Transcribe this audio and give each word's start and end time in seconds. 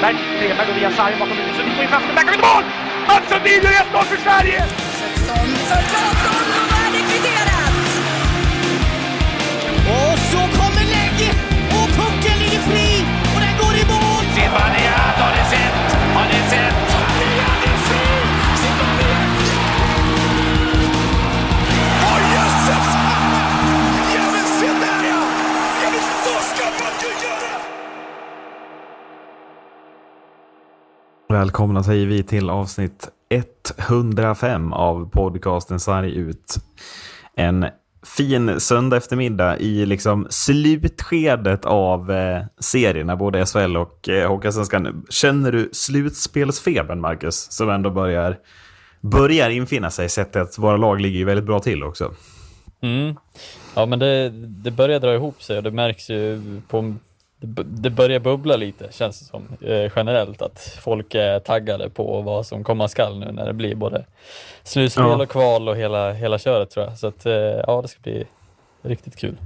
Strömberg. 0.00 0.16
Strömberg 0.36 0.66
går 0.66 0.74
via 0.74 0.90
sarg 0.90 1.14
bakom 1.18 1.36
Sundin. 1.36 1.74
Får 1.74 1.84
in 1.84 1.90
chansen. 1.90 2.14
Där 2.14 2.22
kan 2.22 2.32
vi 2.32 2.38
mål! 2.38 2.64
Mats 3.08 3.28
Sundin 3.28 3.62
gör 3.62 3.70
1-0 3.70 4.04
för 4.04 4.16
Sverige! 4.16 4.64
16. 5.68 6.49
Välkomna 31.30 31.82
säger 31.82 32.06
vi 32.06 32.22
till 32.22 32.50
avsnitt 32.50 33.08
105 33.88 34.72
av 34.72 35.10
podcasten 35.10 35.80
Sarg 35.80 36.14
ut. 36.14 36.54
En 37.36 37.66
fin 38.16 38.60
söndag 38.60 38.96
eftermiddag 38.96 39.58
i 39.58 39.86
liksom 39.86 40.26
slutskedet 40.30 41.64
av 41.64 42.10
eh, 42.10 42.42
serierna, 42.58 43.16
både 43.16 43.46
SHL 43.46 43.76
och 43.76 44.08
eh, 44.08 44.28
Hockeyallsvenskan. 44.28 45.06
Känner 45.10 45.52
du 45.52 45.68
slutspelsfebern, 45.72 47.00
Marcus, 47.00 47.52
som 47.52 47.70
ändå 47.70 47.90
börjar, 47.90 48.38
börjar 49.00 49.50
infinna 49.50 49.90
sig, 49.90 50.08
sett 50.08 50.36
att 50.36 50.58
våra 50.58 50.76
lag 50.76 51.00
ligger 51.00 51.18
ju 51.18 51.24
väldigt 51.24 51.46
bra 51.46 51.60
till 51.60 51.82
också? 51.82 52.14
Mm. 52.80 53.16
Ja, 53.74 53.86
men 53.86 53.98
det, 53.98 54.28
det 54.46 54.70
börjar 54.70 55.00
dra 55.00 55.14
ihop 55.14 55.42
sig 55.42 55.56
och 55.56 55.62
det 55.62 55.70
märks 55.70 56.10
ju 56.10 56.42
på 56.68 56.94
det, 57.64 57.90
börjar 57.90 58.20
bubbla 58.20 58.56
lite 58.56 58.88
känns 58.92 59.20
det 59.20 59.26
som 59.26 59.42
eh, 59.60 59.92
generellt 59.96 60.42
att 60.42 60.78
folk 60.82 61.14
är 61.14 61.40
taggade 61.40 61.90
på 61.90 62.20
vad 62.20 62.46
som 62.46 62.64
komma 62.64 62.88
skall 62.88 63.18
nu 63.18 63.32
när 63.32 63.46
det 63.46 63.52
blir 63.52 63.74
både 63.74 64.04
slutspel 64.62 65.04
Ja. 65.04 65.22
och 65.22 65.28
kval 65.28 65.68
och 65.68 65.76
hela, 65.76 66.12
hela 66.12 66.38
köret 66.38 66.70
tror 66.70 66.86
jag. 66.86 66.98
Så 66.98 67.06
att 67.06 67.26
eh, 67.26 67.32
ja, 67.32 67.82
det 67.82 67.88
ska 67.88 68.00
bli 68.02 68.24
riktigt 68.82 69.16
kul. 69.16 69.36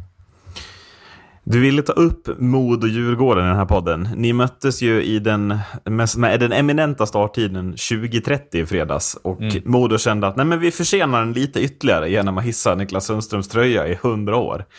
Du 1.46 1.60
ville 1.60 1.82
ta 1.82 1.92
upp 1.92 2.28
Mod 2.38 2.82
och 2.82 2.88
Djurgården 2.88 3.44
i 3.44 3.48
den 3.48 3.56
här 3.56 3.64
podden. 3.64 4.08
Ni 4.16 4.32
möttes 4.32 4.82
ju 4.82 5.02
i 5.02 5.18
den, 5.18 5.58
med, 5.84 6.08
med 6.16 6.40
den 6.40 6.52
eminenta 6.52 7.06
starttiden 7.06 7.70
2030 7.72 8.60
i 8.60 8.66
fredags. 8.66 9.14
Och 9.22 9.40
Mm. 9.40 9.62
Modo 9.64 9.98
kände 9.98 10.26
att 10.26 10.36
nej, 10.36 10.46
men 10.46 10.60
vi 10.60 10.70
försenar 10.70 11.20
den 11.20 11.32
lite 11.32 11.60
ytterligare 11.60 12.10
genom 12.10 12.38
att 12.38 12.44
hissa 12.44 12.74
Niklas 12.74 13.06
Sundströms 13.06 13.48
tröja 13.48 13.86
i 13.88 13.92
100 13.92 14.36
år. 14.36 14.64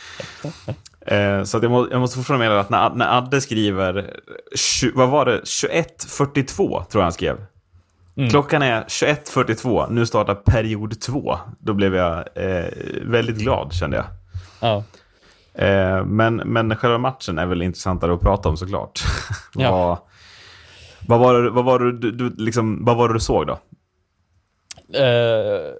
eh, 1.05 1.43
så 1.43 1.59
jag, 1.61 1.71
må, 1.71 1.87
jag 1.91 1.99
måste 1.99 2.17
fortfarande 2.17 2.49
mena 2.49 2.59
att 2.59 2.69
när, 2.69 2.89
när 2.89 3.17
Adde 3.17 3.41
skriver, 3.41 4.19
vad 4.93 5.09
var 5.09 5.25
det, 5.25 5.41
21.42 5.41 6.55
tror 6.55 6.85
jag 6.91 7.01
han 7.01 7.11
skrev. 7.11 7.37
Mm. 8.17 8.29
Klockan 8.29 8.61
är 8.61 8.83
21.42, 8.83 9.91
nu 9.91 10.05
startar 10.05 10.35
period 10.35 11.01
2. 11.01 11.37
Då 11.59 11.73
blev 11.73 11.95
jag 11.95 12.17
eh, 12.35 12.65
väldigt 13.01 13.37
glad 13.37 13.73
kände 13.73 13.97
jag. 13.97 14.05
Ja. 14.59 14.83
Eh, 15.63 16.05
men, 16.05 16.35
men 16.35 16.75
själva 16.75 16.97
matchen 16.97 17.37
är 17.37 17.45
väl 17.45 17.61
intressantare 17.61 18.13
att 18.13 18.21
prata 18.21 18.49
om 18.49 18.57
såklart. 18.57 19.03
Ja. 19.57 19.71
vad, 21.01 21.19
vad, 21.19 21.19
var 21.19 21.43
det, 21.43 21.49
vad, 21.49 21.65
var 21.65 21.79
det, 21.79 22.11
du, 22.11 22.35
liksom, 22.37 22.85
vad 22.85 22.97
var 22.97 23.07
det 23.07 23.13
du 23.13 23.19
såg 23.19 23.47
då? 23.47 23.59
Eh, 24.93 25.71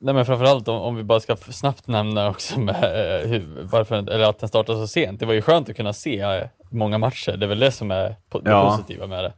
nej 0.00 0.14
men 0.14 0.26
framförallt 0.26 0.68
om, 0.68 0.76
om 0.76 0.96
vi 0.96 1.02
bara 1.04 1.20
ska 1.20 1.36
snabbt 1.36 1.86
nämna 1.86 2.28
också 2.30 2.60
med, 2.60 2.74
eh, 3.22 3.28
hur, 3.28 3.44
varför, 3.70 3.94
eller 4.10 4.24
att 4.24 4.38
den 4.38 4.48
startade 4.48 4.78
så 4.78 4.86
sent. 4.86 5.20
Det 5.20 5.26
var 5.26 5.34
ju 5.34 5.42
skönt 5.42 5.68
att 5.70 5.76
kunna 5.76 5.92
se 5.92 6.20
eh, 6.20 6.42
många 6.70 6.98
matcher. 6.98 7.36
Det 7.36 7.46
är 7.46 7.48
väl 7.48 7.58
det 7.58 7.70
som 7.72 7.90
är 7.90 8.16
po- 8.32 8.42
det 8.44 8.50
Ja. 8.50 8.70
positiva 8.70 9.06
med 9.06 9.24
det. 9.24 9.32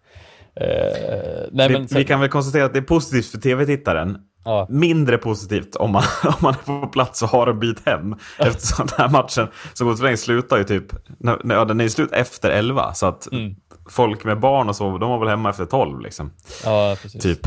Eh, 0.57 1.47
nej, 1.53 1.69
Vi, 1.69 1.75
men 1.75 1.89
sen- 1.89 1.99
vi 1.99 2.05
kan 2.05 2.21
väl 2.21 2.29
konstatera 2.29 2.65
att 2.65 2.73
det 2.73 2.79
är 2.79 2.83
positivt 2.83 3.27
för 3.31 3.39
tv-tittaren. 3.39 4.19
ja, 4.45 4.67
Mindre 4.71 5.19
positivt 5.19 5.77
om 5.77 5.91
man, 5.93 6.03
om 6.25 6.33
man 6.41 6.55
är 6.55 6.81
på 6.81 6.87
plats 6.87 7.23
och 7.23 7.29
har 7.29 7.47
en 7.47 7.59
bit 7.61 7.87
hem. 7.87 8.15
Eftersom 8.39 8.87
den 8.87 8.99
här 8.99 9.09
matchen 9.09 9.49
som 9.75 9.87
går 9.87 10.03
länge 10.03 10.17
slutar 10.17 10.57
ju 10.59 10.65
typ, 10.65 10.85
när, 11.19 11.65
den 11.65 11.81
är 11.81 11.85
ju 11.85 11.91
slut 11.91 12.13
efter 12.13 12.51
11. 12.51 12.95
Så 12.95 13.07
att 13.07 13.33
Mm. 13.33 13.55
folk 13.91 14.25
med 14.25 14.41
barn 14.41 14.69
och 14.69 14.77
så, 14.77 14.99
de 14.99 15.11
var 15.11 15.19
väl 15.19 15.29
hemma 15.29 15.51
efter 15.51 15.65
12 15.65 16.01
liksom. 16.01 16.31
ja, 16.65 16.97
precis. 17.03 17.23
Typ. 17.23 17.47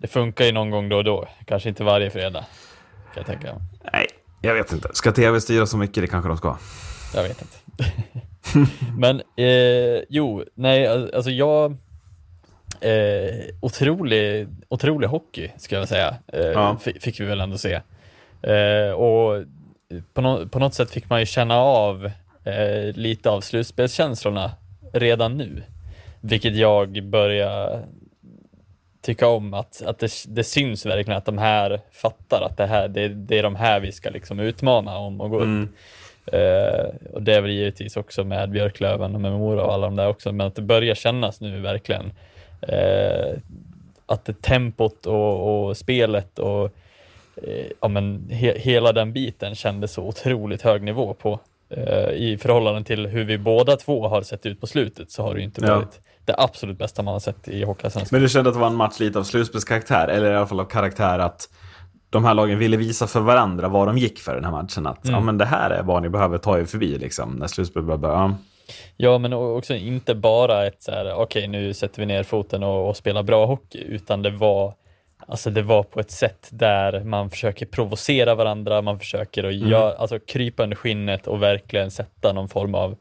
Det 0.00 0.06
funkar 0.06 0.44
ju 0.44 0.52
någon 0.52 0.70
gång 0.70 0.88
då 0.88 0.96
och 0.96 1.04
då. 1.04 1.28
Kanske 1.46 1.68
inte 1.68 1.84
varje 1.84 2.10
fredag. 2.10 2.44
Kan 3.14 3.16
jag 3.16 3.26
tänka. 3.26 3.60
Nej, 3.92 4.06
jag 4.42 4.54
vet 4.54 4.72
inte. 4.72 4.88
Ska 4.92 5.12
tv 5.12 5.40
styra 5.40 5.66
så 5.66 5.76
mycket? 5.76 6.02
Det 6.02 6.06
kanske 6.06 6.28
de 6.28 6.36
ska. 6.36 6.56
Jag 7.14 7.22
vet 7.22 7.42
inte. 7.42 7.56
Men 8.98 9.20
eh, 9.36 10.02
jo, 10.08 10.44
nej, 10.54 10.86
al- 10.86 11.10
alltså 11.14 11.30
jag 11.30 11.76
eh, 12.80 13.34
otrolig, 13.60 14.48
otrolig 14.68 15.08
hockey 15.08 15.50
ska 15.58 15.76
jag 15.76 15.88
säga. 15.88 16.16
Eh, 16.32 16.40
Ja. 16.46 16.76
fi- 16.82 17.00
Fick 17.00 17.20
vi 17.20 17.24
väl 17.24 17.40
ändå 17.40 17.58
se. 17.58 17.80
Eh, 18.42 18.90
och 18.92 19.44
på, 20.14 20.20
nå- 20.20 20.48
på 20.48 20.58
något 20.58 20.74
sätt 20.74 20.90
fick 20.90 21.10
man 21.10 21.20
ju 21.20 21.26
känna 21.26 21.54
av 21.56 22.10
eh, 22.44 22.94
lite 22.94 23.30
av 23.30 23.40
slutspelskänslorna 23.40 24.50
redan 24.92 25.36
nu. 25.36 25.62
Vilket 26.20 26.56
jag 26.56 27.04
börjar 27.04 27.84
tycka 29.06 29.28
om 29.28 29.54
att, 29.54 29.82
att 29.86 29.98
det, 29.98 30.10
det 30.28 30.44
syns 30.44 30.86
verkligen 30.86 31.18
att 31.18 31.24
de 31.24 31.38
här 31.38 31.80
fattar 31.92 32.42
att 32.42 32.56
det, 32.56 32.66
här, 32.66 32.88
det, 32.88 33.08
det 33.08 33.38
är 33.38 33.42
de 33.42 33.56
här 33.56 33.80
vi 33.80 33.92
ska 33.92 34.10
liksom 34.10 34.40
utmana 34.40 34.98
om 34.98 35.20
och 35.20 35.30
gå 35.30 35.36
upp. 35.36 35.42
Mm. 35.42 35.68
Eh, 36.26 36.86
och 37.12 37.22
det 37.22 37.34
är 37.34 37.40
väl 37.40 37.50
givetvis 37.50 37.96
också 37.96 38.24
med 38.24 38.50
Björklöven 38.50 39.14
och 39.14 39.20
med 39.20 39.32
Mora 39.32 39.64
och 39.64 39.74
alla 39.74 39.86
de 39.86 39.96
där 39.96 40.08
också, 40.08 40.32
men 40.32 40.46
att 40.46 40.54
det 40.54 40.62
börjar 40.62 40.94
kännas 40.94 41.40
nu 41.40 41.60
verkligen 41.60 42.12
eh, 42.60 43.38
att 44.06 44.24
det 44.24 44.42
tempot 44.42 45.06
och, 45.06 45.66
och 45.68 45.76
spelet 45.76 46.38
och 46.38 46.64
eh, 47.36 47.66
ja, 47.80 47.88
men 47.88 48.30
he, 48.30 48.58
hela 48.58 48.92
den 48.92 49.12
biten 49.12 49.54
kändes 49.54 49.92
så 49.92 50.02
otroligt 50.02 50.62
hög 50.62 50.82
nivå 50.82 51.14
på. 51.14 51.40
Eh, 51.70 52.10
I 52.10 52.38
förhållande 52.42 52.84
till 52.84 53.06
hur 53.06 53.24
vi 53.24 53.38
båda 53.38 53.76
två 53.76 54.08
har 54.08 54.22
sett 54.22 54.46
ut 54.46 54.60
på 54.60 54.66
slutet 54.66 55.10
så 55.10 55.22
har 55.22 55.34
det 55.34 55.40
ju 55.40 55.44
inte 55.46 55.60
Ja. 55.66 55.74
varit 55.76 56.00
det 56.24 56.34
absolut 56.38 56.78
bästa 56.78 57.02
man 57.02 57.12
har 57.12 57.20
sett 57.20 57.48
i 57.48 57.64
Hockeyallsvenskan. 57.64 58.08
Men 58.16 58.22
du 58.22 58.28
kände 58.28 58.50
att 58.50 58.54
det 58.56 58.60
var 58.60 58.66
en 58.66 58.74
match 58.74 59.00
lite 59.00 59.18
av 59.18 59.22
slutspelskaraktär, 59.22 60.08
eller 60.08 60.32
i 60.32 60.36
alla 60.36 60.46
fall 60.46 60.60
av 60.60 60.64
karaktär 60.64 61.18
att 61.18 61.48
de 62.10 62.24
här 62.24 62.34
lagen 62.34 62.58
ville 62.58 62.76
visa 62.76 63.06
för 63.06 63.20
varandra 63.20 63.68
vad 63.68 63.86
de 63.88 63.98
gick 63.98 64.18
för 64.18 64.34
den 64.34 64.44
här 64.44 64.52
matchen. 64.52 64.86
Att 64.86 64.98
ja, 65.02 65.20
men 65.20 65.38
det 65.38 65.44
här 65.44 65.70
är 65.70 65.82
vad 65.82 66.02
ni 66.02 66.08
behöver 66.08 66.38
ta 66.38 66.58
er 66.58 66.64
förbi 66.64 66.98
liksom, 66.98 67.32
när 67.32 67.46
slutspelet 67.46 68.00
börjar. 68.00 68.16
Ja. 68.16 68.34
Ja, 68.96 69.18
men 69.18 69.32
också 69.32 69.74
inte 69.74 70.14
bara 70.14 70.66
ett 70.66 70.82
så 70.82 70.90
här, 70.90 71.14
okej 71.14 71.48
nu 71.48 71.74
sätter 71.74 72.00
vi 72.00 72.06
ner 72.06 72.22
foten 72.22 72.62
och, 72.62 72.88
och 72.88 72.96
spelar 72.96 73.22
bra 73.22 73.46
hockey, 73.46 73.78
utan 73.88 74.22
det 74.22 74.30
var, 74.30 74.74
alltså 75.26 75.50
det 75.50 75.62
var 75.62 75.82
på 75.82 76.00
ett 76.00 76.10
sätt 76.10 76.48
där 76.50 77.04
man 77.04 77.30
försöker 77.30 77.66
provocera 77.66 78.34
varandra, 78.34 78.82
man 78.82 78.98
försöker 78.98 79.44
att 79.44 79.54
göra, 79.54 79.92
alltså 79.92 80.18
krypa 80.18 80.62
under 80.62 80.76
skinnet 80.76 81.26
och 81.26 81.42
verkligen 81.42 81.90
sätta 81.90 82.32
någon 82.32 82.48
form 82.48 82.74
av, 82.74 82.96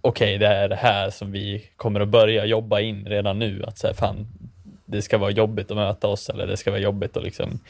okej 0.00 0.38
det 0.38 0.46
är 0.46 0.68
det 0.68 0.76
här 0.76 1.10
som 1.10 1.32
vi 1.32 1.64
kommer 1.76 2.00
att 2.00 2.08
börja 2.08 2.44
jobba 2.44 2.80
in 2.80 3.06
redan 3.06 3.38
nu, 3.38 3.64
att 3.66 3.78
säga 3.78 3.94
fan, 3.94 4.26
det 4.84 5.02
ska 5.02 5.18
vara 5.18 5.30
jobbigt 5.30 5.70
att 5.70 5.76
möta 5.76 6.08
oss 6.08 6.28
eller 6.28 6.46
det 6.46 6.56
ska 6.56 6.70
vara 6.70 6.80
jobbigt 6.80 7.16
att 7.16 7.22
liksom 7.22 7.60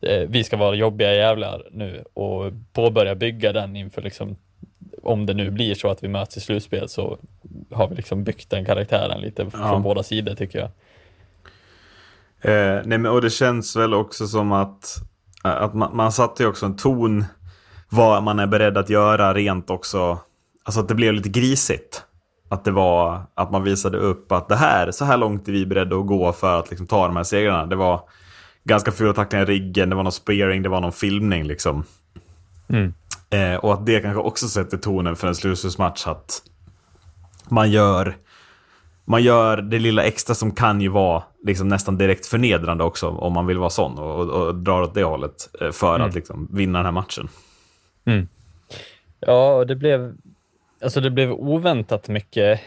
eh, 0.00 0.22
vi 0.28 0.44
ska 0.44 0.56
vara 0.56 0.74
jobbiga 0.74 1.14
jävlar 1.14 1.62
nu 1.70 2.04
och 2.14 2.52
påbörja 2.72 3.14
bygga 3.14 3.52
den 3.52 3.76
inför 3.76 4.02
liksom 4.02 4.36
om 5.02 5.26
det 5.26 5.34
nu 5.34 5.50
blir 5.50 5.74
så 5.74 5.88
att 5.88 6.04
vi 6.04 6.08
möts 6.08 6.36
i 6.36 6.40
slutspel 6.40 6.88
så 6.88 7.18
har 7.70 7.88
vi 7.88 7.94
liksom 7.94 8.24
byggt 8.24 8.50
den 8.50 8.64
karaktären 8.64 9.20
lite 9.20 9.50
från 9.50 9.60
Ja. 9.60 9.78
båda 9.78 10.02
sidor 10.02 10.34
tycker 10.34 10.58
jag. 10.58 10.68
Eh, 12.42 12.80
nej, 12.84 12.98
men, 12.98 13.06
och 13.06 13.20
det 13.20 13.30
känns 13.30 13.76
väl 13.76 13.94
också 13.94 14.26
som 14.26 14.52
att, 14.52 15.02
att 15.42 15.74
man, 15.74 15.96
man 15.96 16.12
satte 16.12 16.42
ju 16.42 16.48
också 16.48 16.66
en 16.66 16.76
ton 16.76 17.24
vad 17.88 18.22
man 18.22 18.38
är 18.38 18.46
beredd 18.46 18.78
att 18.78 18.90
göra 18.90 19.34
rent 19.34 19.70
också. 19.70 20.18
Alltså 20.64 20.80
att 20.80 20.88
det 20.88 20.94
blev 20.94 21.14
lite 21.14 21.28
grisigt. 21.28 22.02
Att 22.48 22.64
det 22.64 22.70
var 22.70 23.22
att 23.34 23.50
man 23.50 23.62
visade 23.62 23.98
upp 23.98 24.32
att 24.32 24.48
det 24.48 24.56
här, 24.56 24.90
så 24.90 25.04
här 25.04 25.16
långt 25.16 25.48
är 25.48 25.52
vi 25.52 25.66
beredda 25.66 25.96
att 25.96 26.06
gå 26.06 26.32
för 26.32 26.60
att 26.60 26.70
liksom, 26.70 26.86
ta 26.86 27.06
de 27.06 27.16
här 27.16 27.24
segrarna. 27.24 27.66
Det 27.66 27.76
var 27.76 28.00
ganska 28.64 28.92
fula 28.92 29.12
tacklingar 29.12 29.50
i 29.50 29.54
riggen, 29.54 29.90
det 29.90 29.96
var 29.96 30.02
någon 30.02 30.12
spearing, 30.12 30.62
det 30.62 30.68
var 30.68 30.80
någon 30.80 30.92
filmning 30.92 31.44
liksom. 31.44 31.84
Eh, 33.30 33.54
och 33.54 33.74
att 33.74 33.86
det 33.86 34.00
kanske 34.00 34.20
också 34.20 34.48
sätter 34.48 34.76
tonen 34.76 35.16
för 35.16 35.28
en 35.28 35.34
slutspelsmatch 35.34 36.06
att 36.06 36.42
man 37.48 37.70
gör, 37.70 38.16
man 39.04 39.22
gör 39.22 39.56
det 39.56 39.78
lilla 39.78 40.04
extra 40.04 40.34
som 40.34 40.54
kan 40.54 40.80
ju 40.80 40.88
vara 40.88 41.22
liksom 41.44 41.68
nästan 41.68 41.98
direkt 41.98 42.26
förnedrande 42.26 42.84
också 42.84 43.08
om 43.08 43.32
man 43.32 43.46
vill 43.46 43.58
vara 43.58 43.70
sån 43.70 43.98
och, 43.98 44.20
och, 44.20 44.46
och 44.46 44.54
drar 44.54 44.82
åt 44.82 44.94
det 44.94 45.04
hållet 45.04 45.48
eh, 45.60 45.70
för 45.70 46.00
att 46.00 46.14
liksom 46.14 46.48
vinna 46.52 46.78
den 46.78 46.84
här 46.84 46.92
matchen. 46.92 47.28
Ja, 49.20 49.54
och 49.54 49.66
det 49.66 49.76
blev, 49.76 50.14
alltså 50.82 51.00
det 51.00 51.10
blev 51.10 51.32
oväntat 51.32 52.08
mycket 52.08 52.60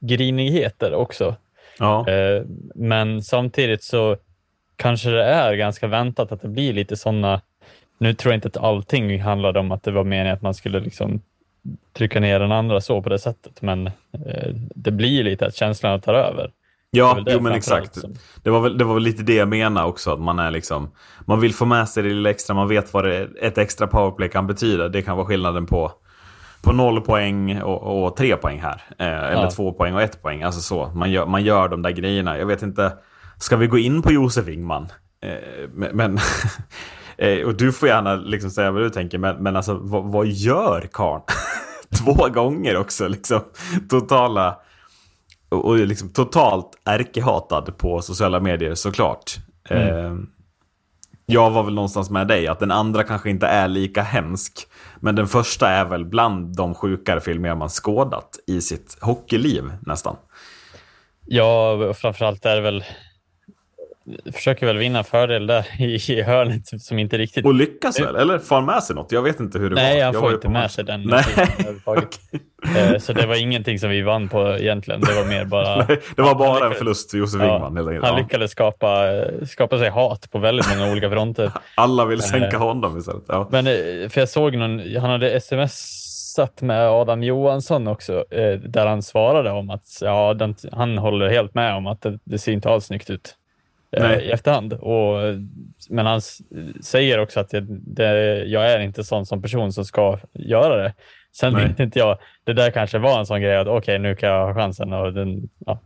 grinigheter 0.00 0.94
också. 0.94 1.36
Ja, 1.78 2.08
Eh, 2.08 2.42
men 2.74 3.22
samtidigt 3.22 3.84
så 3.84 4.16
kanske 4.76 5.10
det 5.10 5.24
är 5.24 5.54
ganska 5.54 5.86
väntat 5.86 6.32
att 6.32 6.42
det 6.42 6.48
blir 6.48 6.72
lite 6.72 6.96
sådana, 6.96 7.40
nu 7.98 8.14
tror 8.14 8.32
jag 8.32 8.36
inte 8.36 8.48
att 8.48 8.56
allting 8.56 9.20
handlade 9.20 9.60
om 9.60 9.72
att 9.72 9.82
det 9.82 9.90
var 9.90 10.04
meningen 10.04 10.34
att 10.34 10.42
man 10.42 10.54
skulle 10.54 10.80
liksom 10.80 11.22
trycka 11.92 12.20
ner 12.20 12.40
den 12.40 12.52
andra 12.52 12.80
så 12.80 13.02
på 13.02 13.08
det 13.08 13.18
sättet. 13.18 13.62
Men 13.62 13.86
eh, 13.86 13.92
det 14.74 14.90
blir 14.90 15.24
lite 15.24 15.46
att 15.46 15.54
känslorna 15.54 15.98
tar 15.98 16.14
över. 16.14 16.50
Ja, 16.90 17.18
jo 17.26 17.40
men 17.40 17.52
exakt. 17.52 17.94
som- 18.00 18.14
Det 18.42 18.50
var, 18.50 18.60
väl, 18.60 18.78
det 18.78 18.84
var 18.84 18.94
väl 18.94 19.02
lite 19.02 19.22
det 19.22 19.34
jag 19.34 19.48
menade 19.48 19.86
också. 19.86 20.12
Att 20.12 20.20
man 20.20 20.38
är 20.38 20.50
liksom... 20.50 20.90
Man 21.26 21.40
vill 21.40 21.54
få 21.54 21.64
med 21.64 21.88
sig 21.88 22.02
det 22.02 22.08
lilla 22.08 22.30
extra. 22.30 22.54
Man 22.54 22.68
vet 22.68 22.94
vad 22.94 23.04
det, 23.04 23.28
ett 23.40 23.58
extra 23.58 23.86
powerplay 23.86 24.28
kan 24.28 24.46
betyda. 24.46 24.88
Det 24.88 25.02
kan 25.02 25.16
vara 25.16 25.26
skillnaden 25.26 25.66
på, 25.66 25.92
på 26.62 26.72
noll 26.72 27.00
poäng 27.00 27.62
och, 27.62 28.04
och 28.04 28.16
tre 28.16 28.36
poäng 28.36 28.60
här. 28.60 28.82
Eh, 28.98 29.06
eller 29.06 29.42
Ja. 29.42 29.50
två 29.50 29.72
poäng 29.72 29.94
och 29.94 30.02
ett 30.02 30.22
poäng. 30.22 30.42
Alltså 30.42 30.60
så. 30.60 30.86
Man 30.94 31.10
gör, 31.10 31.26
man 31.26 31.42
gör 31.44 31.68
de 31.68 31.82
där 31.82 31.90
grejerna. 31.90 32.38
Jag 32.38 32.46
vet 32.46 32.62
inte. 32.62 32.92
Ska 33.38 33.56
vi 33.56 33.66
gå 33.66 33.78
in 33.78 34.02
på 34.02 34.12
Josef 34.12 34.48
Ingman? 34.48 34.88
Eh, 35.22 35.68
men... 35.92 36.18
eh, 37.18 37.46
och 37.46 37.54
du 37.54 37.72
får 37.72 37.88
gärna 37.88 38.16
liksom 38.16 38.50
säga 38.50 38.70
vad 38.70 38.82
du 38.82 38.90
tänker. 38.90 39.18
Men, 39.18 39.42
men 39.42 39.56
alltså 39.56 39.74
vad, 39.74 40.04
vad 40.04 40.26
gör 40.26 40.88
karln? 40.92 41.22
Två 42.04 42.28
gånger 42.28 42.76
också 42.76 43.08
liksom. 43.08 43.40
Totala 43.88 44.58
och, 45.48 45.64
och 45.64 45.78
liksom 45.78 46.08
totalt 46.08 46.70
ärkehatad 46.84 47.78
på 47.78 48.02
sociala 48.02 48.40
medier 48.40 48.74
såklart. 48.74 49.36
Eh, 49.68 50.14
jag 51.26 51.50
var 51.50 51.62
väl 51.62 51.74
någonstans 51.74 52.10
med 52.10 52.28
dig, 52.28 52.46
att 52.46 52.60
den 52.60 52.70
andra 52.70 53.04
kanske 53.04 53.30
inte 53.30 53.46
är 53.46 53.68
lika 53.68 54.02
hemsk. 54.02 54.66
Men 55.00 55.14
den 55.14 55.26
första 55.26 55.68
är 55.68 55.84
väl 55.84 56.04
bland 56.04 56.56
de 56.56 56.74
sjukare 56.74 57.20
filmer 57.20 57.54
man 57.54 57.68
skådat 57.68 58.38
i 58.46 58.60
sitt 58.60 58.98
hockeyliv 59.00 59.72
nästan. 59.80 60.16
Ja, 61.24 61.94
framförallt 61.94 62.46
är 62.46 62.56
det 62.56 62.60
väl 62.60 62.84
försöker 64.32 64.66
väl 64.66 64.76
vinna 64.78 65.04
fördel 65.04 65.46
där 65.46 65.66
i, 65.82 66.12
i 66.12 66.22
hörnet 66.22 66.82
som 66.82 66.98
inte 66.98 67.18
riktigt... 67.18 67.44
Och 67.46 67.54
lyckas 67.54 68.00
väl? 68.00 68.16
Eller 68.16 68.38
får 68.38 68.56
han 68.56 68.64
med 68.64 68.82
sig 68.82 68.96
något? 68.96 69.12
Jag 69.12 69.22
vet 69.22 69.40
inte 69.40 69.58
hur 69.58 69.70
det 69.70 69.74
Nej, 69.76 69.96
var. 69.98 70.04
han 70.04 70.14
Jag 70.14 70.22
får 70.22 70.32
inte 70.34 70.48
med 70.48 70.62
match. 70.62 70.72
sig 70.72 70.84
den 70.84 71.02
Nej. 71.02 71.24
Eh, 72.76 72.98
Så 72.98 73.12
det 73.12 73.26
var 73.26 73.34
ingenting 73.42 73.78
som 73.78 73.90
vi 73.90 74.02
vann 74.02 74.28
på 74.28 74.56
egentligen. 74.58 75.00
Det 75.00 75.14
var 75.14 75.24
mer 75.24 75.44
bara... 75.44 75.76
Nej, 75.88 76.00
det 76.16 76.22
var 76.22 76.34
bara 76.34 76.66
en 76.66 76.74
förlust 76.74 77.10
för 77.10 77.18
Josef 77.18 77.40
Ja, 77.42 77.56
Ingman. 77.56 77.76
helt 77.76 77.88
enkelt. 77.88 78.04
han 78.06 78.14
Ja. 78.16 78.22
lyckades 78.22 78.50
skapa, 78.50 79.06
skapa 79.48 79.78
sig 79.78 79.90
hat 79.90 80.30
på 80.30 80.38
väldigt 80.38 80.66
många 80.78 80.92
olika 80.92 81.10
fronter. 81.10 81.52
Alla 81.74 82.04
vill 82.04 82.22
sänka 82.22 82.56
Eh. 82.56 82.62
honom 82.62 82.98
istället. 82.98 83.22
Ja. 83.28 83.48
Men 83.50 83.66
eh, 83.66 84.08
för 84.08 84.20
jag 84.20 84.28
såg 84.28 84.56
någon, 84.56 84.96
han 84.96 85.10
hade 85.10 85.40
smsat 85.40 86.62
med 86.62 86.88
Adam 86.90 87.22
Johansson 87.22 87.88
också, 87.88 88.24
där 88.64 88.86
han 88.86 89.02
svarade 89.02 89.50
om 89.50 89.70
att 89.70 89.86
ja, 90.00 90.34
den, 90.34 90.54
han 90.72 90.98
håller 90.98 91.28
helt 91.28 91.54
med 91.54 91.74
om 91.74 91.86
att 91.86 92.02
det, 92.02 92.18
det 92.24 92.38
ser 92.38 92.52
inte 92.52 92.70
alls 92.70 92.84
snyggt 92.84 93.10
ut 93.10 93.34
Nej. 93.96 94.24
i 94.24 94.30
efterhand. 94.30 94.72
Och, 94.72 95.16
men 95.90 96.06
han 96.06 96.20
säger 96.82 97.18
också 97.18 97.40
att 97.40 97.50
det, 97.50 97.66
det, 97.68 98.44
jag 98.44 98.72
är 98.72 98.80
inte 98.80 99.04
sån 99.04 99.26
som 99.26 99.42
person 99.42 99.72
som 99.72 99.84
ska 99.84 100.18
göra 100.32 100.76
det. 100.76 100.94
Sen 101.36 101.52
Nej. 101.52 101.68
vet 101.68 101.80
inte 101.80 101.98
jag, 101.98 102.18
det 102.44 102.52
där 102.52 102.70
kanske 102.70 102.98
var 102.98 103.18
en 103.18 103.26
sån 103.26 103.40
grej 103.40 103.56
att 103.56 103.66
okej, 103.66 103.98
nu 103.98 104.14
kan 104.14 104.28
jag 104.28 104.46
ha 104.46 104.54
chansen. 104.54 104.92
Och 104.92 105.12
den, 105.12 105.48
ja. 105.66 105.80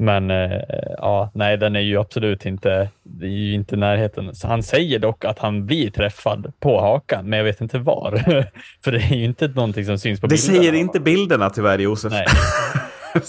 Men 0.00 0.30
eh, 0.30 0.60
ja, 0.98 1.30
nej, 1.34 1.56
den 1.56 1.76
är 1.76 1.80
ju 1.80 1.98
absolut 2.00 2.46
inte, 2.46 2.88
det 3.02 3.26
är 3.26 3.30
ju 3.30 3.54
inte 3.54 3.76
närheten. 3.76 4.34
Så 4.34 4.48
han 4.48 4.62
säger 4.62 4.98
dock 4.98 5.24
att 5.24 5.38
han 5.38 5.66
blir 5.66 5.90
träffad 5.90 6.52
på 6.60 6.80
hakan, 6.80 7.28
men 7.28 7.36
jag 7.36 7.44
vet 7.44 7.60
inte 7.60 7.78
var. 7.78 8.22
För 8.84 8.92
det 8.92 8.98
är 8.98 9.14
ju 9.14 9.24
inte 9.24 9.48
någonting 9.48 9.84
som 9.84 9.98
syns 9.98 10.20
på 10.20 10.26
Det 10.26 10.34
bilderna. 10.34 10.58
säger 10.58 10.72
inte 10.72 11.00
bilderna 11.00 11.50
tyvärr, 11.50 11.78
Josef. 11.78 12.12
Nej. 12.12 12.26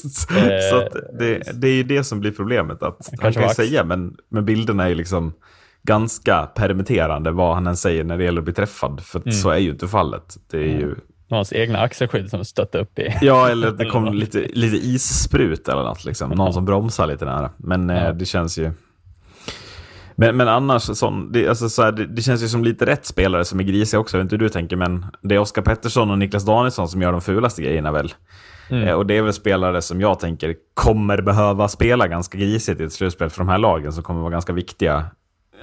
så 0.71 0.77
att 0.77 0.93
det, 1.19 1.41
det 1.61 1.67
är 1.67 1.73
ju 1.73 1.83
det 1.83 2.03
som 2.03 2.19
blir 2.19 2.31
problemet. 2.31 2.83
Att 2.83 3.09
han 3.21 3.33
kan 3.33 3.43
ju 3.43 3.49
säga, 3.49 3.83
men, 3.83 4.17
men 4.29 4.45
bilderna 4.45 4.83
är 4.83 4.89
ju 4.89 4.95
liksom 4.95 5.33
ganska 5.83 6.45
permitterande 6.55 7.31
vad 7.31 7.55
han 7.55 7.67
än 7.67 7.77
säger 7.77 8.03
när 8.03 8.17
det 8.17 8.23
gäller 8.23 8.41
att 8.41 8.45
bli 8.45 8.53
träffad. 8.53 9.01
För 9.03 9.19
Mm. 9.19 9.31
så 9.31 9.49
är 9.49 9.57
ju 9.57 9.69
inte 9.69 9.87
fallet. 9.87 10.37
Det 10.51 10.57
är 10.57 10.79
ju... 10.79 10.87
Det 10.95 11.33
var 11.33 11.37
hans 11.37 11.53
egna 11.53 11.79
axelskydd 11.79 12.29
som 12.29 12.45
stötte 12.45 12.77
upp 12.79 12.99
i. 12.99 13.13
Ja, 13.21 13.49
eller 13.49 13.71
det 13.71 13.85
kom 13.89 14.13
lite, 14.13 14.39
lite 14.53 14.75
issprut 14.87 15.67
eller 15.67 15.83
något. 15.83 16.05
Liksom. 16.05 16.29
Någon 16.29 16.53
som 16.53 16.65
bromsar 16.65 17.07
lite 17.07 17.25
nära. 17.25 17.51
Men 17.57 17.89
eh, 17.89 18.03
Ja. 18.03 18.11
det 18.13 18.25
känns 18.25 18.57
ju... 18.57 18.71
Men, 20.15 20.37
men 20.37 20.47
annars, 20.47 20.81
sån, 20.83 21.31
det, 21.31 21.47
alltså, 21.47 21.69
så 21.69 21.83
här, 21.83 21.91
det, 21.91 22.05
det 22.05 22.21
känns 22.21 22.43
ju 22.43 22.47
som 22.47 22.63
lite 22.63 22.85
rätt 22.85 23.05
spelare 23.05 23.45
som 23.45 23.59
är 23.59 23.63
grisiga 23.63 23.99
också. 23.99 24.17
Jag 24.17 24.19
vet 24.19 24.25
inte 24.25 24.35
hur 24.35 24.39
du 24.43 24.49
tänker, 24.49 24.75
men 24.75 25.05
det 25.21 25.35
är 25.35 25.39
Oskar 25.39 25.61
Pettersson 25.61 26.11
och 26.11 26.17
Niklas 26.17 26.45
Danielsson 26.45 26.87
som 26.89 27.01
gör 27.01 27.11
de 27.11 27.21
fulaste 27.21 27.61
grejerna 27.61 27.91
väl. 27.91 28.13
Mm. 28.69 28.88
Eh, 28.88 28.94
och 28.94 29.06
det 29.06 29.18
är 29.18 29.21
väl 29.21 29.33
spelare 29.33 29.81
som 29.81 30.01
jag 30.01 30.19
tänker 30.19 30.56
kommer 30.74 31.21
behöva 31.21 31.68
spela 31.68 32.07
ganska 32.07 32.38
grisigt 32.38 32.81
i 32.81 32.83
ett 32.83 32.94
slutspel 32.94 33.30
för 33.30 33.38
de 33.38 33.50
här 33.50 33.57
lagen 33.57 33.94
som 33.94 34.04
kommer 34.04 34.21
vara 34.21 34.31
ganska 34.31 34.54
viktiga 34.54 35.06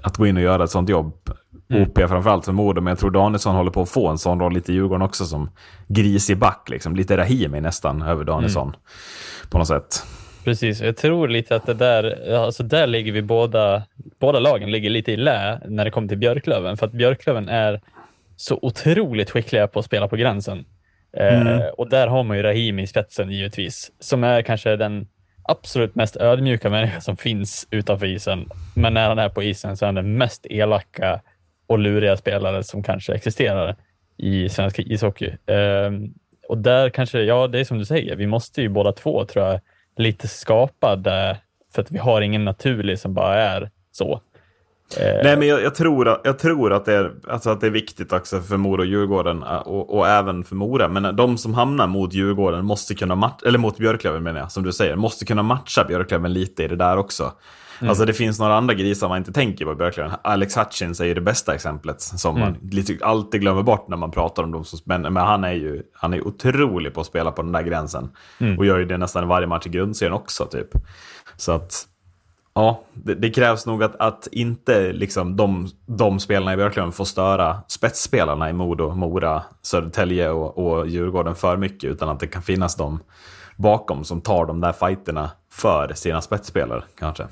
att 0.02 0.16
gå 0.16 0.26
in 0.26 0.36
och 0.36 0.42
göra 0.42 0.64
ett 0.64 0.70
sånt 0.70 0.88
jobb. 0.88 1.30
Mm. 1.70 1.82
OP 1.82 1.98
framförallt 2.08 2.44
för 2.44 2.52
Modo, 2.52 2.80
men 2.80 2.90
jag 2.90 2.98
tror 2.98 3.10
Danielsson 3.10 3.54
håller 3.54 3.70
på 3.70 3.82
att 3.82 3.88
få 3.88 4.08
en 4.08 4.18
sån 4.18 4.40
roll 4.40 4.52
lite 4.52 4.72
i 4.72 4.74
Djurgården 4.74 5.02
också 5.02 5.24
som 5.24 5.50
grisig 5.88 6.38
back, 6.38 6.68
liksom. 6.70 6.96
lite 6.96 7.16
Rahimi 7.16 7.60
nästan 7.60 8.02
över 8.02 8.24
Danielsson 8.24 8.68
Mm. 8.68 8.80
på 9.50 9.58
något 9.58 9.68
sätt. 9.68 10.04
Precis, 10.44 10.80
jag 10.80 10.96
tror 10.96 11.28
lite 11.28 11.56
att 11.56 11.66
det 11.66 11.74
där, 11.74 12.34
alltså 12.34 12.62
där 12.62 12.86
ligger 12.86 13.12
vi 13.12 13.22
båda, 13.22 13.82
båda 14.20 14.38
lagen 14.38 14.70
ligger 14.70 14.90
lite 14.90 15.12
i 15.12 15.16
lä 15.16 15.60
när 15.68 15.84
det 15.84 15.90
kommer 15.90 16.08
till 16.08 16.18
Björklöven, 16.18 16.76
för 16.76 16.86
att 16.86 16.92
Björklöven 16.92 17.48
är 17.48 17.80
så 18.36 18.58
otroligt 18.62 19.30
skickliga 19.30 19.66
på 19.66 19.78
att 19.78 19.84
spela 19.84 20.08
på 20.08 20.16
gränsen. 20.16 20.64
Mm. 21.12 21.46
Eh, 21.46 21.66
och 21.66 21.90
där 21.90 22.06
har 22.06 22.22
man 22.22 22.36
ju 22.36 22.42
Rahimi 22.42 22.82
i 22.82 22.86
spetsen 22.86 23.30
givetvis, 23.30 23.92
som 24.00 24.24
är 24.24 24.42
kanske 24.42 24.76
den 24.76 25.06
absolut 25.48 25.94
mest 25.94 26.16
ödmjuka 26.16 26.70
människa 26.70 27.00
som 27.00 27.16
finns 27.16 27.68
utanför 27.70 28.06
isen. 28.06 28.48
Men 28.74 28.94
när 28.94 29.08
han 29.08 29.18
är 29.18 29.28
på 29.28 29.42
isen 29.42 29.76
så 29.76 29.84
är 29.84 29.86
han 29.86 29.94
den 29.94 30.18
mest 30.18 30.46
elaka 30.50 31.20
och 31.66 31.78
luriga 31.78 32.16
spelare 32.16 32.62
som 32.62 32.82
kanske 32.82 33.14
existerar 33.14 33.76
i 34.16 34.48
svensk 34.48 34.78
ishockey. 34.78 35.30
Eh, 35.46 35.90
och 36.48 36.58
där 36.58 36.90
kanske, 36.90 37.22
ja 37.22 37.46
det 37.46 37.60
är 37.60 37.64
som 37.64 37.78
du 37.78 37.84
säger, 37.84 38.16
vi 38.16 38.26
måste 38.26 38.62
ju 38.62 38.68
båda 38.68 38.92
två 38.92 39.24
tror 39.24 39.46
jag 39.46 39.60
lite 39.96 40.28
skapa 40.28 40.96
det 40.96 41.36
för 41.74 41.82
att 41.82 41.90
vi 41.90 41.98
har 41.98 42.20
ingen 42.20 42.44
naturlig 42.44 42.98
som 42.98 43.14
bara 43.14 43.34
är 43.34 43.70
så. 43.90 44.20
Eh, 44.94 45.20
Nej, 45.22 45.36
men 45.36 45.48
jag, 45.48 45.62
jag, 45.62 45.74
tror, 45.74 46.08
att, 46.08 46.20
jag 46.24 46.38
tror 46.38 46.72
att 46.72 46.84
det, 46.84 46.94
är, 46.94 47.12
alltså 47.28 47.50
att 47.50 47.60
det 47.60 47.66
är 47.66 47.70
viktigt 47.70 48.12
också 48.12 48.40
för 48.40 48.56
Modo 48.56 48.82
och 48.82 48.86
Djurgården 48.86 49.42
eh, 49.42 49.56
och, 49.56 49.96
och 49.96 50.08
även 50.08 50.44
för 50.44 50.54
Mora. 50.54 50.88
Men 50.88 51.16
de 51.16 51.38
som 51.38 51.54
hamnar 51.54 51.86
mot 51.86 52.14
Djurgården 52.14 52.64
måste 52.64 52.94
kunna 52.94 53.14
matcha, 53.14 53.46
eller 53.46 53.58
mot 53.58 53.78
Björklöven 53.78 54.22
menar 54.22 54.40
jag, 54.40 54.52
som 54.52 54.62
du 54.62 54.72
säger, 54.72 54.96
måste 54.96 55.24
kunna 55.24 55.42
matcha 55.42 55.84
Björklöven 55.84 56.32
lite 56.32 56.64
i 56.64 56.68
det 56.68 56.76
där 56.76 56.96
också. 56.96 57.32
Alltså 57.80 58.04
det 58.04 58.12
finns 58.12 58.38
några 58.38 58.56
andra 58.56 58.74
grisar 58.74 59.08
man 59.08 59.18
inte 59.18 59.32
tänker 59.32 59.64
på 59.64 59.72
i 59.72 59.74
Björklöven. 59.74 60.12
Alex 60.22 60.56
Hutchins 60.56 61.00
är 61.00 61.04
ju 61.04 61.14
det 61.14 61.20
bästa 61.20 61.54
exemplet 61.54 62.00
som 62.00 62.40
man 62.40 62.56
lite, 62.70 63.04
alltid 63.04 63.40
glömmer 63.40 63.62
bort 63.62 63.88
när 63.88 63.96
man 63.96 64.10
pratar 64.10 64.42
om 64.42 64.52
dem. 64.52 64.64
som 64.64 64.78
Men, 64.84 65.02
men 65.02 65.16
han 65.16 65.44
är 65.44 65.52
ju 65.52 65.82
han 65.92 66.14
är 66.14 66.26
otrolig 66.26 66.94
på 66.94 67.00
att 67.00 67.06
spela 67.06 67.32
på 67.32 67.42
den 67.42 67.52
där 67.52 67.62
gränsen. 67.62 68.08
Och 68.58 68.66
gör 68.66 68.78
ju 68.78 68.84
det 68.84 68.98
nästan 68.98 69.28
varje 69.28 69.46
match 69.46 69.66
i 69.66 69.68
grundserien 69.68 70.12
också 70.12 70.46
typ. 70.46 70.68
Så 71.36 71.52
att 71.52 71.86
Ja, 72.58 72.80
det, 72.94 73.14
det 73.14 73.30
krävs 73.30 73.66
nog 73.66 73.82
att, 73.82 73.96
att 73.96 74.28
inte 74.32 74.92
liksom 74.92 75.36
de, 75.36 75.68
de 75.86 76.20
spelarna 76.20 76.52
i 76.52 76.56
Björklöven 76.56 76.92
får 76.92 77.04
störa 77.04 77.56
spetsspelarna 77.68 78.50
i 78.50 78.52
Modo, 78.52 78.94
Mora, 78.94 79.42
Södertälje 79.62 80.30
och, 80.30 80.58
och 80.58 80.88
Djurgården 80.88 81.34
för 81.34 81.56
mycket. 81.56 81.90
Utan 81.90 82.08
att 82.08 82.20
det 82.20 82.26
kan 82.26 82.42
finnas 82.42 82.76
de 82.76 83.00
bakom 83.56 84.04
som 84.04 84.20
tar 84.20 84.46
de 84.46 84.60
där 84.60 84.72
fighterna 84.72 85.30
för 85.52 85.92
sina 85.94 86.20
spetsspelare 86.22 86.82
kanske. 86.98 87.26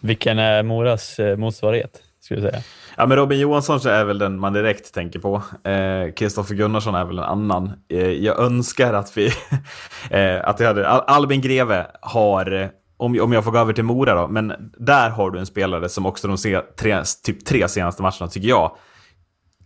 Vilken 0.00 0.38
är 0.38 0.62
Moras 0.62 1.18
eh, 1.18 1.36
motsvarighet, 1.36 2.02
skulle 2.20 2.40
jag 2.42 2.50
säga. 2.52 2.62
Ja, 2.96 3.06
men 3.06 3.16
Robin 3.18 3.38
Johansson 3.40 3.80
är 3.86 4.04
väl 4.04 4.18
den 4.18 4.38
man 4.40 4.52
direkt 4.52 4.94
tänker 4.94 5.18
på. 5.18 5.42
Eh, 5.70 6.12
Kristoffer 6.12 6.54
Gunnarsson 6.54 6.94
är 6.94 7.04
väl 7.04 7.18
en 7.18 7.24
annan. 7.24 7.72
Eh, 7.88 8.10
jag 8.10 8.38
önskar 8.40 8.94
att 8.94 9.16
vi... 9.16 9.26
eh, 10.10 10.48
att 10.48 10.60
jag 10.60 10.66
hade, 10.66 10.88
Al- 10.88 11.04
Albin 11.06 11.40
Greve 11.40 11.86
har, 12.00 12.52
eh, 12.52 12.68
om, 12.96 13.20
om 13.20 13.32
jag 13.32 13.44
får 13.44 13.50
gå 13.50 13.58
över 13.58 13.72
till 13.72 13.84
Mora 13.84 14.14
då, 14.14 14.28
men 14.28 14.52
där 14.78 15.10
har 15.10 15.30
du 15.30 15.38
en 15.38 15.46
spelare 15.46 15.88
som 15.88 16.06
också 16.06 16.28
de 16.28 16.38
se, 16.38 16.60
tre, 16.60 17.02
typ 17.24 17.44
tre 17.44 17.68
senaste 17.68 18.02
matcherna, 18.02 18.28
tycker 18.28 18.48
jag, 18.48 18.76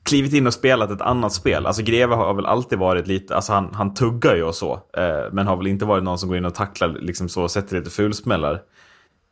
klivit 0.03 0.33
in 0.33 0.47
och 0.47 0.55
spelat 0.55 0.91
ett 0.91 1.01
annat 1.01 1.33
spel. 1.33 1.67
Alltså 1.67 1.83
Greve 1.83 2.15
har 2.15 2.35
väl 2.35 2.47
alltid 2.47 2.79
varit 2.79 3.07
lite, 3.07 3.37
alltså 3.37 3.53
han, 3.53 3.75
han 3.75 3.95
tuggar 3.95 4.35
ju 4.35 4.43
och 4.43 4.55
så, 4.55 4.73
eh, 4.73 5.33
men 5.33 5.47
har 5.47 5.57
väl 5.57 5.67
inte 5.67 5.85
varit 5.85 6.05
någon 6.05 6.19
som 6.19 6.29
går 6.29 6.39
in 6.39 6.45
och 6.45 6.55
tacklar 6.55 6.89
liksom 6.89 7.29
så 7.29 7.43
och 7.43 7.51
sätter 7.51 7.77
lite 7.77 7.91
fulsmällar. 7.91 8.61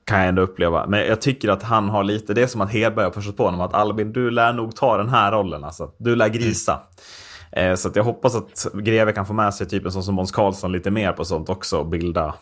Kan 0.05 0.19
jag 0.19 0.29
ändå 0.29 0.43
uppleva. 0.43 0.87
Men 0.87 1.01
jag 1.07 1.21
tycker 1.21 1.49
att 1.49 1.63
han 1.63 1.89
har 1.89 2.05
lite, 2.05 2.35
det 2.35 2.43
är 2.43 2.47
som 2.47 2.61
att 2.61 2.73
Hedberg 2.73 3.05
har 3.05 3.11
pushat 3.11 3.37
på 3.37 3.45
honom 3.45 3.61
att 3.61 3.75
Albin, 3.75 4.13
du 4.13 4.31
lär 4.31 4.53
nog 4.53 4.77
ta 4.77 4.97
den 4.97 5.09
här 5.09 5.33
rollen 5.33 5.65
alltså. 5.65 5.91
Du 5.99 6.17
lär 6.17 6.29
grisa. 6.29 6.81
Eh, 7.53 7.75
så 7.75 7.91
jag 7.95 8.05
hoppas 8.05 8.35
att 8.35 8.67
Greve 8.75 9.13
kan 9.13 9.27
få 9.27 9.33
med 9.33 9.55
sig 9.55 9.69
typ 9.69 9.85
en 9.85 9.93
sån 9.93 10.03
som 10.03 10.15
Måns 10.15 10.33
Karlsson 10.33 10.73
lite 10.73 10.91
mer 10.91 11.13
på 11.13 11.25
sånt 11.25 11.49
också 11.49 11.79
och 11.79 11.87
bilda, 11.87 12.35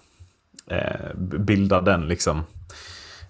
eh, 0.71 1.17
bilda 1.39 1.81
den 1.81 2.09
liksom, 2.09 2.43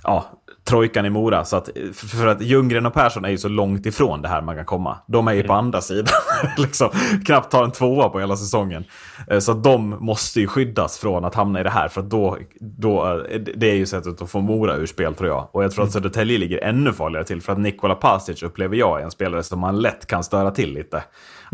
ja, 0.03 0.25
trojkan 0.69 1.07
i 1.07 1.11
Mora. 1.11 1.45
Så 1.45 1.57
att, 1.57 1.69
för 1.95 2.27
att 2.27 2.43
Ljunggren 2.43 2.87
och 2.87 2.95
Persson 2.95 3.25
är 3.25 3.29
ju 3.29 3.39
så 3.39 3.49
långt 3.49 3.87
ifrån 3.87 4.23
det 4.23 4.29
här 4.29 4.43
man 4.43 4.57
kan 4.57 4.65
komma. 4.65 4.99
De 5.07 5.29
är 5.29 5.33
ju 5.33 5.43
på 5.43 5.53
andra 5.53 5.81
sidan. 5.81 6.15
liksom, 6.59 6.89
knappt 7.27 7.51
tar 7.51 7.65
en 7.65 7.71
tvåa 7.71 8.09
på 8.09 8.21
hela 8.21 8.37
säsongen. 8.37 8.85
Eh, 9.29 9.39
Så 9.39 9.53
att 9.53 9.65
de 9.65 9.91
måste 10.01 10.41
ju 10.41 10.47
skyddas 10.47 10.99
från 10.99 11.25
att 11.25 11.35
hamna 11.35 11.61
i 11.61 11.63
det 11.63 11.71
här. 11.71 11.89
För 11.89 12.01
att 12.01 12.11
då, 12.11 12.39
då, 12.61 13.07
eh, 13.31 13.41
det 13.57 13.71
är 13.71 13.75
ju 13.75 13.87
sättet 13.87 14.23
att 14.23 14.31
få 14.31 14.41
Mora 14.41 14.77
ur 14.77 14.87
spel 14.87 15.15
tror 15.15 15.29
jag. 15.29 15.49
Och 15.53 15.65
jag 15.65 15.73
tror 15.73 15.85
att 15.85 15.93
Södertälje 15.93 16.39
ligger 16.39 16.65
ännu 16.65 16.93
farligare 16.93 17.25
till. 17.27 17.43
För 17.43 17.53
att 17.53 17.59
Nikola 17.59 17.95
Pasic 17.95 18.43
upplever 18.43 18.77
jag 18.77 19.01
är 19.01 19.05
en 19.05 19.11
spelare 19.11 19.43
som 19.43 19.61
man 19.61 19.81
lätt 19.81 20.07
kan 20.07 20.25
störa 20.25 20.51
till 20.51 20.73
lite. 20.75 21.03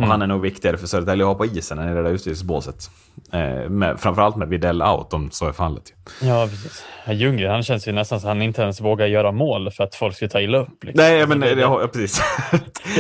Och 0.01 0.07
han 0.07 0.23
är 0.23 0.27
nog 0.27 0.41
viktigare 0.41 0.77
för 0.77 0.87
Södertälje 0.87 1.25
att 1.25 1.29
ha 1.29 1.35
på 1.35 1.47
isen 1.47 1.79
än 1.79 1.93
i 1.93 1.95
det 1.95 2.03
där 2.03 2.11
utvisningsbåset. 2.11 2.91
Eh, 3.33 3.71
med, 3.71 4.01
framförallt 4.01 4.37
med 4.37 4.49
Videll 4.49 4.83
out 4.83 5.13
om 5.15 5.31
så 5.31 5.49
är 5.49 5.53
fallet. 5.53 5.83
Ja, 6.23 6.47
precis. 6.51 6.85
Ja, 7.05 7.13
Ljunggren, 7.13 7.51
han 7.51 7.63
känns 7.63 7.89
ju 7.89 7.93
nästan 7.93 8.19
att 8.19 8.25
han 8.25 8.43
inte 8.43 8.63
ens 8.63 8.81
vågar 8.81 9.07
göra 9.07 9.33
mål 9.33 9.71
för 9.71 9.85
att 9.85 9.95
folk 9.95 10.17
ska 10.17 10.29
ta 10.29 10.41
illa 10.41 10.59
upp. 10.59 10.85
Liksom. 10.85 11.05
Nej, 11.05 11.27
men 11.27 11.41
det- 11.41 11.51
ja, 11.61 11.89
precis. 11.93 12.23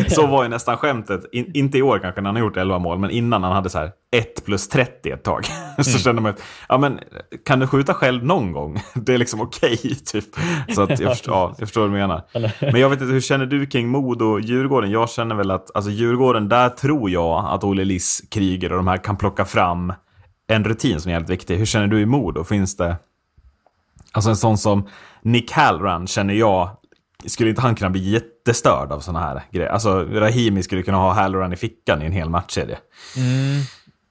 så 0.15 0.27
var 0.27 0.43
ju 0.43 0.49
nästan 0.49 0.77
skämtet. 0.77 1.21
In, 1.33 1.51
inte 1.55 1.79
i 1.79 1.83
år 1.83 1.99
kanske 1.99 2.21
när 2.21 2.29
han 2.29 2.37
har 2.37 2.43
gjort 2.43 2.57
11 2.57 2.79
mål, 2.79 2.99
men 2.99 3.11
innan 3.11 3.43
han 3.43 3.53
hade 3.53 3.71
så 3.71 3.79
här 3.79 3.91
1 4.17 4.45
plus 4.45 4.69
30 4.69 5.11
ett 5.11 5.23
tag. 5.25 5.45
så 5.79 5.99
kände 5.99 6.23
man 6.23 6.31
att, 6.31 6.43
ja 6.69 6.79
men 6.79 7.01
kan 7.47 7.59
du 7.59 7.67
skjuta 7.67 7.95
själv 7.95 8.25
någon 8.25 8.53
gång? 8.53 8.81
det 8.95 9.15
är 9.15 9.19
liksom 9.19 9.41
okej, 9.41 9.77
typ. 10.07 10.25
Så 10.75 10.83
att 10.83 11.01
jag, 11.01 11.11
förstår, 11.11 11.35
ja, 11.35 11.55
jag 11.59 11.69
förstår 11.69 11.81
vad 11.81 11.91
du 11.91 11.95
menar. 11.95 12.23
Men 12.73 12.81
jag 12.81 12.89
vet 12.91 13.01
inte, 13.01 13.13
hur 13.13 13.21
känner 13.21 13.47
du 13.47 13.67
kring 13.67 13.89
Modo 13.89 14.25
och 14.25 14.41
Djurgården? 14.41 14.91
Jag 14.91 15.11
känner 15.11 15.35
väl 15.35 15.51
att, 15.51 15.77
alltså 15.77 15.91
Djurgården, 15.91 16.49
där 16.49 16.69
tror 16.69 16.90
jag 17.09 17.47
att 17.47 17.65
Olle 17.65 17.85
Liss, 17.85 18.23
Kryger 18.31 18.71
och 18.73 18.77
de 18.77 18.87
här 18.89 18.97
kan 18.97 19.17
plocka 19.17 19.45
fram 19.45 19.93
en 20.47 20.65
rutin 20.65 21.01
som 21.01 21.11
är 21.11 21.15
helt 21.15 21.31
viktig. 21.31 21.57
Hur 21.57 21.67
känner 21.67 21.87
du 21.87 22.01
i 22.01 22.07
Modo? 22.07 22.45
Finns 22.45 22.77
det... 22.77 22.97
Alltså 24.13 24.31
en 24.31 24.37
sån 24.37 24.59
som 24.59 24.89
Nick 25.23 25.53
Halloran 25.53 26.07
känner 26.07 26.35
jag, 26.35 26.71
skulle 27.27 27.51
inte 27.51 27.63
han 27.63 27.75
kunna 27.75 27.91
bli 27.91 28.11
jättestörd 28.11 28.93
av 28.93 29.01
såna 29.01 29.21
här 29.21 29.43
grejer? 29.51 29.69
Alltså 29.69 30.05
Rahimi 30.05 30.63
skulle 30.63 30.83
kunna 30.83 30.99
ha 30.99 31.13
Halloran 31.13 31.53
i 31.53 31.57
fickan 31.57 32.03
i 32.03 32.07
en 32.07 32.13
hel 32.13 32.31
matchserie. 32.31 32.79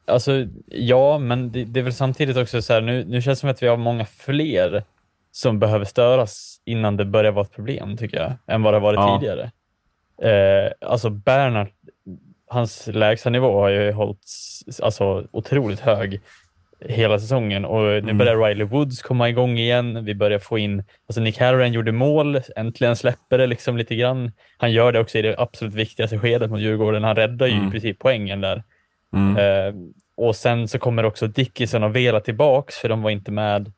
Alltså, 0.07 0.31
ja, 0.65 1.17
men 1.17 1.51
det, 1.51 1.63
det 1.65 1.79
är 1.79 1.83
väl 1.83 1.93
samtidigt 1.93 2.37
också 2.37 2.61
så 2.61 2.73
här, 2.73 2.81
nu, 2.81 3.05
nu 3.05 3.21
känns 3.21 3.37
det 3.37 3.41
som 3.41 3.49
att 3.49 3.63
vi 3.63 3.67
har 3.67 3.77
många 3.77 4.05
fler 4.05 4.83
som 5.31 5.59
behöver 5.59 5.85
störas 5.85 6.61
innan 6.65 6.97
det 6.97 7.05
börjar 7.05 7.31
vara 7.31 7.45
ett 7.45 7.55
problem, 7.55 7.97
tycker 7.97 8.17
jag, 8.17 8.55
än 8.55 8.61
vad 8.63 8.73
det 8.73 8.77
har 8.77 8.81
varit 8.81 8.97
Ja. 8.97 9.19
tidigare. 9.19 9.51
Eh, 10.21 10.71
alltså, 10.89 11.09
Bernhard, 11.09 11.67
hans 12.49 12.87
lägsta 12.87 13.29
nivå 13.29 13.59
har 13.61 13.69
ju 13.69 13.91
hållits 13.91 14.63
alltså, 14.81 15.27
otroligt 15.31 15.79
hög 15.79 16.21
hela 16.85 17.19
säsongen 17.19 17.65
och 17.65 17.81
nu 17.81 17.97
Mm. 17.97 18.17
börjar 18.17 18.37
Riley 18.37 18.67
Woods 18.67 19.01
komma 19.01 19.29
igång 19.29 19.57
igen. 19.57 20.05
Vi 20.05 20.15
börjar 20.15 20.39
få 20.39 20.57
in, 20.57 20.83
alltså 21.07 21.21
Nick 21.21 21.37
Harren 21.39 21.73
gjorde 21.73 21.91
mål, 21.91 22.41
äntligen 22.55 22.95
släpper 22.95 23.37
det 23.37 23.47
liksom 23.47 23.77
lite 23.77 23.95
grann. 23.95 24.31
Han 24.57 24.71
gör 24.71 24.91
det 24.91 24.99
också 24.99 25.17
i 25.17 25.21
det 25.21 25.35
absolut 25.37 25.73
viktigaste 25.73 26.19
skedet 26.19 26.51
mot 26.51 26.59
Djurgården. 26.59 27.03
Han 27.03 27.15
räddar 27.15 27.47
ju 27.47 27.67
i 27.67 27.71
princip 27.71 27.99
poängen 27.99 28.41
där. 28.41 28.63
Mm. 29.15 29.37
Eh, 29.37 29.73
och 30.17 30.35
sen 30.35 30.67
så 30.67 30.79
kommer 30.79 31.05
också 31.05 31.27
Dickinson 31.27 31.83
och 31.83 31.95
Vela 31.95 32.19
tillbaks 32.19 32.77
för 32.77 32.89
de 32.89 33.01
var 33.01 33.09
inte 33.09 33.31
med. 33.31 33.71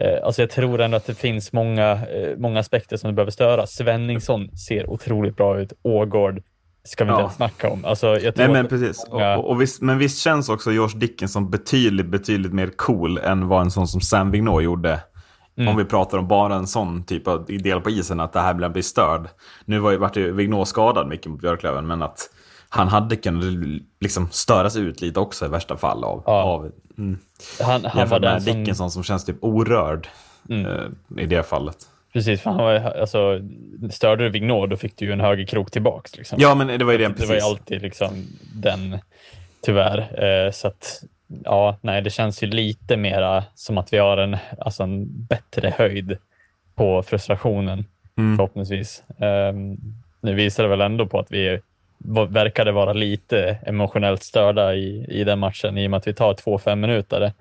Eh, 0.00 0.18
alltså 0.24 0.42
jag 0.42 0.50
tror 0.50 0.80
ändå 0.80 0.96
att 0.96 1.06
det 1.06 1.14
finns 1.18 1.52
många, 1.52 1.90
eh, 1.92 2.36
många 2.36 2.60
aspekter 2.60 2.96
som 2.96 3.14
behöver 3.14 3.30
störa. 3.32 3.66
Svenningsson 3.66 4.56
ser 4.56 4.90
otroligt 4.90 5.36
bra 5.36 5.60
ut. 5.60 5.72
Ågård 5.82 6.42
ska 6.84 7.04
vi 7.04 7.10
inte 7.10 7.20
Ja. 7.20 7.24
ens 7.24 7.36
snacka 7.36 7.70
om. 7.70 7.84
Alltså 7.84 8.06
jag 8.06 8.34
tror 8.34 8.46
Nej 8.46 8.48
men 8.48 8.66
precis. 8.68 9.06
många- 9.10 9.36
Och, 9.36 9.50
och 9.50 9.60
visst, 9.60 9.82
men 9.82 9.98
visst 9.98 10.18
känns 10.18 10.48
också 10.48 10.72
Josh 10.72 10.96
Dickinson 10.96 11.50
betydligt, 11.50 12.06
betydligt 12.06 12.52
mer 12.52 12.70
cool 12.76 13.18
än 13.18 13.48
vad 13.48 13.60
en 13.60 13.70
sån 13.70 13.88
som 13.88 14.00
Sam 14.00 14.30
Vignot 14.30 14.62
gjorde. 14.62 15.00
Mm. 15.56 15.68
Om 15.68 15.76
vi 15.76 15.84
pratar 15.84 16.18
om 16.18 16.28
bara 16.28 16.54
en 16.54 16.66
sån 16.66 17.04
typ 17.04 17.28
av 17.28 17.44
del 17.46 17.80
på 17.80 17.90
isen, 17.90 18.20
att 18.20 18.32
det 18.32 18.40
här 18.40 18.54
blir 18.54 18.68
blir 18.68 18.82
störd. 18.82 19.28
Nu 19.64 19.78
var 19.78 19.90
ju, 19.90 19.96
vart 19.96 20.16
ju 20.16 20.32
Vignot 20.32 20.68
skadad 20.68 21.08
mycket 21.08 21.26
mot 21.26 21.40
Björklöven, 21.40 21.86
men 21.86 22.02
att 22.02 22.30
han 22.68 22.88
hade 22.88 23.16
kunnat 23.16 23.44
liksom 24.00 24.28
störas 24.30 24.76
ut 24.76 25.00
lite 25.00 25.20
också 25.20 25.44
i 25.44 25.48
värsta 25.48 25.76
fall 25.76 26.04
av, 26.04 26.22
Ja. 26.26 26.42
av 26.42 26.70
mm, 26.98 27.18
han, 27.60 27.70
han 27.70 27.82
var 27.82 28.00
jämfört 28.00 28.22
där 28.22 28.32
med 28.32 28.42
som, 28.42 28.52
Dickinson 28.58 28.90
som 28.90 29.02
känns 29.02 29.24
typ 29.24 29.36
orörd 29.40 30.08
Mm. 30.50 30.66
eh, 30.66 31.22
i 31.22 31.26
det 31.26 31.42
fallet. 31.42 31.76
Precis, 32.14 32.40
för 32.40 32.50
han 32.50 32.64
var, 32.64 32.74
alltså, 32.74 33.40
störde 33.90 34.24
du 34.24 34.30
Vignot 34.30 34.70
då 34.70 34.76
fick 34.76 34.96
du 34.96 35.04
ju 35.04 35.12
en 35.12 35.20
högerkrok 35.20 35.70
tillbaks. 35.70 36.16
Liksom. 36.16 36.38
Ja, 36.40 36.54
men 36.54 36.66
det 36.78 36.84
var 36.84 36.92
ju 36.92 36.98
det 36.98 37.08
det 37.08 37.26
var 37.26 37.34
ju 37.34 37.40
alltid 37.40 37.82
liksom 37.82 38.26
den, 38.54 38.98
tyvärr. 39.62 40.24
Eh, 40.24 40.50
så 40.50 40.68
att, 40.68 41.02
ja, 41.44 41.76
nej, 41.80 42.02
det 42.02 42.10
känns 42.10 42.42
ju 42.42 42.46
lite 42.46 42.96
mera 42.96 43.44
som 43.54 43.78
att 43.78 43.92
vi 43.92 43.98
har 43.98 44.16
en, 44.16 44.36
alltså 44.58 44.82
en 44.82 45.26
bättre 45.26 45.74
höjd 45.78 46.16
på 46.74 47.02
frustrationen, 47.02 47.84
Mm. 48.18 48.36
förhoppningsvis. 48.36 49.02
Um, 49.18 49.78
nu 50.20 50.34
visar 50.34 50.62
det 50.62 50.68
väl 50.68 50.80
ändå 50.80 51.06
på 51.06 51.18
att 51.18 51.32
vi 51.32 51.60
verkade 52.28 52.72
vara 52.72 52.92
lite 52.92 53.58
emotionellt 53.66 54.22
störda 54.22 54.74
i, 54.74 55.06
i 55.08 55.24
den 55.24 55.38
matchen 55.38 55.78
i 55.78 55.86
och 55.86 55.90
med 55.90 55.98
att 55.98 56.06
vi 56.06 56.14
tar 56.14 56.34
två 56.34 56.58
fem 56.58 56.80
minuter. 56.80 57.32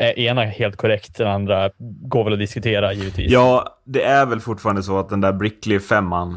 Eh, 0.00 0.24
Ena 0.24 0.44
helt 0.44 0.76
korrekt, 0.76 1.16
den 1.16 1.28
andra 1.28 1.70
går 2.08 2.24
väl 2.24 2.32
att 2.32 2.38
diskutera 2.38 2.92
givetvis. 2.92 3.32
Ja, 3.32 3.78
det 3.84 4.02
är 4.02 4.26
väl 4.26 4.40
fortfarande 4.40 4.82
så 4.82 4.98
att 4.98 5.08
den 5.08 5.20
där 5.20 5.32
Brickley 5.32 5.80
femman, 5.80 6.36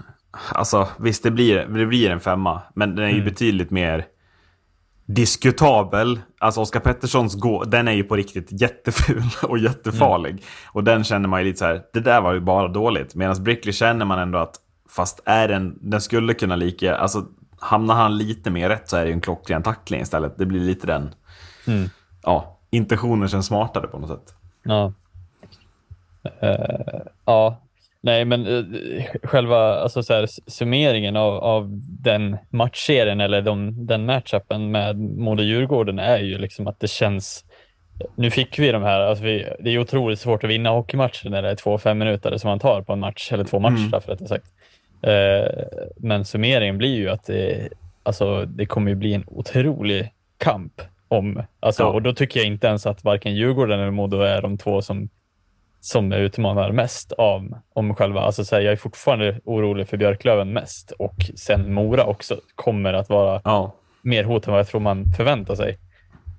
alltså 0.51 0.87
visst 0.99 1.23
det 1.23 1.31
blir, 1.31 1.65
det 1.65 1.85
blir 1.85 2.09
en 2.09 2.19
femma, 2.19 2.61
men 2.75 2.95
den 2.95 3.05
är 3.05 3.09
ju 3.09 3.13
Mm. 3.15 3.25
betydligt 3.25 3.71
mer 3.71 4.05
diskutabel. 5.05 6.19
Alltså 6.39 6.61
Oskar 6.61 6.79
Petterssons 6.79 7.35
gå, 7.35 7.63
den 7.63 7.87
är 7.87 7.91
ju 7.91 8.03
på 8.03 8.15
riktigt 8.15 8.61
jätteful 8.61 9.23
och 9.43 9.57
jättefarlig. 9.57 10.29
Mm. 10.31 10.43
Och 10.71 10.83
den 10.83 11.03
känner 11.03 11.29
man 11.29 11.39
ju 11.41 11.45
lite 11.45 11.59
så 11.59 11.65
här, 11.65 11.81
det 11.93 11.99
där 11.99 12.21
var 12.21 12.33
ju 12.33 12.39
bara 12.39 12.67
dåligt. 12.67 13.15
Medan 13.15 13.43
Brickley 13.43 13.73
känner 13.73 14.05
man 14.05 14.19
ändå 14.19 14.39
att, 14.39 14.55
fast 14.89 15.21
är 15.25 15.47
den, 15.47 15.77
den 15.81 16.01
skulle 16.01 16.33
kunna 16.33 16.55
lika, 16.55 16.95
alltså 16.95 17.25
hamnar 17.59 17.95
han 17.95 18.17
lite 18.17 18.49
mer 18.49 18.69
rätt 18.69 18.89
så 18.89 18.97
är 18.97 19.01
det 19.01 19.07
ju 19.07 19.13
en 19.13 19.21
klockren 19.21 19.63
tackling 19.63 20.01
istället. 20.01 20.37
Det 20.37 20.45
blir 20.45 20.59
lite 20.59 20.87
den, 20.87 21.13
Mm. 21.67 21.89
ja, 22.23 22.59
intentionen 22.71 23.27
känns 23.29 23.45
smartare 23.45 23.87
på 23.87 23.99
något 23.99 24.09
sätt. 24.09 24.35
Ja. 24.63 24.93
Eh, 26.41 27.01
ja, 27.25 27.61
nej, 28.01 28.25
men 28.25 28.47
uh, 28.47 28.65
själva 29.23 29.75
alltså, 29.75 30.03
så 30.03 30.13
här, 30.13 30.27
summeringen 30.47 31.15
av, 31.15 31.33
av 31.33 31.69
den 31.99 32.37
matchserien 32.49 33.21
eller 33.21 33.41
de, 33.41 33.85
den 33.85 34.05
matchupen 34.05 34.71
med 34.71 34.99
Modo 34.99 35.43
Djurgården 35.43 35.99
är 35.99 36.19
ju 36.19 36.37
liksom 36.37 36.67
att 36.67 36.79
det 36.79 36.87
känns. 36.87 37.45
Nu 38.15 38.31
fick 38.31 38.59
vi 38.59 38.71
de 38.71 38.83
här, 38.83 38.99
alltså 38.99 39.23
vi, 39.23 39.53
det 39.59 39.69
är 39.69 39.77
otroligt 39.79 40.19
svårt 40.19 40.43
att 40.43 40.49
vinna 40.49 40.69
hockeymatcher 40.69 41.29
när 41.29 41.41
det 41.41 41.49
är 41.49 41.55
två 41.55 41.77
fem 41.77 41.97
minuter 41.97 42.37
som 42.37 42.47
man 42.49 42.59
tar 42.59 42.81
på 42.81 42.93
en 42.93 42.99
match, 42.99 43.31
eller 43.31 43.43
två 43.43 43.59
matcher 43.59 43.87
Mm. 43.87 44.01
för 44.01 44.11
rättare 44.11 44.27
sagt. 44.27 44.45
Eh, 45.01 45.63
men 45.97 46.25
summeringen 46.25 46.77
blir 46.77 46.95
ju 46.95 47.09
att 47.09 47.25
det, 47.25 47.69
alltså, 48.03 48.45
det 48.45 48.65
kommer 48.65 48.89
ju 48.91 48.95
bli 48.95 49.13
en 49.13 49.23
otrolig 49.27 50.13
kamp 50.37 50.81
om, 51.11 51.43
alltså, 51.59 51.83
Ja. 51.83 51.87
och 51.89 52.01
då 52.01 52.13
tycker 52.13 52.39
jag 52.39 52.47
inte 52.47 52.67
ens 52.67 52.85
att 52.85 53.03
varken 53.03 53.35
Djurgården 53.35 53.79
eller 53.79 53.91
Modo 53.91 54.17
är 54.21 54.41
de 54.41 54.57
två 54.57 54.81
som, 54.81 55.09
som 55.81 56.13
utmanar 56.13 56.71
mest 56.71 57.11
av, 57.11 57.53
om 57.73 57.95
själva, 57.95 58.21
alltså 58.21 58.45
så 58.45 58.55
här, 58.55 58.61
jag 58.61 58.71
är 58.71 58.75
fortfarande 58.77 59.39
orolig 59.45 59.87
för 59.87 59.97
Björklöven 59.97 60.53
mest 60.53 60.91
och 60.91 61.15
sen 61.35 61.73
Mora 61.73 62.05
också 62.05 62.35
kommer 62.55 62.93
att 62.93 63.09
vara 63.09 63.41
Ja. 63.43 63.75
mer 64.01 64.23
hot 64.23 64.47
än 64.47 64.51
vad 64.53 64.59
jag 64.59 64.67
tror 64.67 64.81
man 64.81 65.05
förväntar 65.17 65.55
sig. 65.55 65.77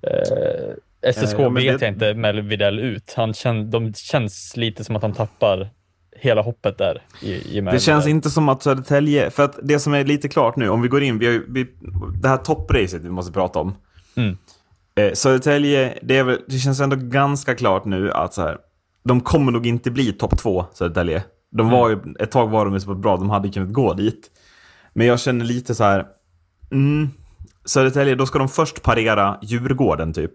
Eh, 0.01 1.11
SSK 1.13 1.33
Eh, 1.39 1.41
ja, 1.43 1.49
men 1.49 1.63
vet 1.63 1.79
det- 1.79 1.85
jag 1.85 1.93
inte 1.93 2.13
med 2.13 2.35
Videll 2.45 2.79
ut. 2.79 3.13
Han 3.17 3.33
kän, 3.33 3.69
de 3.71 3.93
känns 3.93 4.53
lite 4.57 4.83
som 4.83 4.95
att 4.95 5.01
de 5.01 5.13
tappar 5.13 5.69
hela 6.15 6.41
hoppet 6.41 6.77
där. 6.77 7.01
I, 7.21 7.57
i 7.57 7.61
Det 7.61 7.71
känns 7.81 7.87
Videll. 8.05 8.15
inte 8.15 8.29
som 8.29 8.49
att 8.49 8.63
Södertälje, 8.63 9.29
för 9.29 9.43
att 9.43 9.59
det 9.63 9.79
som 9.79 9.93
är 9.93 10.03
lite 10.03 10.29
klart 10.29 10.55
nu, 10.55 10.69
om 10.69 10.81
vi 10.81 10.87
går 10.87 11.03
in, 11.03 11.19
vi 11.19 11.25
har, 11.25 11.41
vi, 11.49 11.65
det 12.21 12.27
här 12.29 12.37
toppracet 12.37 13.01
vi 13.01 13.09
måste 13.09 13.31
prata 13.33 13.59
om. 13.59 13.75
Mm. 14.17 14.37
Eh, 14.95 15.13
Södertälje, 15.13 15.99
det, 16.01 16.17
är 16.17 16.23
väl, 16.23 16.39
det 16.47 16.57
känns 16.57 16.79
ändå 16.79 16.95
ganska 16.95 17.55
klart 17.55 17.85
nu 17.85 18.11
att 18.11 18.33
så 18.33 18.41
här, 18.41 18.57
de 19.03 19.21
kommer 19.21 19.51
nog 19.51 19.67
inte 19.67 19.91
bli 19.91 20.13
topp 20.13 20.37
två, 20.37 20.65
Södertälje. 20.73 21.23
De 21.51 21.69
var 21.69 21.89
ju, 21.89 21.99
ett 22.19 22.31
tag 22.31 22.49
var 22.49 22.65
de 22.65 22.73
ju 22.73 22.79
så 22.79 22.95
bra, 22.95 23.17
de 23.17 23.29
hade 23.29 23.49
kunnat 23.49 23.73
gå 23.73 23.93
dit. 23.93 24.31
Men 24.93 25.07
jag 25.07 25.19
känner 25.19 25.45
lite 25.45 25.75
så 25.75 25.83
här, 25.83 26.05
mm, 26.71 27.09
Södertälje, 27.65 28.15
då 28.15 28.25
ska 28.25 28.39
de 28.39 28.49
först 28.49 28.81
parera 28.81 29.37
Djurgården 29.41 30.13
typ. 30.13 30.33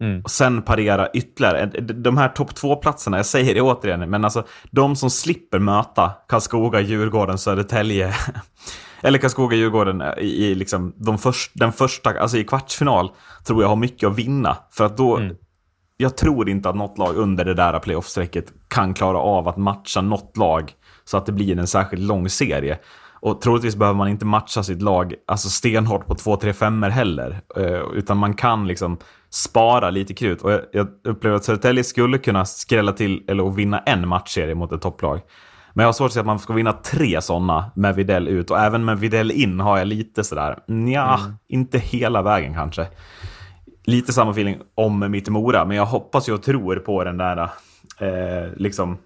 Mm. 0.00 0.20
Och 0.22 0.30
sen 0.30 0.62
parera 0.62 1.08
ytterligare. 1.10 1.66
De 1.80 2.16
här 2.16 2.28
topp 2.28 2.54
två-platserna, 2.54 3.16
jag 3.16 3.26
säger 3.26 3.54
det 3.54 3.60
återigen, 3.60 4.10
men 4.10 4.24
alltså 4.24 4.44
de 4.70 4.96
som 4.96 5.10
slipper 5.10 5.58
möta 5.58 6.12
Karlskoga, 6.28 6.80
Djurgården, 6.80 7.38
Södertälje. 7.38 8.14
Eller 9.02 9.18
Karlskoga, 9.18 9.56
Djurgården 9.56 10.02
i, 10.18 10.46
i 10.46 10.54
liksom 10.54 10.92
de 10.96 11.18
först, 11.18 11.50
den 11.54 11.72
första, 11.72 12.20
alltså 12.20 12.36
i 12.36 12.44
kvartsfinal, 12.44 13.10
tror 13.44 13.62
jag 13.62 13.68
har 13.68 13.76
mycket 13.76 14.08
att 14.08 14.18
vinna. 14.18 14.56
För 14.70 14.84
att 14.84 14.96
då, 14.96 15.16
Mm. 15.16 15.36
jag 15.96 16.16
tror 16.16 16.48
inte 16.48 16.68
att 16.68 16.76
något 16.76 16.98
lag 16.98 17.16
under 17.16 17.44
det 17.44 17.54
där 17.54 17.78
playoff-strecket 17.78 18.52
kan 18.68 18.94
klara 18.94 19.18
av 19.18 19.48
att 19.48 19.56
matcha 19.56 20.00
något 20.00 20.36
lag 20.36 20.72
så 21.04 21.16
att 21.16 21.26
det 21.26 21.32
blir 21.32 21.58
en 21.58 21.66
särskilt 21.66 22.02
lång 22.02 22.28
serie. 22.28 22.78
Och 23.20 23.40
troligtvis 23.40 23.76
behöver 23.76 23.96
man 23.96 24.08
inte 24.08 24.26
matcha 24.26 24.62
sitt 24.62 24.82
lag 24.82 25.14
alltså 25.26 25.48
stenhårt 25.48 26.06
på 26.06 26.14
2-3 26.14 26.52
femmer 26.52 26.90
heller. 26.90 27.40
Eh, 27.56 27.82
utan 27.94 28.16
man 28.16 28.34
kan 28.34 28.66
liksom 28.66 28.98
spara 29.30 29.90
lite 29.90 30.14
krut. 30.14 30.42
Och 30.42 30.52
jag, 30.52 30.60
jag 30.72 30.88
upplever 31.04 31.36
att 31.36 31.44
Södertälje 31.44 31.84
skulle 31.84 32.18
kunna 32.18 32.44
skrälla 32.44 32.92
till 32.92 33.24
eller 33.28 33.50
vinna 33.50 33.78
en 33.78 34.08
matchserie 34.08 34.54
mot 34.54 34.72
ett 34.72 34.80
topplag. 34.82 35.20
Men 35.78 35.82
jag 35.82 35.88
har 35.88 35.92
svårt 35.92 36.06
att 36.06 36.12
se 36.12 36.20
att 36.20 36.26
man 36.26 36.38
ska 36.38 36.52
vinna 36.52 36.72
tre 36.72 37.22
sådana 37.22 37.70
med 37.74 37.94
Videll 37.94 38.28
ut. 38.28 38.50
Och 38.50 38.58
även 38.58 38.84
med 38.84 38.98
Videll 38.98 39.30
in 39.30 39.60
har 39.60 39.78
jag 39.78 39.86
lite 39.86 40.24
sådär, 40.24 40.58
ja, 40.92 41.20
inte 41.48 41.78
hela 41.78 42.22
vägen 42.22 42.54
kanske. 42.54 42.86
Lite 43.84 44.12
samma 44.12 44.30
feeling 44.30 44.58
om 44.74 45.10
mitt 45.10 45.28
Mora, 45.28 45.64
men 45.64 45.76
jag 45.76 45.86
hoppas 45.86 46.28
ju 46.28 46.32
och 46.32 46.42
tror 46.42 46.76
på 46.76 47.04
den 47.04 47.16
där 47.18 47.42
eh, 47.98 48.52
liksom 48.56 48.98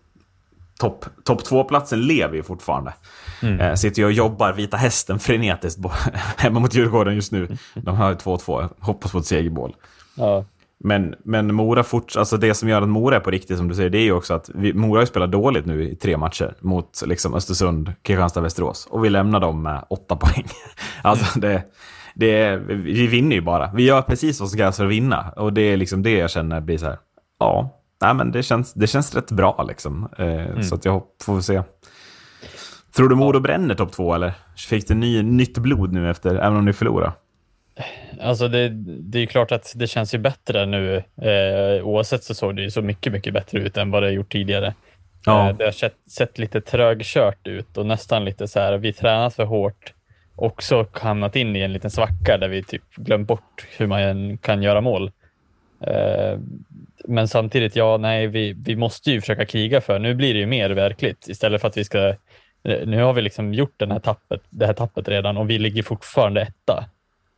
topp 0.79 1.05
top 1.25 1.45
två-platsen 1.45 2.01
lever 2.01 2.35
ju 2.35 2.43
fortfarande. 2.43 2.95
Eh, 3.43 3.75
sitter 3.75 4.03
ju 4.03 4.07
och 4.07 4.13
jobbar 4.13 4.53
Vita 4.53 4.77
Hästen 4.77 5.19
frenetiskt 5.19 5.81
hemma 6.37 6.61
mot 6.61 6.75
Djurgården 6.75 7.15
just 7.15 7.33
nu. 7.33 7.57
De 7.75 7.97
har 7.97 8.11
ju 8.11 8.17
2-2, 8.17 8.69
hoppas 8.79 9.13
på 9.13 9.19
ett 9.19 9.27
segermål. 9.27 9.77
Ja, 10.15 10.45
Men, 10.85 11.15
men 11.25 11.55
Mora 11.55 11.83
fort, 11.83 12.17
alltså 12.17 12.37
det 12.37 12.55
som 12.55 12.69
gör 12.69 12.83
att 12.83 12.89
Mora 12.89 13.17
är 13.17 13.21
på 13.21 13.31
riktigt 13.31 13.57
som 13.57 13.69
du 13.69 13.75
säger, 13.75 13.91
det 13.91 13.99
är 13.99 14.03
ju 14.03 14.13
också 14.13 14.35
att 14.35 14.51
vi, 14.55 14.73
Mora 14.75 14.99
har 14.99 15.03
ju 15.03 15.07
spelat 15.07 15.33
dåligt 15.33 15.67
nu 15.67 15.89
i 15.91 15.97
tre 15.97 16.17
matcher 16.17 16.55
mot 16.61 17.03
liksom 17.07 17.35
Östersund, 17.35 17.93
Kristianstad, 18.03 18.41
Västerås. 18.41 18.87
Och 18.91 19.05
vi 19.05 19.11
lämnar 19.11 19.41
dem 19.41 19.63
med 19.63 19.85
åtta 19.91 20.17
poäng. 20.17 20.45
Alltså 21.03 21.41
det, 21.41 21.63
det 22.15 22.43
är, 22.43 22.57
vi 22.59 23.07
vinner 23.07 23.37
ju 23.37 23.43
bara. 23.43 23.71
Vi 23.75 23.83
gör 23.85 24.03
precis 24.03 24.41
vad 24.41 24.49
som 24.49 24.59
krävs 24.59 24.77
för 24.77 24.85
att 24.85 24.91
vinna. 24.91 25.33
Och 25.37 25.53
det 25.53 25.63
är 25.63 25.77
liksom 25.77 26.03
det 26.03 26.13
jag 26.19 26.31
känner 26.31 26.61
blir 26.61 26.79
så 26.79 26.87
här, 26.87 26.99
ja, 27.39 27.81
nej 28.03 28.15
men 28.15 28.33
det 28.33 28.43
känns, 28.43 28.73
det 28.73 28.87
känns 28.87 29.15
rätt 29.15 29.31
bra 29.31 29.65
liksom. 29.69 30.09
Eh, 30.19 30.61
Så 30.61 30.75
att 30.75 30.85
jag 30.85 31.03
får 31.25 31.41
se. 31.41 31.63
Tror 32.97 33.09
du 33.09 33.15
Modo 33.15 33.41
bränner 33.41 33.75
topp 33.75 33.93
två 33.93 34.15
eller? 34.15 34.33
Fick 34.57 34.89
det 34.89 34.95
ny, 34.95 35.23
nytt 35.23 35.59
blod 35.59 35.93
nu 35.93 36.11
efter, 36.11 36.35
även 36.35 36.59
om 36.59 36.65
ni 36.65 36.73
förlorar? 36.73 37.13
Alltså 38.21 38.49
det, 38.49 38.69
det 39.01 39.19
är 39.19 39.27
klart 39.27 39.53
att 39.53 39.73
det 39.77 39.87
känns 39.87 40.15
ju 40.15 40.19
bättre 40.19 40.67
nu. 40.67 40.97
Eh, 41.23 41.87
oavsett 41.87 42.25
så 42.25 42.35
såg 42.35 42.57
det 42.57 42.63
ju 42.63 42.71
så 42.71 42.83
mycket, 42.83 43.13
mycket 43.13 43.35
bättre 43.35 43.59
ut 43.59 43.77
än 43.77 43.91
vad 43.91 44.03
det 44.03 44.11
gjort 44.11 44.33
tidigare. 44.33 44.75
Ja. 45.27 45.49
Eh, 45.49 45.57
det 45.57 45.65
har 45.65 45.73
sett, 45.73 45.97
sett 46.11 46.39
lite 46.39 46.61
trögkört 46.61 47.47
ut 47.47 47.77
och 47.79 47.87
nästan 47.87 48.25
lite 48.25 48.49
så 48.49 48.61
här, 48.61 48.79
vi 48.79 48.93
tränat 48.93 49.35
för 49.35 49.45
hårt. 49.45 49.93
Också 50.37 50.87
hamnat 50.93 51.37
in 51.37 51.57
i 51.57 51.61
en 51.61 51.73
liten 51.73 51.91
svacka 51.91 52.39
där 52.39 52.49
vi 52.49 52.63
typ 52.63 52.83
glömt 52.97 53.29
bort 53.29 53.67
hur 53.77 53.87
man 53.87 54.39
kan 54.39 54.63
göra 54.63 54.81
mål. 54.81 55.11
Eh, 55.87 56.39
men 57.05 57.29
samtidigt, 57.29 57.77
ja, 57.77 57.97
nej, 57.97 58.27
vi, 58.27 58.53
vi 58.53 58.77
måste 58.77 59.11
ju 59.11 59.21
försöka 59.21 59.47
kriga 59.47 59.81
för. 59.81 59.99
Nu 59.99 60.15
blir 60.15 60.35
det 60.35 60.41
ju 60.41 60.47
mer 60.47 60.71
verkligt 60.71 61.29
istället 61.29 61.61
för 61.61 61.69
att 61.69 61.77
vi 61.77 61.85
ska. 61.85 62.09
eh, 62.65 62.87
Nu 62.87 63.03
har 63.03 63.13
vi 63.13 63.23
liksom 63.23 63.55
gjort 63.55 63.75
den 63.77 63.91
här 63.91 63.99
tappet, 63.99 64.41
det 64.51 64.67
här 64.67 64.73
tappet 64.75 65.09
redan 65.09 65.37
och 65.37 65.51
vi 65.51 65.59
ligger 65.59 65.83
fortfarande 65.83 66.41
etta. 66.43 66.85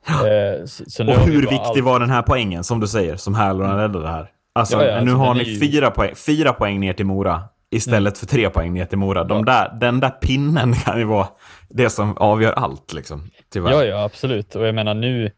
Eh, 0.08 0.64
så, 0.66 0.84
så 0.86 1.04
nu 1.04 1.12
Och 1.12 1.18
har 1.18 1.26
hur 1.26 1.40
viktig 1.40 1.56
allt- 1.56 1.80
var 1.80 2.00
den 2.00 2.10
här 2.10 2.22
poängen, 2.22 2.64
som 2.64 2.80
du 2.80 2.86
säger, 2.86 3.16
som 3.16 3.34
Härlund 3.34 3.76
räddade 3.78 4.08
här? 4.08 4.30
Alltså, 4.52 4.76
Ja, 4.76 4.84
ja, 4.84 4.92
nu 4.94 4.98
alltså, 5.00 5.16
har 5.16 5.34
den 5.34 5.44
ni 5.44 5.50
ju- 5.50 5.60
fyra, 5.60 5.90
poäng, 5.90 6.14
fyra 6.14 6.52
poäng 6.52 6.80
ner 6.80 6.92
till 6.92 7.06
Mora 7.06 7.42
istället 7.70 8.18
för 8.18 8.26
tre 8.26 8.50
poäng 8.50 8.72
ner 8.72 8.84
till 8.84 8.98
Mora. 8.98 9.24
De 9.24 9.44
där, 9.44 9.72
den 9.80 10.00
där 10.00 10.10
pinnen 10.10 10.72
kan 10.84 10.98
ju 10.98 11.04
vara 11.04 11.28
det 11.68 11.90
som 11.90 12.16
avgör 12.16 12.52
allt, 12.52 12.92
liksom. 12.92 13.30
Tyvärr. 13.52 13.70
Ja, 13.72 13.84
ja, 13.84 14.04
absolut. 14.04 14.54
Och 14.54 14.66
jag 14.66 14.74
menar 14.74 14.94
nu, 14.94 15.30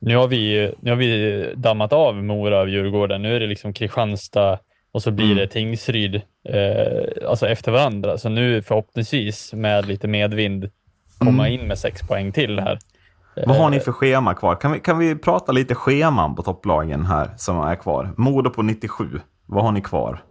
nu 0.00 0.16
har 0.16 0.28
vi, 0.28 0.72
nu 0.80 0.90
har 0.90 0.96
vi 0.96 1.52
dammat 1.56 1.92
av 1.92 2.14
Mora 2.24 2.60
av 2.60 2.68
Djurgården. 2.68 3.22
Nu 3.22 3.36
är 3.36 3.40
det 3.40 3.46
liksom 3.46 3.72
Kristianstad 3.72 4.58
och 4.92 5.02
så 5.02 5.10
blir 5.10 5.26
Mm. 5.26 5.36
det 5.38 5.46
Tingsryd 5.46 6.14
eh, 6.48 7.28
alltså 7.28 7.48
efter 7.48 7.72
varandra. 7.72 8.18
Så 8.18 8.28
nu 8.28 8.62
förhoppningsvis 8.62 9.52
med 9.52 9.86
lite 9.86 10.08
medvind 10.08 10.70
komma 11.18 11.46
Mm. 11.48 11.60
in 11.60 11.68
med 11.68 11.78
sex 11.78 12.02
poäng 12.02 12.32
till 12.32 12.60
här. 12.60 12.78
Vad 13.46 13.56
har 13.56 13.70
ni 13.70 13.80
för 13.80 13.92
schema 13.92 14.34
kvar? 14.34 14.54
Kan 14.54 14.72
vi, 14.72 14.80
kan 14.80 14.98
vi 14.98 15.14
prata 15.16 15.52
lite 15.52 15.74
scheman 15.74 16.34
på 16.34 16.42
topplagen 16.42 17.06
här 17.06 17.30
som 17.36 17.60
är 17.60 17.74
kvar? 17.76 18.10
Modo 18.16 18.50
på 18.50 18.62
97. 18.62 19.20
Vad 19.46 19.64
har 19.64 19.72
ni 19.72 19.80
kvar? 19.80 20.22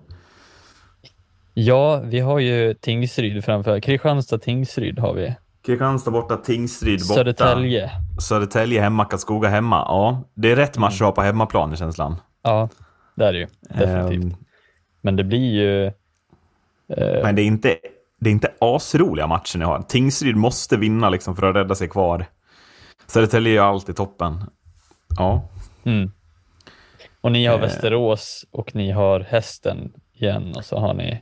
Ja, 1.53 2.01
vi 2.05 2.19
har 2.19 2.39
ju 2.39 2.73
Tingsryd 2.73 3.45
framför. 3.45 3.79
Kristianstad, 3.79 4.37
Tingsryd 4.37 4.99
har 4.99 5.13
vi. 5.13 5.35
Kristianstad 5.65 6.11
borta, 6.11 6.37
Tingsryd 6.37 6.99
borta. 6.99 7.13
Södertälje. 7.13 7.91
Södertälje 8.21 8.81
hemma, 8.81 9.05
Karlskoga 9.05 9.49
hemma. 9.49 9.75
Ja, 9.87 10.23
det 10.33 10.51
är 10.51 10.55
rätt 10.55 10.77
match 10.77 11.01
att 11.01 11.05
ha 11.05 11.11
på 11.11 11.21
hemmaplan 11.21 11.73
i 11.73 11.77
känslan. 11.77 12.15
Ja, 12.43 12.69
det 13.15 13.25
är 13.25 13.33
det 13.33 13.39
ju. 13.39 13.47
Definitivt. 13.69 14.23
Ehm, 14.33 14.35
Men 15.01 15.15
det 15.15 15.23
blir 15.23 15.53
ju... 15.53 15.85
eh, 15.85 17.23
Men 17.23 17.35
det 17.35 17.41
är 17.41 17.45
inte, 17.45 17.75
det 18.19 18.29
är 18.29 18.31
inte 18.31 18.51
asroliga 18.59 19.27
matcher 19.27 19.57
ni 19.59 19.65
har. 19.65 19.81
Tingsryd 19.81 20.35
måste 20.35 20.77
vinna 20.77 21.09
liksom 21.09 21.35
för 21.35 21.49
att 21.49 21.55
rädda 21.55 21.75
sig 21.75 21.87
kvar. 21.89 22.25
Södertälje 23.07 23.61
är 23.61 23.65
alltid 23.65 23.95
toppen. 23.95 24.43
Ja. 25.17 25.49
Mm. 25.83 26.11
Och 27.21 27.31
ni 27.31 27.45
har 27.45 27.55
Eh. 27.55 27.61
Västerås 27.61 28.45
och 28.51 28.75
ni 28.75 28.91
har 28.91 29.19
Hästen 29.19 29.93
igen 30.13 30.53
och 30.55 30.65
så 30.65 30.77
har 30.77 30.93
ni... 30.93 31.21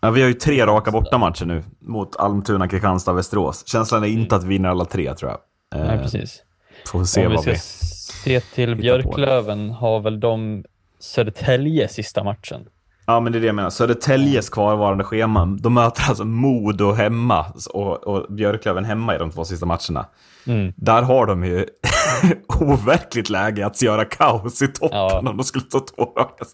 ja. 0.00 0.10
Vi 0.10 0.20
har 0.20 0.28
ju 0.28 0.34
tre 0.34 0.66
raka 0.66 0.90
bortamatcher 0.90 1.44
nu 1.44 1.64
mot 1.78 2.16
Almtuna, 2.16 2.68
Kristianstad 2.68 3.12
Västerås. 3.12 3.66
Känslan 3.68 4.04
är 4.04 4.08
inte 4.08 4.36
att 4.36 4.44
vi 4.44 4.48
vinner 4.48 4.68
alla 4.68 4.84
tre 4.84 5.14
tror 5.14 5.30
jag. 5.30 5.40
Mm. 5.74 5.86
Nej, 5.86 5.96
Eh, 5.96 6.02
precis. 6.02 6.42
Får 6.86 7.04
se 7.04 7.26
Om 7.26 7.32
vi 7.32 7.38
ska 7.38 7.54
se 7.54 8.40
till. 8.40 8.76
Björklöven 8.76 9.70
har 9.70 10.00
väl 10.00 10.20
de 10.20 10.64
Södertälje 10.98 11.88
sista 11.88 12.24
matchen. 12.24 12.68
Ja, 13.10 13.20
men 13.20 13.32
det 13.32 13.38
är 13.38 13.40
det 13.40 13.46
jag 13.46 13.56
menar. 13.56 13.70
Södertäljes 13.70 14.48
kvarvarande 14.50 15.04
schema. 15.04 15.46
De 15.60 15.74
möter 15.74 16.02
alltså 16.08 16.24
Modo 16.24 16.92
hemma 16.92 17.44
och, 17.74 18.06
och 18.06 18.26
Björklöven 18.34 18.84
hemma 18.84 19.14
i 19.14 19.18
de 19.18 19.30
två 19.30 19.44
sista 19.44 19.66
matcherna. 19.66 20.06
Mm. 20.46 20.72
Där 20.76 21.02
har 21.02 21.26
de 21.26 21.44
ju 21.44 21.64
overkligt 22.60 23.30
läge 23.30 23.66
att 23.66 23.82
göra 23.82 24.04
kaos 24.04 24.62
i 24.62 24.68
toppen 24.68 24.98
Ja. 24.98 25.18
om 25.18 25.36
de 25.36 25.44
skulle 25.44 25.64
ta 25.64 25.80
två 25.80 26.02
raka. 26.18 26.44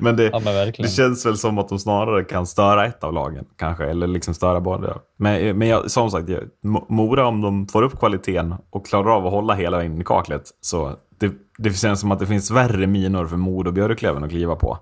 Men 0.00 0.16
det, 0.16 0.24
Ja, 0.32 0.40
men 0.44 0.72
det 0.78 0.88
känns 0.88 1.26
väl 1.26 1.36
som 1.36 1.58
att 1.58 1.68
de 1.68 1.78
snarare 1.78 2.24
kan 2.24 2.46
störa 2.46 2.86
ett 2.86 3.04
av 3.04 3.12
lagen 3.12 3.44
kanske, 3.58 3.84
eller 3.84 4.06
liksom 4.06 4.34
störa 4.34 4.60
båda. 4.60 4.96
Men, 5.16 5.58
men 5.58 5.68
jag, 5.68 5.90
som 5.90 6.10
sagt, 6.10 6.28
Mora 6.88 7.26
om 7.26 7.40
de 7.40 7.66
får 7.68 7.82
upp 7.82 7.98
kvaliteten 7.98 8.54
och 8.70 8.86
klarar 8.86 9.10
av 9.16 9.26
att 9.26 9.32
hålla 9.32 9.54
hela 9.54 9.76
vägen 9.78 10.00
i 10.00 10.04
kaklet 10.04 10.42
så 10.60 10.92
det, 11.20 11.32
det 11.58 11.72
känns 11.78 12.00
som 12.00 12.12
att 12.12 12.18
det 12.18 12.26
finns 12.26 12.50
värre 12.50 12.86
minor 12.86 13.26
för 13.26 13.36
Modo 13.36 13.68
och 13.70 13.74
Björklöven 13.74 14.24
att 14.24 14.30
kliva 14.30 14.56
på 14.56 14.78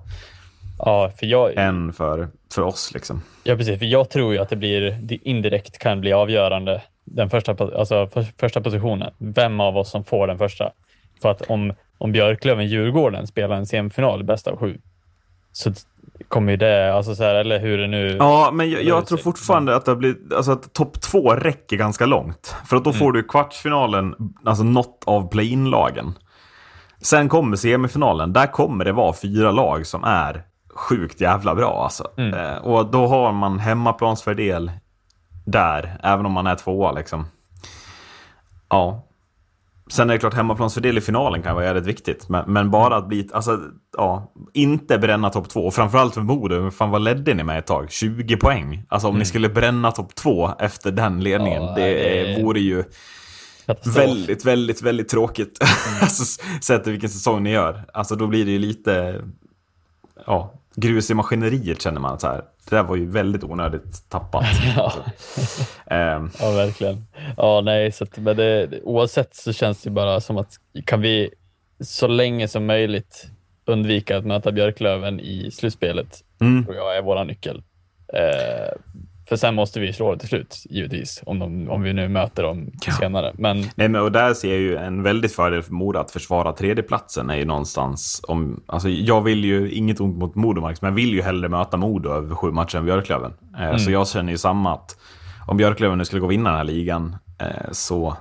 Ja, 0.85 1.11
för 1.19 1.27
jag, 1.27 1.57
än 1.57 1.93
för, 1.93 2.29
för 2.55 2.63
oss 2.63 2.91
liksom. 2.95 3.23
ja, 3.45 3.57
precis, 3.57 3.79
för 3.79 3.87
jag 3.87 4.11
tror 4.11 4.33
ju 4.33 4.39
att 4.39 4.49
det 4.49 4.57
blir 4.57 4.99
det 5.03 5.15
indirekt 5.15 5.79
kan 5.79 6.01
bli 6.01 6.13
avgörande. 6.13 6.83
Den 7.05 7.31
första, 7.31 7.53
alltså, 7.53 8.07
för, 8.07 8.27
första 8.39 8.61
positionen. 8.61 9.13
Vem 9.19 9.61
av 9.61 9.77
oss 9.77 9.91
som 9.91 10.05
får 10.05 10.27
den 10.27 10.39
första. 10.39 10.71
För 11.23 11.31
att 11.31 11.43
om, 11.43 11.73
om 11.99 12.13
Björklöven-Djurgården 12.13 13.27
spelar 13.27 13.57
en 13.57 13.67
semifinal, 13.67 14.25
bäst 14.25 14.47
av 14.47 14.57
sju, 14.57 14.79
så 15.53 15.73
kommer 16.29 16.53
ju 16.53 16.57
det, 16.57 16.95
alltså 16.95 17.15
så 17.15 17.23
här, 17.23 17.35
eller 17.35 17.59
hur 17.61 17.79
det 17.79 17.87
nu... 17.87 18.17
Ja, 18.17 18.51
men 18.53 18.71
jag, 18.71 18.83
jag 18.83 19.07
tror 19.07 19.19
fortfarande 19.19 19.77
att, 19.77 19.85
det 19.85 19.97
blivit, 19.97 20.33
alltså 20.33 20.53
att 20.53 20.73
topp 20.73 21.01
två 21.01 21.35
räcker 21.35 21.77
ganska 21.77 22.07
långt. 22.07 22.55
För 22.67 22.77
att 22.77 22.85
då 22.85 22.93
får 22.93 23.13
du 23.13 23.23
kvartsfinalen, 23.23 24.15
alltså 24.45 24.65
något 24.65 25.03
av 25.07 25.31
play-in-lagen. 25.31 26.19
Sen 27.01 27.29
kommer 27.29 27.57
semifinalen, 27.57 28.33
där 28.33 28.47
kommer 28.47 28.85
det 28.85 28.93
vara 28.93 29.13
fyra 29.13 29.51
lag 29.51 29.87
som 29.87 30.05
är 30.05 30.43
sjukt 30.75 31.21
jävla 31.21 31.55
bra 31.55 31.85
alltså. 31.85 32.11
Eh, 32.21 32.57
och 32.57 32.87
då 32.91 33.07
har 33.07 33.33
man 33.33 33.59
hemmaplansfördel 33.59 34.71
där, 35.47 35.99
även 36.03 36.27
om 36.27 36.33
man 36.33 36.47
är 36.47 36.55
tvåa 36.55 36.93
liksom. 36.93 37.27
Ja. 38.69 39.07
Sen 39.91 40.11
är 40.11 40.15
det 40.15 40.19
klart, 40.21 40.35
hemmaplansfördel 40.35 40.99
i 40.99 41.01
finalen 41.01 41.43
kan 41.43 41.55
vara 41.55 41.65
jävligt 41.65 41.87
viktigt. 41.87 42.29
Men, 42.29 42.53
men 42.53 42.71
bara 42.71 42.97
att 42.97 43.09
bli, 43.09 43.29
alltså, 43.33 43.61
ja, 43.97 44.33
inte 44.53 44.99
bränna 44.99 45.31
topp 45.31 45.49
två. 45.49 45.67
Och 45.67 45.75
framförallt 45.75 46.15
för 46.15 46.21
Modo, 46.21 46.71
fan 46.71 46.91
vad 46.91 47.03
ledde 47.03 47.35
ni 47.35 47.45
med 47.45 47.59
ett 47.59 47.67
tag? 47.67 47.91
20 47.91 48.37
poäng. 48.37 48.83
Alltså 48.89 49.09
om 49.09 49.19
ni 49.19 49.25
skulle 49.25 49.49
bränna 49.49 49.91
topp 49.91 50.15
två 50.15 50.51
efter 50.59 50.93
den 50.93 51.21
ledningen, 51.21 51.63
Ja, 51.63 51.75
det, 51.77 51.83
det- 52.35 52.43
vore 52.43 52.61
ju 52.61 52.85
katastrof. 53.67 53.97
väldigt, 53.97 54.45
väldigt, 54.45 54.83
väldigt 54.83 55.09
tråkigt. 55.09 55.59
alltså, 56.01 56.43
sett 56.63 56.83
till 56.85 56.93
vilken 56.93 57.11
säsong 57.11 57.43
ni 57.43 57.51
gör. 57.51 57.85
Alltså 57.95 58.17
då 58.17 58.27
blir 58.27 58.45
det 58.45 58.51
ju 58.51 58.59
lite, 58.59 59.23
ja, 60.27 60.53
grus 60.75 61.11
i 61.11 61.15
maskineriet 61.15 61.83
känner 61.83 62.01
man 62.01 62.21
så 62.21 62.27
här. 62.27 62.43
Det 62.69 62.77
där 62.77 62.83
var 62.83 62.97
ju 62.97 63.11
väldigt 63.11 63.45
onödigt 63.45 64.09
tappat. 64.09 64.45
Ja. 64.77 64.93
Ehm, 65.87 66.31
Ja, 66.41 66.51
verkligen. 66.51 67.07
Ja, 67.37 67.61
nej, 67.61 67.93
så 67.93 68.05
att, 68.05 68.17
men 68.19 68.37
det- 68.37 68.81
oavsett 68.83 69.35
så 69.37 69.53
känns 69.53 69.83
det 69.83 69.91
bara 69.91 70.21
som 70.21 70.39
att 70.39 70.53
kan 70.85 71.01
vi 71.01 71.31
så 71.81 72.07
länge 72.07 72.49
som 72.49 72.67
möjligt 72.67 73.27
undvika 73.65 74.17
att 74.19 74.27
möta 74.27 74.53
Björklöven 74.53 75.21
i 75.21 75.51
slutspelet, 75.51 76.19
Mm. 76.41 76.65
tror 76.65 76.77
jag 76.77 76.97
är 76.97 77.03
våra 77.03 77.25
nyckel. 77.25 77.63
Eh, 78.15 78.73
för 79.33 79.37
sen 79.37 79.55
måste 79.55 79.81
vi 79.81 79.93
slå 79.93 80.13
det 80.13 80.19
till 80.19 80.29
slut, 80.29 80.63
givetvis, 80.71 81.23
om, 81.27 81.39
de, 81.39 81.71
om 81.71 81.83
vi 81.83 81.93
nu 81.93 82.09
möter 82.09 82.43
dem 82.43 82.71
senare. 82.99 83.33
Men 83.39 83.61
Nej, 83.75 83.89
men 83.89 83.97
och 84.03 84.13
där 84.13 84.35
ser 84.35 84.49
jag 84.51 84.59
ju 84.61 84.77
en 84.77 85.03
väldigt 85.03 85.33
fördel 85.35 85.63
för 85.63 85.73
Modo 85.73 85.99
att 85.99 86.11
försvara 86.11 86.53
tredjeplatsen 86.53 87.31
är 87.31 87.37
ju 87.37 87.45
någonstans 87.45 88.21
om, 88.29 88.63
alltså 88.67 88.89
jag 88.89 89.23
vill 89.23 89.45
ju, 89.45 89.71
inget 89.71 90.01
ont 90.01 90.17
mot 90.19 90.35
Modomarks, 90.35 90.83
men 90.83 90.89
jag 90.89 90.95
vill 90.95 91.15
ju 91.15 91.23
hellre 91.23 91.49
möta 91.49 91.77
Modo 91.77 92.11
över 92.11 92.35
sju 92.35 92.51
matcher 92.51 92.77
än 92.79 92.85
Björklöven. 92.85 93.33
Eh, 93.61 93.77
Så 93.77 93.91
jag 93.91 94.09
känner 94.09 94.33
ju 94.33 94.39
samma 94.39 94.75
att 94.75 94.97
om 95.49 95.57
Björklöven 95.57 95.99
nu 95.99 96.05
skulle 96.05 96.21
gå 96.21 96.27
och 96.27 96.33
vinna 96.33 96.49
den 96.51 96.59
här 96.59 96.65
ligan 96.65 97.17
eh, 97.41 97.71
så 97.73 98.17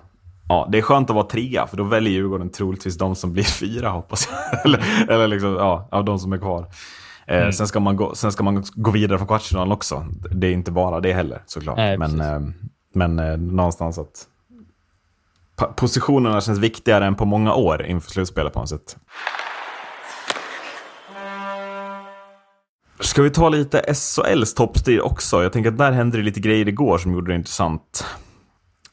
Ja, 0.49 0.67
det 0.71 0.77
är 0.77 0.81
skönt 0.81 1.09
att 1.09 1.15
vara 1.15 1.27
trea, 1.27 1.67
för 1.67 1.77
då 1.77 1.83
väljer 1.83 2.13
Djurgården 2.13 2.49
troligtvis 2.49 2.97
de 2.97 3.15
som 3.15 3.33
blir 3.33 3.43
fyra, 3.59 3.89
hoppas 3.89 4.29
jag. 4.31 4.65
eller 4.65 4.79
eller 5.09 5.27
liksom, 5.27 5.53
ja, 5.55 5.87
av 5.91 6.05
de 6.05 6.19
som 6.19 6.33
är 6.33 6.37
kvar. 6.37 6.65
Eh, 7.31 7.37
Mm. 7.41 7.53
sen, 7.53 7.67
ska 7.67 7.79
man 7.79 7.95
gå, 7.95 8.15
sen 8.15 8.31
ska 8.31 8.43
man 8.43 8.63
gå 8.75 8.91
vidare 8.91 9.17
från 9.17 9.27
kvartsfinalen 9.27 9.71
också. 9.71 10.05
Det 10.31 10.47
är 10.47 10.51
inte 10.51 10.71
bara 10.71 10.99
det 10.99 11.13
heller 11.13 11.43
såklart. 11.45 11.77
Nej, 11.77 11.97
men 11.97 12.21
eh, 12.21 12.39
men 12.93 13.19
eh, 13.19 13.37
någonstans 13.37 13.97
att 13.97 14.27
positionerna 15.75 16.41
känns 16.41 16.59
viktigare 16.59 17.05
än 17.05 17.15
på 17.15 17.25
många 17.25 17.53
år 17.53 17.85
inför 17.85 18.11
slutspelet 18.11 18.53
på 18.53 18.59
något 18.59 18.69
sätt. 18.69 18.97
Ska 22.99 23.21
vi 23.21 23.29
ta 23.29 23.49
lite 23.49 23.93
SHLs 23.93 24.53
toppstrid 24.53 25.01
också? 25.01 25.43
Jag 25.43 25.53
tänker 25.53 25.71
att 25.71 25.77
där 25.77 25.91
hände 25.91 26.17
det 26.17 26.23
lite 26.23 26.39
grejer 26.39 26.67
igår 26.67 26.97
som 26.97 27.13
gjorde 27.13 27.31
det 27.31 27.35
intressant. 27.35 28.05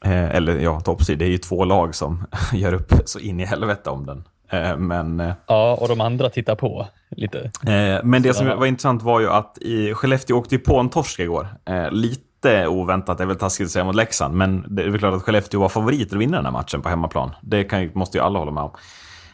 Eh, 0.04 0.30
eller 0.36 0.58
ja, 0.58 0.80
toppstrid, 0.80 1.18
det 1.18 1.24
är 1.24 1.28
ju 1.30 1.38
två 1.38 1.64
lag 1.64 1.94
som 1.94 2.24
gör 2.52 2.72
upp 2.72 2.92
så 3.04 3.18
in 3.18 3.40
i 3.40 3.44
helvete 3.44 3.90
om 3.90 4.06
den. 4.06 4.24
Eh, 4.50 4.76
men 4.76 5.20
eh, 5.20 5.32
Ja, 5.46 5.74
och 5.80 5.88
de 5.88 6.00
andra 6.00 6.30
tittar 6.30 6.54
på 6.54 6.86
lite. 7.20 7.38
Eh, 7.72 8.04
men 8.04 8.22
det 8.22 8.34
som 8.34 8.46
var 8.46 8.66
intressant 8.66 9.02
var 9.02 9.20
ju 9.20 9.28
att 9.30 9.58
i 9.58 9.94
Skellefteå 9.94 10.36
åkte 10.36 10.54
ju 10.54 10.58
på 10.58 10.78
en 10.80 10.88
torsk 10.88 11.18
igår. 11.20 11.48
Eh, 11.64 11.90
lite 11.90 12.66
oväntat, 12.66 13.18
det 13.18 13.24
är 13.24 13.28
väl 13.28 13.36
taskigt 13.36 13.64
att 13.64 13.70
säga 13.70 13.84
mot 13.84 13.94
Leksand, 13.94 14.34
men 14.34 14.64
det 14.68 14.82
är 14.82 14.88
väl 14.88 14.98
klart 14.98 15.14
att 15.14 15.22
Skellefteå 15.22 15.60
var 15.60 15.68
favoriter 15.68 16.16
att 16.16 16.22
vinna 16.22 16.36
den 16.36 16.44
här 16.44 16.52
matchen 16.52 16.82
på 16.82 16.88
hemmaplan. 16.88 17.30
Det 17.42 17.64
kan, 17.64 17.90
måste 17.94 18.18
ju 18.18 18.24
alla 18.24 18.38
hålla 18.38 18.50
med 18.50 18.62
om. 18.62 18.70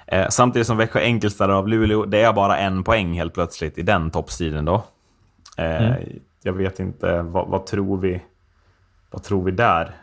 Eh, 0.07 0.29
samtidigt 0.29 0.67
som 0.67 0.77
Växjö 0.77 1.01
enkelstäder 1.01 1.55
av 1.55 1.69
Luleå, 1.69 2.05
det 2.05 2.21
är 2.21 2.33
bara 2.33 2.59
en 2.59 2.85
poäng 2.85 3.15
helt 3.15 3.35
plötsligt 3.35 3.79
i 3.79 3.83
den 3.83 4.11
toppstriden 4.11 4.65
då. 4.65 4.85
Eh, 5.57 5.93
Jag 6.43 6.53
vet 6.53 6.81
inte, 6.81 7.23
vad, 7.23 7.49
vad 7.49 7.67
tror 7.67 7.99
vi? 7.99 8.23
Vad 9.11 9.23
tror 9.23 9.45
vi 9.45 9.51
där? 9.51 9.95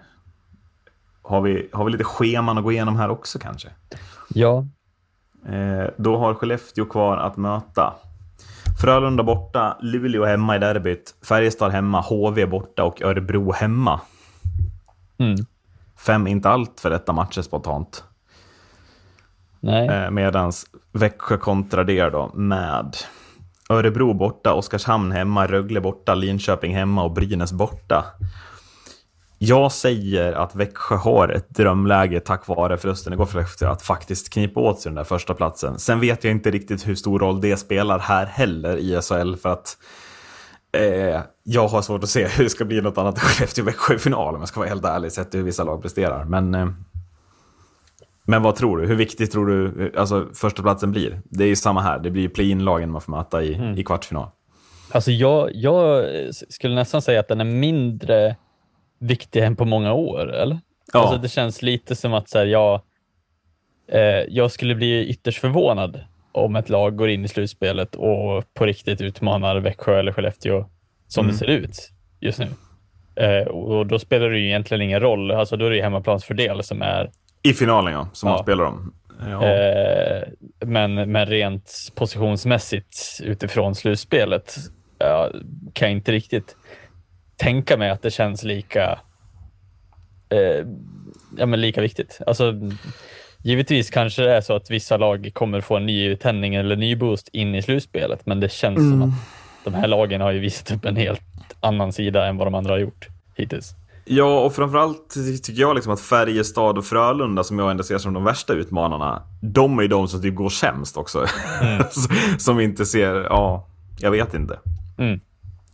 Har 1.22 1.42
vi, 1.42 1.70
har 1.74 1.86
vi 1.86 1.92
lite 1.92 2.04
scheman 2.04 2.58
att 2.58 2.64
gå 2.64 2.72
igenom 2.72 2.96
här 2.96 3.10
också 3.10 3.40
kanske? 3.40 3.70
Ja, 4.28 4.66
då 5.98 6.18
har 6.18 6.34
Skellefteå 6.34 6.86
kvar 6.86 7.18
att 7.18 7.38
möta 7.38 7.94
Frölunda 8.82 9.24
borta, 9.24 9.78
Luleå 9.82 10.26
hemma 10.26 10.56
i 10.56 10.60
derbyt, 10.60 11.16
Färjestad 11.28 11.72
hemma, 11.72 12.02
HV 12.02 12.46
borta 12.46 12.84
och 12.84 13.02
Örebro 13.02 13.52
hemma. 13.52 14.02
mm. 15.18 15.36
Fem 16.06 16.28
inte 16.28 16.50
allt 16.50 16.80
för 16.80 16.90
detta 16.90 17.14
matcher 17.14 17.42
spontant. 17.42 18.04
nej. 19.60 19.88
Eh, 19.88 20.10
medans 20.12 20.66
Växjö 20.92 21.38
kontrar 21.38 22.12
då 22.12 22.32
med 22.34 22.96
Örebro 23.70 24.14
borta, 24.14 24.54
Oskarshamn 24.54 25.12
hemma, 25.12 25.48
Rögle 25.48 25.82
borta, 25.82 26.16
Linköping 26.16 26.76
hemma 26.76 27.04
och 27.04 27.12
Brynäs 27.12 27.54
borta. 27.54 28.06
Jag 29.44 29.72
säger 29.72 30.34
att 30.34 30.56
Växjö 30.56 30.96
har 30.96 31.30
ett 31.30 31.50
drömläge 31.50 32.20
tack 32.20 32.48
vare 32.48 32.78
förlusten 32.78 33.14
igår 33.14 33.26
för 33.26 33.34
Skellefteå 33.34 33.70
att 33.70 33.82
faktiskt 33.82 34.34
knipa 34.34 34.60
åt 34.60 34.80
sig 34.80 34.90
den 34.90 34.96
där 34.96 35.04
första 35.04 35.34
platsen. 35.34 35.80
Sen 35.80 36.00
vet 36.00 36.24
jag 36.24 36.32
inte 36.32 36.52
riktigt 36.52 36.88
hur 36.88 36.96
stor 36.96 37.20
roll 37.20 37.42
det 37.42 37.58
spelar 37.58 38.00
här 38.00 38.26
heller 38.26 38.78
i 38.78 39.02
SHL 39.02 39.36
för 39.36 39.50
att 39.50 39.78
eh, 40.72 41.22
jag 41.44 41.68
har 41.68 41.82
svårt 41.82 42.04
att 42.04 42.10
se 42.10 42.28
hur 42.38 42.44
det 42.44 42.50
ska 42.50 42.66
bli 42.66 42.82
något 42.82 42.98
annat 42.98 43.16
än 43.16 43.22
Skellefteå-Växjö 43.22 43.96
i 43.96 43.98
final 43.98 44.36
om 44.36 44.42
jag 44.42 44.48
ska 44.48 44.60
vara 44.60 44.70
helt 44.70 44.86
ärlig 44.86 45.12
sett 45.12 45.36
hur 45.36 45.44
vissa 45.44 45.64
lag 45.64 45.82
presterar. 45.82 46.26
Men, 46.26 46.56
eh, 46.56 46.68
men 48.24 48.44
vad 48.44 48.56
tror 48.56 48.78
du? 48.78 48.88
Hur 48.88 48.96
viktigt 48.96 49.32
tror 49.32 49.48
du 49.48 49.86
eh, 49.86 50.02
alltså, 50.02 50.28
första 50.34 50.62
platsen 50.62 50.92
blir? 50.92 51.22
Det 51.24 51.44
är 51.44 51.48
ju 51.48 51.56
samma 51.56 51.82
här, 51.82 52.00
det 52.00 52.12
blir 52.12 52.22
ju 52.22 52.30
play-in-lagen 52.30 52.92
man 52.92 53.02
får 53.02 53.12
möta 53.12 53.44
i, 53.44 53.74
i 53.78 53.84
kvartsfinal. 53.84 54.28
Alltså 54.92 55.12
jag, 55.12 55.50
jag 55.54 56.06
skulle 56.50 56.76
nästan 56.76 57.02
säga 57.02 57.20
att 57.20 57.28
den 57.28 57.42
är 57.42 57.46
mindre 57.46 58.36
viktig 59.02 59.44
än 59.44 59.56
på 59.56 59.66
många 59.66 59.94
år, 59.94 60.34
eller? 60.34 60.60
Ja. 60.94 61.00
Alltså 61.00 61.18
det 61.18 61.30
känns 61.30 61.62
lite 61.62 61.96
som 61.96 62.14
att 62.14 62.30
så 62.30 62.38
här, 62.40 62.46
jag, 62.46 62.82
eh, 63.92 64.02
jag 64.30 64.52
skulle 64.52 64.76
bli 64.76 65.06
ytterst 65.08 65.40
förvånad 65.40 66.00
om 66.32 66.56
ett 66.56 66.70
lag 66.70 66.96
går 66.96 67.10
in 67.10 67.26
i 67.26 67.28
slutspelet 67.28 67.96
och 67.96 68.54
på 68.54 68.66
riktigt 68.66 69.02
utmanar 69.02 69.56
Växjö 69.60 70.00
eller 70.00 70.12
Skellefteå 70.12 70.66
som 71.08 71.26
Mm. 71.26 71.32
det 71.34 71.38
ser 71.40 71.48
ut 71.48 71.90
just 72.20 72.40
nu. 72.40 72.48
Eh, 73.16 73.48
och 73.48 73.88
då 73.88 74.00
spelar 74.00 74.30
det 74.30 74.40
ju 74.40 74.46
egentligen 74.48 74.82
ingen 74.82 75.00
roll. 75.00 75.32
Alltså 75.32 75.58
då 75.58 75.66
är 75.66 75.70
det 75.70 75.76
ju 75.76 75.82
hemmaplansfördel 75.82 76.64
som 76.64 76.82
är 76.82 77.12
I 77.44 77.54
finalen 77.54 77.94
ja, 77.94 78.10
som 78.14 78.28
Ja. 78.30 78.34
man 78.36 78.44
spelar 78.44 78.64
om. 78.66 78.94
Ja. 79.30 79.46
Eh, 79.46 80.24
men, 80.66 81.12
men 81.12 81.26
rent 81.26 81.72
positionsmässigt 81.96 82.98
utifrån 83.24 83.76
slutspelet 83.76 84.56
ja, 84.98 85.30
kan 85.74 85.88
jag 85.88 85.98
inte 85.98 86.12
riktigt 86.12 86.56
tänka 87.42 87.78
mig 87.78 87.90
att 87.90 88.02
det 88.02 88.12
känns 88.12 88.44
lika, 88.44 89.00
eh, 90.30 90.66
ja, 91.38 91.46
men 91.46 91.62
lika 91.62 91.82
viktigt. 91.82 92.20
Alltså, 92.28 92.54
givetvis 93.44 93.90
kanske 93.90 94.22
det 94.22 94.36
är 94.36 94.42
så 94.42 94.56
att 94.56 94.72
vissa 94.72 94.98
lag 94.98 95.32
kommer 95.34 95.62
få 95.62 95.78
en 95.78 95.86
ny 95.86 96.10
uttändning 96.10 96.56
eller 96.56 96.76
ny 96.76 96.96
boost 96.96 97.28
in 97.34 97.56
i 97.56 97.62
slutspelet, 97.62 98.26
men 98.26 98.40
det 98.40 98.52
känns 98.52 98.78
som 98.80 99.02
att 99.02 99.14
de 99.64 99.74
här 99.74 99.88
lagen 99.88 100.22
har 100.22 100.32
ju 100.32 100.40
visat 100.40 100.72
upp 100.72 100.86
en 100.86 100.96
helt 100.96 101.22
annan 101.60 101.94
sida 101.94 102.28
än 102.28 102.38
vad 102.38 102.48
de 102.48 102.56
andra 102.56 102.74
har 102.74 102.80
gjort 102.80 103.08
hittills. 103.36 103.76
Ja, 104.06 104.40
och 104.40 104.56
framförallt 104.56 105.14
ty- 105.14 105.38
tycker 105.38 105.62
jag 105.62 105.76
liksom 105.76 105.94
att 105.94 106.02
Färjestad 106.02 106.78
och 106.78 106.86
Frölunda, 106.86 107.44
som 107.44 107.60
jag 107.60 107.72
ändå 107.72 107.84
ser 107.84 107.98
som 107.98 108.14
de 108.14 108.24
värsta 108.24 108.54
utmanarna, 108.54 109.24
de 109.42 109.78
är 109.78 109.82
ju 109.82 109.88
de 109.88 110.08
som 110.08 110.22
typ 110.22 110.36
går 110.36 110.50
sämst 110.50 110.98
också. 110.98 111.26
som 112.38 112.60
inte 112.60 112.86
ser, 112.86 113.14
ja, 113.16 113.68
jag 114.00 114.12
vet 114.12 114.34
inte. 114.34 114.60
Mm. 114.98 115.20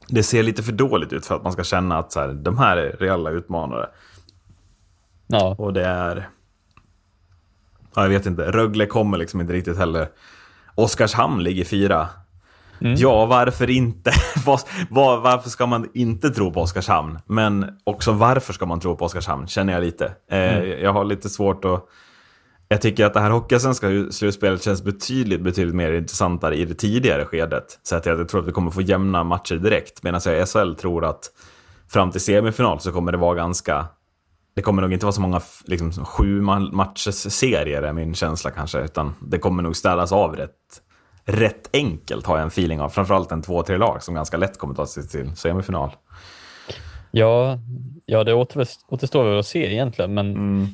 Det 0.07 0.23
ser 0.23 0.43
lite 0.43 0.63
för 0.63 0.71
dåligt 0.71 1.13
ut 1.13 1.25
för 1.25 1.35
att 1.35 1.43
man 1.43 1.51
ska 1.53 1.63
känna 1.63 1.97
att 1.97 2.11
så 2.11 2.19
här, 2.19 2.27
de 2.33 2.57
här 2.57 2.77
är 2.77 2.91
reella 2.99 3.29
utmanare. 3.29 3.89
Ja, 5.27 5.55
Och 5.57 5.73
det 5.73 5.85
är... 5.85 6.29
Ja, 7.95 8.01
jag 8.01 8.09
vet 8.09 8.25
inte. 8.25 8.51
Rögle 8.51 8.85
kommer 8.85 9.17
liksom 9.17 9.41
inte 9.41 9.53
riktigt 9.53 9.77
heller. 9.77 10.07
Oskarshamn 10.75 11.43
ligger 11.43 11.65
fyra. 11.65 12.07
Ja, 12.79 13.25
varför 13.25 13.69
inte? 13.69 14.11
Vad- 14.45 14.61
vad- 14.89 15.21
varför 15.21 15.49
ska 15.49 15.65
man 15.65 15.89
inte 15.93 16.29
tro 16.29 16.53
på 16.53 16.61
Oskarshamn? 16.61 17.19
Men 17.25 17.77
också 17.83 18.11
varför 18.11 18.53
ska 18.53 18.65
man 18.65 18.79
tro 18.79 18.95
på 18.97 19.05
Oskarshamn, 19.05 19.47
känner 19.47 19.73
jag 19.73 19.83
lite. 19.83 20.11
Eh, 20.31 20.63
Jag 20.63 20.93
har 20.93 21.03
lite 21.05 21.29
svårt 21.29 21.65
att... 21.65 21.85
Jag 22.69 22.81
tycker 22.81 23.05
att 23.05 23.13
det 23.13 23.19
här 23.19 23.29
Hockeyallsvenska 23.29 24.11
slutspelet 24.11 24.63
känns 24.63 24.83
betydligt, 24.83 25.41
betydligt 25.41 25.75
mer 25.75 25.91
intressantare 25.91 26.55
i 26.55 26.65
det 26.65 26.73
tidigare 26.73 27.25
skedet. 27.25 27.79
Så 27.83 27.95
att 27.95 28.05
jag 28.05 28.29
tror 28.29 28.41
att 28.41 28.47
vi 28.47 28.51
kommer 28.51 28.71
få 28.71 28.81
jämna 28.81 29.23
matcher 29.23 29.55
direkt. 29.55 30.03
Medan 30.03 30.21
jag 30.25 30.41
i 30.41 30.45
SHL 30.45 30.73
tror 30.73 31.05
att 31.05 31.21
fram 31.89 32.11
till 32.11 32.21
semifinal 32.21 32.79
så 32.79 32.91
kommer 32.91 33.11
det 33.11 33.17
vara 33.17 33.35
ganska... 33.35 33.85
Det 34.55 34.61
kommer 34.61 34.81
nog 34.81 34.93
inte 34.93 35.05
vara 35.05 35.13
så 35.13 35.21
många 35.21 35.41
liksom, 35.65 35.91
sju 36.05 36.41
ma- 36.41 36.71
matchers 36.71 37.15
serier 37.15 37.81
är 37.81 37.93
min 37.93 38.13
känsla 38.13 38.51
kanske. 38.51 38.79
Utan 38.79 39.15
det 39.21 39.39
kommer 39.39 39.63
nog 39.63 39.75
städas 39.75 40.11
av 40.11 40.35
rätt, 40.35 40.51
rätt 41.25 41.69
enkelt 41.73 42.25
har 42.25 42.35
jag 42.37 42.41
en 42.43 42.47
feeling 42.47 42.81
av. 42.81 42.89
Framförallt 42.89 43.31
en 43.31 43.41
två, 43.41 43.63
tre 43.63 43.77
lag 43.77 44.03
som 44.03 44.15
ganska 44.15 44.37
lätt 44.37 44.57
kommer 44.57 44.73
ta 44.75 44.85
sig 44.85 45.07
till 45.07 45.35
semifinal. 45.35 45.89
ja, 47.11 47.59
ja 48.05 48.23
det 48.23 48.33
återstår 48.33 49.23
väl 49.29 49.39
att 49.39 49.45
se 49.45 49.73
egentligen, 49.73 50.13
men 50.13 50.31
Mm. 50.31 50.67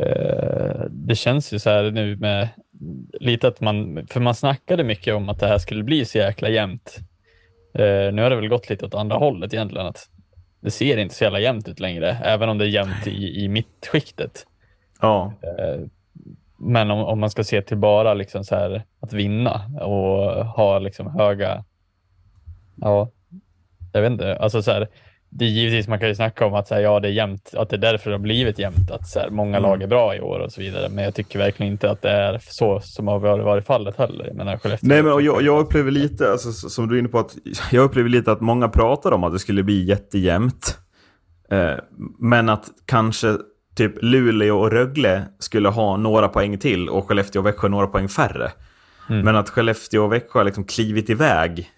Eh, 0.00 0.84
det 0.90 1.14
känns 1.14 1.52
ju 1.52 1.58
så 1.58 1.70
här 1.70 1.90
nu 1.90 2.16
med 2.16 2.48
lite 3.20 3.48
att 3.48 3.60
man, 3.60 4.06
för 4.10 4.20
man 4.20 4.34
snackade 4.34 4.84
mycket 4.84 5.14
om 5.14 5.28
att 5.28 5.40
det 5.40 5.46
här 5.46 5.58
skulle 5.58 5.82
bli 5.82 6.04
så 6.04 6.18
jäkla 6.18 6.48
jämnt. 6.48 6.98
Eh, 7.74 8.12
nu 8.12 8.22
har 8.22 8.30
det 8.30 8.36
väl 8.36 8.48
gått 8.48 8.70
lite 8.70 8.86
åt 8.86 8.94
andra 8.94 9.16
hållet 9.16 9.54
egentligen. 9.54 9.86
Att 9.86 10.08
det 10.60 10.70
ser 10.70 10.96
inte 10.96 11.14
så 11.14 11.24
jävla 11.24 11.40
jämnt 11.40 11.68
ut 11.68 11.80
längre, 11.80 12.18
även 12.24 12.48
om 12.48 12.58
det 12.58 12.64
är 12.64 12.68
jämnt 12.68 13.06
i, 13.06 13.44
i 13.44 13.48
mittskiktet. 13.48 14.46
Ja, 15.00 15.32
Eh, 15.42 15.80
men 16.58 16.90
om, 16.90 16.98
om 17.04 17.20
man 17.20 17.30
ska 17.30 17.44
se 17.44 17.62
till 17.62 17.76
bara 17.76 18.14
liksom 18.14 18.44
så 18.44 18.54
här 18.54 18.82
att 19.00 19.12
vinna 19.12 19.62
och 19.80 20.46
ha 20.46 20.78
liksom 20.78 21.06
höga, 21.18 21.64
ja, 22.76 23.10
jag 23.92 24.02
vet 24.02 24.12
inte, 24.12 24.36
alltså 24.36 24.62
så 24.62 24.70
här, 24.70 24.88
det 25.30 25.44
är 25.44 25.48
givetvis 25.48 25.88
man 25.88 25.98
kan 25.98 26.08
ju 26.08 26.14
snacka 26.14 26.46
om 26.46 26.54
att 26.54 26.68
så 26.68 26.74
här, 26.74 26.80
ja, 26.82 27.00
det 27.00 27.08
är 27.08 27.12
jämnt, 27.12 27.54
att 27.56 27.70
det 27.70 27.76
är 27.76 27.80
därför 27.80 28.10
det 28.10 28.16
har 28.16 28.20
blivit 28.22 28.58
jämnt, 28.58 28.90
att 28.90 29.08
så 29.08 29.20
här, 29.20 29.30
många 29.30 29.58
lag 29.58 29.82
är 29.82 29.86
bra 29.86 30.16
i 30.16 30.20
år 30.20 30.40
och 30.40 30.52
så 30.52 30.60
vidare. 30.60 30.88
Men 30.88 31.04
jag 31.04 31.14
tycker 31.14 31.38
verkligen 31.38 31.72
inte 31.72 31.90
att 31.90 32.02
det 32.02 32.10
är 32.10 32.38
så 32.42 32.80
som 32.80 33.08
har 33.08 33.18
varit, 33.18 33.66
fallet 33.66 33.96
heller. 33.96 34.26
Jag 34.26 34.36
menar, 34.36 34.56
Skellefteå- 34.56 34.78
Nej, 34.82 35.02
men 35.02 35.12
och 35.12 35.22
jag, 35.22 35.42
jag 35.42 35.58
upplever 35.60 35.90
lite, 35.90 36.30
alltså, 36.30 36.52
som 36.52 36.88
du 36.88 36.94
är 36.94 36.98
inne 36.98 37.08
på, 37.08 37.18
att 37.18 37.36
jag 37.72 37.84
upplever 37.84 38.08
lite 38.08 38.32
att 38.32 38.40
många 38.40 38.68
pratar 38.68 39.12
om 39.12 39.24
att 39.24 39.32
det 39.32 39.38
skulle 39.38 39.62
bli 39.62 39.84
jättejämnt. 39.84 40.78
Eh, 41.50 41.72
men 42.18 42.48
att 42.48 42.64
kanske 42.86 43.36
typ 43.76 43.92
Luleå 44.02 44.58
och 44.60 44.70
Rögle 44.72 45.22
skulle 45.38 45.68
ha 45.68 45.96
några 45.96 46.28
poäng 46.28 46.58
till 46.58 46.88
och 46.88 47.08
Skellefteå 47.08 47.40
och 47.42 47.46
Växjö 47.46 47.68
några 47.68 47.86
poäng 47.86 48.08
färre. 48.08 48.50
Men 49.08 49.36
att 49.36 49.48
Skellefteå 49.48 50.04
och 50.04 50.12
Växjö 50.12 50.38
har 50.38 50.44
liksom 50.44 50.64
klivit 50.64 51.10
iväg 51.10 51.70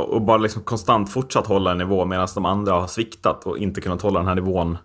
och 0.00 0.22
bara 0.22 0.38
liksom 0.38 0.62
konstant 0.62 1.12
fortsatt 1.12 1.46
hålla 1.46 1.70
en 1.70 1.78
nivå 1.78 2.04
medan 2.04 2.28
de 2.34 2.44
andra 2.44 2.72
har 2.72 2.86
sviktat 2.86 3.46
och 3.46 3.58
inte 3.58 3.80
kunnat 3.80 4.02
hålla 4.02 4.18
den 4.18 4.28
här 4.28 4.34
nivån 4.34 4.78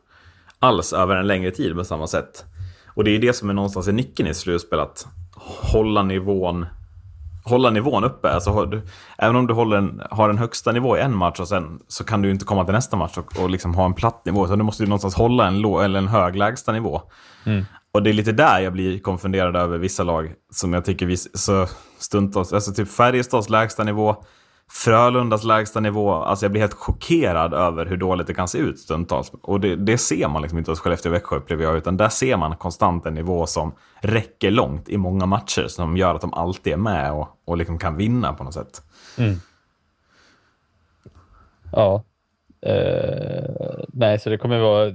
alls 0.59 0.93
över 0.93 1.15
en 1.15 1.27
längre 1.27 1.51
tid 1.51 1.75
på 1.75 1.83
samma 1.83 2.07
sätt. 2.07 2.45
Och 2.87 3.03
det 3.03 3.11
är 3.11 3.19
det 3.19 3.33
som 3.33 3.49
är 3.49 3.53
någonstans 3.53 3.87
är 3.87 3.93
nyckeln 3.93 4.29
i 4.29 4.33
slutspel, 4.33 4.79
att 4.79 5.07
hålla 5.71 6.03
nivån 6.03 6.65
hålla 7.45 7.69
nivån 7.69 8.03
uppe. 8.03 8.33
Alltså, 8.33 8.65
du, 8.65 8.81
även 9.17 9.35
om 9.35 9.47
du 9.47 9.53
håller 9.53 9.77
en, 9.77 10.01
har 10.11 10.29
en 10.29 10.37
högsta 10.37 10.71
nivå 10.71 10.97
i 10.97 11.01
en 11.01 11.15
match 11.15 11.39
och 11.39 11.47
sen 11.47 11.79
så 11.87 12.03
kan 12.03 12.21
du 12.21 12.31
inte 12.31 12.45
komma 12.45 12.65
till 12.65 12.73
nästa 12.73 12.97
match 12.97 13.17
och, 13.17 13.39
och 13.39 13.49
liksom 13.49 13.75
ha 13.75 13.85
en 13.85 13.93
platt 13.93 14.25
nivå. 14.25 14.47
Så 14.47 14.55
du 14.55 14.63
måste 14.63 14.83
ju 14.83 14.89
någonstans 14.89 15.15
hålla 15.15 15.47
en, 15.47 15.59
lå, 15.59 15.79
eller 15.79 15.99
en 15.99 16.07
hög 16.07 16.35
lägsta 16.35 16.71
nivå. 16.71 17.01
Och 17.91 18.03
det 18.03 18.09
är 18.09 18.13
lite 18.13 18.31
där 18.31 18.59
jag 18.59 18.73
blir 18.73 18.99
konfunderad 18.99 19.55
över 19.55 19.77
vissa 19.77 20.03
lag 20.03 20.33
som 20.51 20.73
jag 20.73 20.85
tycker 20.85 21.05
vi 21.05 21.17
så 21.17 21.67
stundtals, 21.99 22.53
alltså 22.53 22.73
typ 22.73 22.91
Färjestads 22.91 23.49
lägsta 23.49 23.83
nivå, 23.83 24.15
Frölundas 24.71 25.43
lägsta 25.43 25.79
nivå, 25.79 26.13
alltså 26.13 26.45
jag 26.45 26.51
blir 26.51 26.61
helt 26.61 26.73
chockerad 26.73 27.53
över 27.53 27.85
hur 27.85 27.97
dåligt 27.97 28.27
det 28.27 28.33
kan 28.33 28.47
se 28.47 28.57
ut 28.57 28.79
stundtals. 28.79 29.31
Och 29.41 29.59
det, 29.59 29.75
det 29.75 29.97
ser 29.97 30.27
man 30.27 30.41
liksom 30.41 30.57
inte 30.57 30.71
hos 30.71 30.79
Skellefteå 30.79 31.09
och 31.09 31.15
Växjö 31.15 31.35
upplever 31.35 31.63
jag, 31.63 31.77
utan 31.77 31.97
där 31.97 32.09
ser 32.09 32.37
man 32.37 32.55
konstant 32.55 33.05
en 33.05 33.13
nivå 33.13 33.45
som 33.45 33.75
räcker 33.99 34.51
långt 34.51 34.89
i 34.89 34.97
många 34.97 35.25
matcher, 35.25 35.67
som 35.67 35.97
gör 35.97 36.15
att 36.15 36.21
de 36.21 36.33
alltid 36.33 36.73
är 36.73 36.77
med 36.77 37.11
och, 37.11 37.27
och 37.45 37.57
liksom 37.57 37.79
kan 37.79 37.97
vinna 37.97 38.33
på 38.33 38.43
något 38.43 38.53
sätt. 38.53 38.81
Ja. 41.71 42.03
Eh, 42.61 43.83
nej, 43.87 44.19
så 44.19 44.29
det 44.29 44.37
kommer 44.37 44.59
vara 44.59 44.93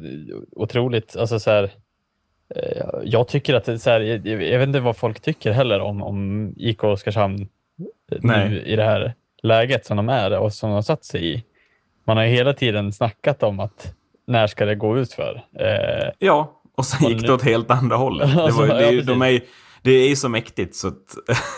otroligt, 0.52 1.16
alltså 1.16 1.40
så 1.40 1.50
här, 1.50 1.70
eh, 2.54 2.86
jag 3.04 3.28
tycker 3.28 3.54
att 3.54 3.80
så 3.80 3.90
här, 3.90 4.00
jag, 4.00 4.26
jag 4.26 4.58
vet 4.58 4.66
inte 4.66 4.80
vad 4.80 4.96
folk 4.96 5.20
tycker 5.20 5.52
heller 5.52 5.80
om, 5.80 6.02
om 6.02 6.48
IK 6.56 6.84
Oskarshamn 6.84 7.48
eh, 8.12 8.18
nu 8.22 8.62
i 8.66 8.76
det 8.76 8.84
här 8.84 9.14
läget 9.42 9.86
som 9.86 9.96
de 9.96 10.08
är 10.08 10.38
och 10.38 10.52
som 10.52 10.70
de 10.70 10.74
har 10.74 10.82
satt 10.82 11.04
sig 11.04 11.34
i. 11.34 11.44
Man 12.06 12.16
har 12.16 12.24
ju 12.24 12.30
hela 12.30 12.52
tiden 12.52 12.92
snackat 12.92 13.42
om 13.42 13.60
att 13.60 13.94
när 14.26 14.46
ska 14.46 14.64
det 14.64 14.74
gå 14.74 14.98
ut 14.98 15.12
för? 15.12 15.42
Eh, 15.60 16.10
Ja, 16.18 16.60
och 16.76 16.84
sen 16.84 17.04
Och 17.06 17.10
gick 17.10 17.20
nu- 17.20 17.26
det 17.26 17.34
åt 17.34 17.42
helt 17.42 17.70
andra 17.70 17.96
hållet. 17.96 18.28
Det, 18.34 18.52
var, 18.52 18.66
det, 18.66 18.82
ja, 18.82 18.90
ju- 18.90 19.00
de 19.00 19.22
är, 19.22 19.40
det 19.82 19.90
är 19.90 20.08
ju 20.08 20.16
så 20.16 20.28
mäktigt 20.28 20.76
så 20.76 20.88
att 20.88 20.94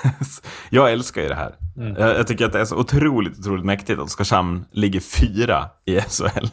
jag 0.71 0.93
älskar 0.93 1.23
ju 1.23 1.29
det 1.29 1.35
här. 1.35 1.55
Mm. 1.77 1.97
Jag, 1.99 2.19
jag 2.19 2.27
tycker 2.27 2.47
att 2.47 2.53
det 2.53 2.61
är 2.61 2.65
så 2.65 2.77
otroligt, 2.77 3.39
otroligt 3.39 3.65
mäktigt 3.65 3.99
att 3.99 4.05
Oskarshamn 4.05 4.65
ligger 4.71 5.01
fyra 5.01 5.65
i 5.85 6.01
SHL. 6.01 6.47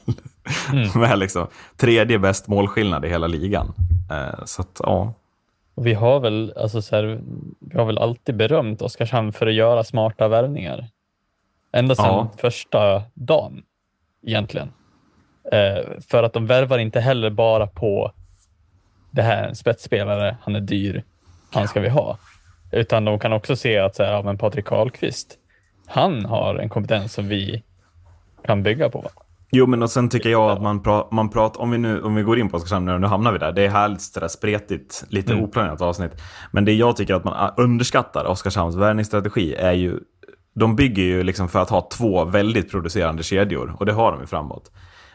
Mm. 0.73 0.89
Med 1.01 1.19
liksom 1.19 1.47
tredje 1.77 2.19
bäst 2.19 2.47
målskillnad 2.47 3.05
i 3.05 3.09
hela 3.09 3.27
ligan. 3.27 3.73
Eh, 4.11 4.45
Så 4.45 4.61
att, 4.61 4.81
ja. 4.83 5.13
och 5.75 5.85
vi 5.85 5.93
har 5.93 6.19
väl, 6.19 6.53
alltså 6.57 6.81
så 6.81 6.95
här, 6.95 7.19
vi 7.59 7.77
har 7.77 7.85
väl 7.85 7.97
alltid 7.97 8.35
berömt 8.37 8.81
Oskarshamn 8.81 9.33
för 9.33 9.47
att 9.47 9.53
göra 9.53 9.83
smarta 9.83 10.27
värvningar. 10.27 10.87
Ända 11.71 11.95
sedan 11.95 12.05
Ja. 12.05 12.31
första 12.37 13.03
dagen 13.13 13.61
egentligen. 14.27 14.71
Eh, 15.51 15.85
för 16.09 16.23
att 16.23 16.33
de 16.33 16.45
värvar 16.47 16.77
inte 16.77 16.99
heller 16.99 17.29
bara 17.29 17.67
på 17.67 18.11
det 19.11 19.21
här 19.21 19.53
spetsspelare, 19.53 20.37
han 20.41 20.55
är 20.55 20.59
dyr, 20.59 21.03
han 21.53 21.67
ska 21.67 21.79
vi 21.79 21.89
ha. 21.89 22.17
Utan 22.71 23.05
de 23.05 23.19
kan 23.19 23.33
också 23.33 23.55
se 23.55 23.77
att 23.77 23.95
så 23.95 24.03
här, 24.03 24.11
ja, 24.11 24.21
men 24.21 24.37
Patrik 24.37 24.65
Karlqvist, 24.65 25.37
han 25.87 26.25
har 26.25 26.55
en 26.55 26.69
kompetens 26.69 27.13
som 27.13 27.27
vi 27.27 27.63
kan 28.45 28.63
bygga 28.63 28.89
på. 28.89 29.09
Jo, 29.51 29.65
men 29.67 29.83
och 29.83 29.89
sen 29.91 30.09
tycker 30.09 30.29
jag 30.29 30.51
att 30.51 30.61
man, 30.61 30.83
pra, 30.83 31.05
man 31.11 31.29
pratar, 31.29 31.61
om 31.61 31.71
vi 31.71 31.77
nu 31.77 32.01
om 32.01 32.15
vi 32.15 32.23
går 32.23 32.39
in 32.39 32.49
på 32.49 32.57
Oskarshamn 32.57 32.85
nu, 32.85 32.99
nu 32.99 33.07
hamnar 33.07 33.31
vi 33.31 33.37
där. 33.37 33.51
Det 33.51 33.65
är 33.65 33.69
härligt 33.69 34.01
sådär 34.01 34.27
spretigt, 34.27 35.03
lite 35.09 35.33
Mm. 35.33 35.43
oplanerat 35.45 35.81
avsnitt. 35.81 36.11
Men 36.51 36.65
det 36.65 36.73
jag 36.73 36.95
tycker 36.95 37.13
att 37.13 37.23
man 37.23 37.53
underskattar 37.57 38.25
Oskarshamns 38.25 38.75
värvningsstrategi 38.75 39.55
är 39.55 39.71
ju, 39.71 39.99
de 40.59 40.75
bygger 40.75 41.03
ju 41.03 41.23
liksom 41.23 41.49
för 41.49 41.59
att 41.59 41.69
ha 41.69 41.89
två 41.89 42.25
väldigt 42.25 42.71
producerande 42.71 43.23
kedjor 43.23 43.75
och 43.79 43.85
det 43.85 43.93
har 43.93 44.11
de 44.11 44.21
ju 44.21 44.27
framåt. 44.27 44.71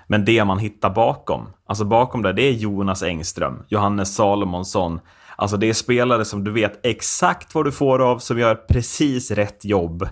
Men 0.06 0.24
det 0.24 0.44
man 0.44 0.58
hittar 0.58 0.90
bakom, 0.90 1.46
alltså 1.66 1.84
bakom 1.84 2.22
där, 2.22 2.32
det 2.32 2.42
är 2.42 2.52
Jonas 2.52 3.02
Engström, 3.02 3.62
Johannes 3.68 4.14
Salomonsson. 4.14 5.00
Alltså 5.36 5.56
det 5.56 5.68
är 5.68 5.72
spelare 5.72 6.24
som 6.24 6.44
du 6.44 6.50
vet 6.50 6.86
exakt 6.86 7.54
vad 7.54 7.64
du 7.64 7.72
får 7.72 8.10
av, 8.10 8.18
som 8.18 8.38
gör 8.38 8.54
precis 8.54 9.30
rätt 9.30 9.64
jobb. 9.64 10.08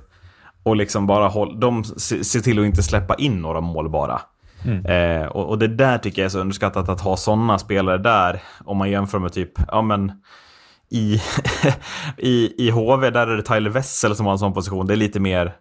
Och 0.62 0.76
liksom 0.76 1.06
bara 1.06 1.28
håll, 1.28 1.60
de 1.60 1.84
se- 1.84 2.24
ser 2.24 2.40
till 2.40 2.58
att 2.58 2.64
inte 2.66 2.82
släppa 2.82 3.14
in 3.14 3.42
några 3.42 3.60
mål 3.60 3.90
bara. 3.90 4.20
Eh, 4.84 5.26
och, 5.26 5.48
och 5.48 5.58
det 5.58 5.68
där 5.68 5.98
tycker 5.98 6.22
jag 6.22 6.26
är 6.26 6.30
så 6.30 6.38
underskattat 6.38 6.88
att 6.88 7.00
ha 7.00 7.16
sådana 7.16 7.58
spelare 7.58 7.98
där. 7.98 8.42
Om 8.64 8.76
man 8.76 8.90
jämför 8.90 9.18
med 9.18 9.32
typ, 9.32 9.52
ja 9.68 9.82
men 9.82 10.12
i, 10.94 11.20
i, 12.18 12.66
i 12.66 12.70
HV 12.70 13.10
där 13.10 13.26
är 13.26 13.36
det 13.36 13.42
Tyler 13.42 13.70
Wessel 13.70 14.16
som 14.16 14.26
har 14.26 14.32
en 14.32 14.38
sån 14.38 14.52
position. 14.52 14.86
Det 14.86 14.94
är 14.94 14.96
lite 14.96 15.20
mer 15.20 15.56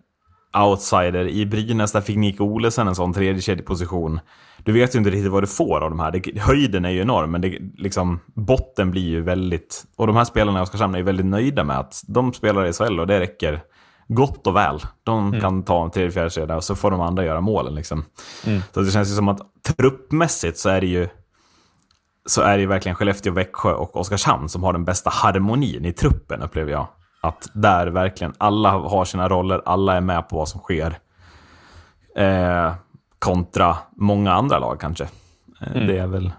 outsider. 0.57 1.27
I 1.27 1.45
Brynäs 1.45 1.91
där 1.91 2.01
fick 2.01 2.17
Nico 2.17 2.43
Olesen 2.43 2.87
en 2.87 2.95
sån 2.95 3.13
tredje 3.13 3.41
kedjeposition. 3.41 4.19
Du 4.63 4.71
vet 4.71 4.95
ju 4.95 4.99
inte 4.99 5.11
riktigt 5.11 5.31
vad 5.31 5.43
du 5.43 5.47
får 5.47 5.81
av 5.81 5.89
de 5.89 5.99
här. 5.99 6.11
Det, 6.11 6.39
höjden 6.39 6.85
är 6.85 6.89
ju 6.89 7.01
enorm, 7.01 7.31
men 7.31 7.41
det, 7.41 7.59
liksom, 7.77 8.19
botten 8.35 8.91
blir 8.91 9.09
ju 9.09 9.21
väldigt... 9.21 9.83
Och 9.95 10.07
de 10.07 10.15
här 10.15 10.25
spelarna 10.25 10.59
i 10.59 10.63
Oskarshamn 10.63 10.95
är 10.95 10.99
ju 10.99 11.05
väldigt 11.05 11.25
nöjda 11.25 11.63
med 11.63 11.79
att 11.79 12.01
de 12.07 12.33
spelar 12.33 12.65
i 12.65 12.73
SHL 12.73 12.99
och 12.99 13.07
det 13.07 13.19
räcker 13.19 13.61
gott 14.07 14.47
och 14.47 14.55
väl. 14.55 14.79
De 15.03 15.39
kan 15.41 15.63
ta 15.63 15.83
en 15.83 15.91
tredje, 15.91 16.11
fjärde 16.11 16.29
kedja 16.29 16.55
och 16.55 16.63
så 16.63 16.75
får 16.75 16.91
de 16.91 17.01
andra 17.01 17.25
göra 17.25 17.41
målen. 17.41 17.75
Liksom. 17.75 18.05
Så 18.73 18.81
det 18.81 18.91
känns 18.91 19.09
ju 19.11 19.15
som 19.15 19.27
att 19.27 19.39
truppmässigt 19.77 20.57
så 20.57 20.69
är 20.69 20.81
det 20.81 20.87
ju 20.87 21.07
så 22.25 22.41
är 22.41 22.57
det 22.57 22.61
ju 22.61 22.67
verkligen 22.67 22.95
Skellefteå, 22.95 23.33
Växjö 23.33 23.73
och 23.73 23.95
Oskarshamn 23.95 24.49
som 24.49 24.63
har 24.63 24.73
den 24.73 24.85
bästa 24.85 25.09
harmonin 25.09 25.85
i 25.85 25.93
truppen, 25.93 26.41
upplever 26.41 26.71
jag. 26.71 26.87
Att 27.21 27.49
där 27.53 27.87
verkligen 27.87 28.33
alla 28.37 28.69
har 28.69 29.05
sina 29.05 29.29
roller, 29.29 29.61
alla 29.65 29.95
är 29.95 30.01
med 30.01 30.29
på 30.29 30.37
vad 30.37 30.49
som 30.49 30.61
sker. 30.61 30.99
Eh, 32.15 32.73
kontra 33.19 33.77
många 33.95 34.33
andra 34.33 34.59
lag 34.59 34.79
kanske. 34.79 35.03
Eh, 35.61 35.85
Det 35.87 35.97
är 35.97 36.07
väl... 36.07 36.31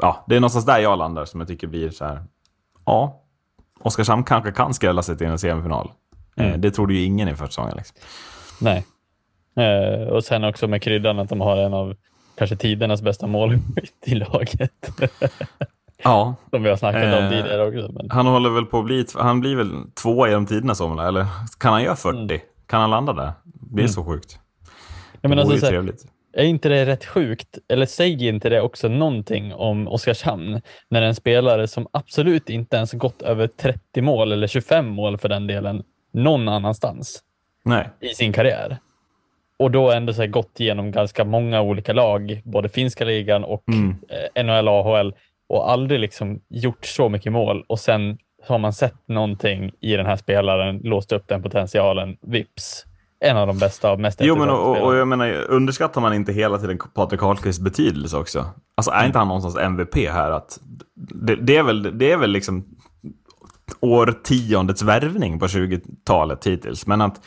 Ja, 0.00 0.24
det 0.28 0.36
är 0.36 0.40
någonstans 0.40 0.66
där 0.66 0.78
jag 0.78 0.98
landar 0.98 1.24
som 1.24 1.40
jag 1.40 1.48
tycker 1.48 1.66
blir 1.66 1.90
så 1.90 2.04
här. 2.04 2.22
Ja, 2.86 3.22
Oskarshamn 3.80 4.24
kanske 4.24 4.52
kan 4.52 4.74
skrälla 4.74 5.02
sig 5.02 5.18
till 5.18 5.26
en 5.26 5.38
semifinal. 5.38 5.90
Eh, 6.36 6.56
det 6.56 6.70
trodde 6.70 6.94
ju 6.94 7.04
ingen 7.04 7.28
i 7.28 7.32
första 7.34 7.46
säsongen. 7.46 7.74
Liksom. 7.76 7.96
Nej. 8.60 8.86
Eh, 9.56 10.08
och 10.08 10.24
sen 10.24 10.44
också 10.44 10.68
med 10.68 10.82
kryddan 10.82 11.18
att 11.18 11.28
de 11.28 11.40
har 11.40 11.56
en 11.56 11.74
av 11.74 11.94
kanske 12.36 12.56
tidernas 12.56 13.02
bästa 13.02 13.26
målskytt 13.26 13.94
i 14.06 14.14
laget. 14.14 14.70
Ja, 16.02 16.34
Som 16.50 16.62
vi 16.62 16.68
har 16.68 16.76
snackat 16.76 17.02
om 17.02 17.24
Eh, 17.24 17.30
tidigare 17.30 17.66
också. 17.66 17.92
Men, 17.92 18.10
Han 18.10 18.26
håller 18.26 18.50
väl 18.50 18.64
på 18.66 18.78
att 18.78 18.84
bli, 18.84 19.04
han 19.14 19.40
blir 19.40 19.56
väl 19.56 19.70
två 20.02 20.26
genom 20.26 20.46
tiderna 20.46 20.74
som, 20.74 20.98
eller 20.98 21.26
kan 21.58 21.72
han 21.72 21.82
göra 21.82 21.96
40? 21.96 22.40
Kan 22.66 22.80
han 22.80 22.90
landa 22.90 23.12
där? 23.12 23.32
Det 23.44 23.82
är 23.82 23.86
så 23.86 24.04
sjukt. 24.04 24.38
jag 25.12 25.20
det 25.22 25.28
menar, 25.28 25.42
vore 25.44 25.52
alltså, 25.52 25.66
ju 25.66 25.70
trevligt. 25.72 26.06
är 26.32 26.44
inte 26.44 26.68
det 26.68 26.86
rätt 26.86 27.04
sjukt? 27.04 27.58
Eller 27.68 27.86
säger 27.86 28.28
inte 28.28 28.48
det 28.48 28.60
också 28.60 28.88
någonting 28.88 29.54
om 29.54 29.88
Oskarshamn? 29.88 30.60
När 30.88 31.02
en 31.02 31.14
spelare 31.14 31.68
som 31.68 31.86
absolut 31.90 32.50
inte 32.50 32.76
ens 32.76 32.92
gått 32.92 33.22
över 33.22 33.46
30 33.46 34.02
mål, 34.02 34.32
eller 34.32 34.46
25 34.46 34.88
mål 34.88 35.18
för 35.18 35.28
den 35.28 35.46
delen, 35.46 35.82
någon 36.12 36.48
annanstans 36.48 37.22
Nej. 37.64 37.90
i 38.00 38.08
sin 38.08 38.32
karriär. 38.32 38.78
Och 39.58 39.70
då 39.70 39.90
ändå 39.92 40.12
så 40.12 40.26
gått 40.26 40.60
igenom 40.60 40.90
ganska 40.90 41.24
många 41.24 41.60
olika 41.60 41.92
lag, 41.92 42.42
både 42.44 42.68
finska 42.68 43.04
ligan 43.04 43.44
och 43.44 43.64
Mm. 43.68 43.96
eh, 44.34 44.44
NHL, 44.44 44.68
AHL 44.68 45.14
och 45.48 45.70
aldrig 45.70 46.00
liksom 46.00 46.40
gjort 46.48 46.86
så 46.86 47.08
mycket 47.08 47.32
mål 47.32 47.64
och 47.66 47.78
sen 47.80 48.18
har 48.48 48.58
man 48.58 48.72
sett 48.72 49.08
någonting 49.08 49.72
i 49.80 49.96
den 49.96 50.06
här 50.06 50.16
spelaren, 50.16 50.78
låst 50.78 51.12
upp 51.12 51.28
den 51.28 51.42
potentialen, 51.42 52.16
vips. 52.22 52.84
En 53.20 53.36
av 53.36 53.46
de 53.46 53.58
bästa 53.58 53.92
och 53.92 54.00
mest 54.00 54.20
Jo, 54.22 54.36
men 54.36 54.48
och, 54.48 54.82
och, 54.82 54.96
jag 54.96 55.08
menar, 55.08 55.44
underskattar 55.48 56.00
man 56.00 56.14
inte 56.14 56.32
hela 56.32 56.58
tiden 56.58 56.78
Patrik 56.94 57.20
Karlqvists 57.20 57.62
betydelse 57.62 58.16
också? 58.16 58.46
Alltså 58.74 58.90
är 58.90 59.06
inte 59.06 59.18
han 59.18 59.28
någonstans 59.28 59.56
MVP 59.56 59.96
här? 59.96 60.30
Att 60.30 60.58
det, 60.94 61.36
det, 61.36 61.56
är 61.56 61.62
väl, 61.62 61.98
det 61.98 62.12
är 62.12 62.16
väl 62.16 62.30
liksom 62.30 62.64
årtiondets 63.80 64.82
värvning 64.82 65.38
på 65.38 65.46
20-talet 65.46 66.46
hittills. 66.46 66.86
Men 66.86 67.00
att 67.00 67.20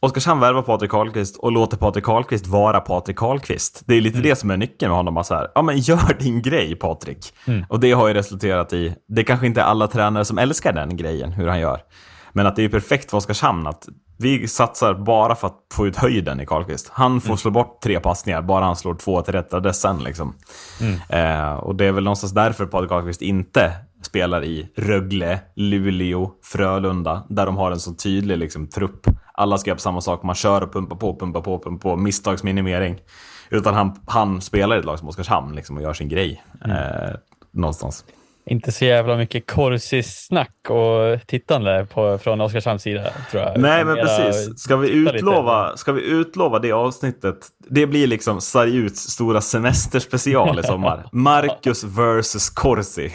Oskarshamn 0.00 0.40
värvar 0.40 0.62
Patrik 0.62 0.90
Karlqvist 0.90 1.36
och 1.36 1.52
låter 1.52 1.76
Patrik 1.76 2.04
Karlqvist 2.04 2.46
vara 2.46 2.80
Patrik 2.80 3.16
Karlqvist. 3.16 3.82
Det 3.86 3.94
är 3.94 4.00
lite 4.00 4.18
det 4.18 4.36
som 4.36 4.50
är 4.50 4.56
nyckeln 4.56 4.90
med 4.90 4.96
honom. 4.96 5.14
Bara 5.14 5.24
så 5.24 5.34
här, 5.34 5.48
ja 5.54 5.62
men 5.62 5.78
gör 5.78 6.18
din 6.18 6.42
grej 6.42 6.76
Patrik. 6.76 7.32
Och 7.68 7.80
det 7.80 7.92
har 7.92 8.08
ju 8.08 8.14
resulterat 8.14 8.72
i, 8.72 8.94
det 9.08 9.24
kanske 9.24 9.46
inte 9.46 9.60
är 9.60 9.64
alla 9.64 9.86
tränare 9.86 10.24
som 10.24 10.38
älskar 10.38 10.72
den 10.72 10.96
grejen, 10.96 11.32
hur 11.32 11.48
han 11.48 11.60
gör. 11.60 11.80
Men 12.32 12.46
att 12.46 12.56
det 12.56 12.64
är 12.64 12.68
perfekt 12.68 13.10
för 13.10 13.16
Oskarshamn 13.16 13.66
att 13.66 13.88
vi 14.18 14.48
satsar 14.48 14.94
bara 14.94 15.34
för 15.34 15.46
att 15.46 15.58
få 15.72 15.86
ut 15.86 15.96
höjden 15.96 16.40
i 16.40 16.46
Karlqvist. 16.46 16.90
Han 16.92 17.20
får 17.20 17.36
slå 17.36 17.50
bort 17.50 17.82
tre 17.82 18.00
passningar, 18.00 18.42
bara 18.42 18.64
han 18.64 18.76
slår 18.76 18.94
två 18.94 19.22
till 19.22 19.34
rätt 19.34 19.54
adressen. 19.54 19.98
Liksom. 19.98 20.34
Eh, 21.08 21.52
och 21.52 21.74
det 21.74 21.84
är 21.84 21.92
väl 21.92 22.04
någonstans 22.04 22.32
därför 22.32 22.66
Patrik 22.66 22.90
Karlqvist 22.90 23.22
inte 23.22 23.72
spelar 24.08 24.44
i 24.44 24.68
Rögle, 24.76 25.40
Luleå, 25.54 26.30
Frölunda, 26.42 27.26
där 27.28 27.46
de 27.46 27.56
har 27.56 27.70
en 27.70 27.80
så 27.80 27.94
tydlig 27.94 28.38
liksom, 28.38 28.66
trupp. 28.66 29.06
Alla 29.32 29.58
ska 29.58 29.70
göra 29.70 29.78
samma 29.78 30.00
sak, 30.00 30.22
man 30.22 30.34
kör 30.34 30.62
och 30.62 30.72
pumpar 30.72 30.96
på, 30.96 31.18
pumpar 31.18 31.40
på, 31.40 31.58
pumpar 31.58 31.90
på, 31.90 31.96
misstagsminimering. 31.96 32.98
Utan 33.50 33.74
han, 33.74 34.00
han 34.06 34.40
spelar 34.40 34.76
i 34.76 34.78
ett 34.78 34.84
lag 34.84 34.98
som 34.98 35.08
Oskarshamn 35.08 35.54
liksom, 35.54 35.76
och 35.76 35.82
gör 35.82 35.92
sin 35.92 36.08
grej. 36.08 36.42
Eh, 36.64 37.16
någonstans. 37.50 38.04
Inte 38.50 38.72
så 38.72 38.84
jävla 38.84 39.16
mycket 39.16 39.46
Corsis-snack 39.46 40.70
och 40.70 41.26
tittande 41.26 41.86
på, 41.94 42.18
från 42.18 42.40
Oskarshamns 42.40 42.82
sida, 42.82 43.10
tror 43.30 43.42
jag. 43.42 43.60
Nej, 43.60 43.84
men 43.84 43.96
precis. 43.96 44.58
Ska 44.58 44.76
vi, 44.76 44.88
lite. 44.88 45.16
utlova, 45.16 45.76
ska 45.76 45.92
vi 45.92 46.02
utlova 46.02 46.58
det 46.58 46.72
avsnittet? 46.72 47.36
Det 47.70 47.86
blir 47.86 48.06
liksom 48.06 48.40
Sarjuts 48.40 49.00
stora 49.00 49.40
semesterspecial 49.40 50.58
i 50.58 50.62
sommar. 50.62 51.08
Marcus 51.12 51.84
versus 51.84 52.50
Corsi. 52.50 53.10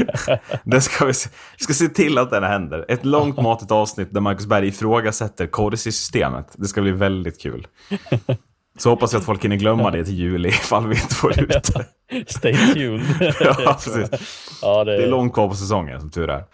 det 0.64 0.80
ska 0.80 1.04
vi, 1.04 1.12
vi 1.58 1.64
ska 1.64 1.74
se 1.74 1.88
till 1.88 2.18
att 2.18 2.30
det 2.30 2.46
händer. 2.46 2.84
Ett 2.88 3.04
långt 3.04 3.36
matigt 3.36 3.70
avsnitt 3.70 4.14
där 4.14 4.20
Marcus 4.20 4.46
Berg 4.46 4.68
ifrågasätter 4.68 5.46
Corsi-systemet. 5.46 6.46
Det 6.52 6.66
ska 6.66 6.82
bli 6.82 6.92
väldigt 6.92 7.40
kul. 7.40 7.66
Så 8.80 8.90
hoppas 8.90 9.12
jag 9.12 9.20
att 9.20 9.26
folk 9.26 9.44
hinner 9.44 9.56
glömma 9.56 9.90
det 9.90 10.04
till 10.04 10.14
juli 10.14 10.48
ifall 10.48 10.88
vi 10.88 10.94
inte 10.94 11.14
får 11.14 11.40
ut 11.40 11.48
det. 11.48 11.86
Stay 12.26 12.54
tuned. 12.54 13.02
Ja, 13.40 13.78
precis. 13.84 14.10
Ja, 14.62 14.84
det, 14.84 14.96
Det 14.96 15.02
är 15.02 15.08
långt 15.08 15.34
kvar 15.34 15.48
på 15.48 15.54
säsongen, 15.54 16.00
som 16.00 16.10
tur 16.10 16.30
är. 16.30 16.44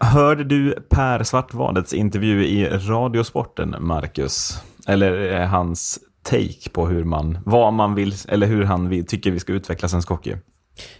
Hörde 0.00 0.44
du 0.44 0.74
Per 0.90 1.22
Svartvadets 1.22 1.92
intervju 1.94 2.44
i 2.46 2.68
Radiosporten, 2.68 3.76
Marcus? 3.80 4.62
Eller 4.88 5.40
eh, 5.40 5.46
hans 5.46 5.98
take 6.22 6.70
på 6.72 6.86
hur 6.86 7.04
man, 7.04 7.38
vad 7.46 7.72
man 7.72 7.94
vill, 7.94 8.14
eller 8.28 8.46
hur 8.46 8.64
han 8.64 8.88
vill, 8.88 9.06
tycker 9.06 9.30
vi 9.30 9.40
ska 9.40 9.52
utveckla 9.52 9.88
svensk 9.88 10.08
hockey? 10.08 10.36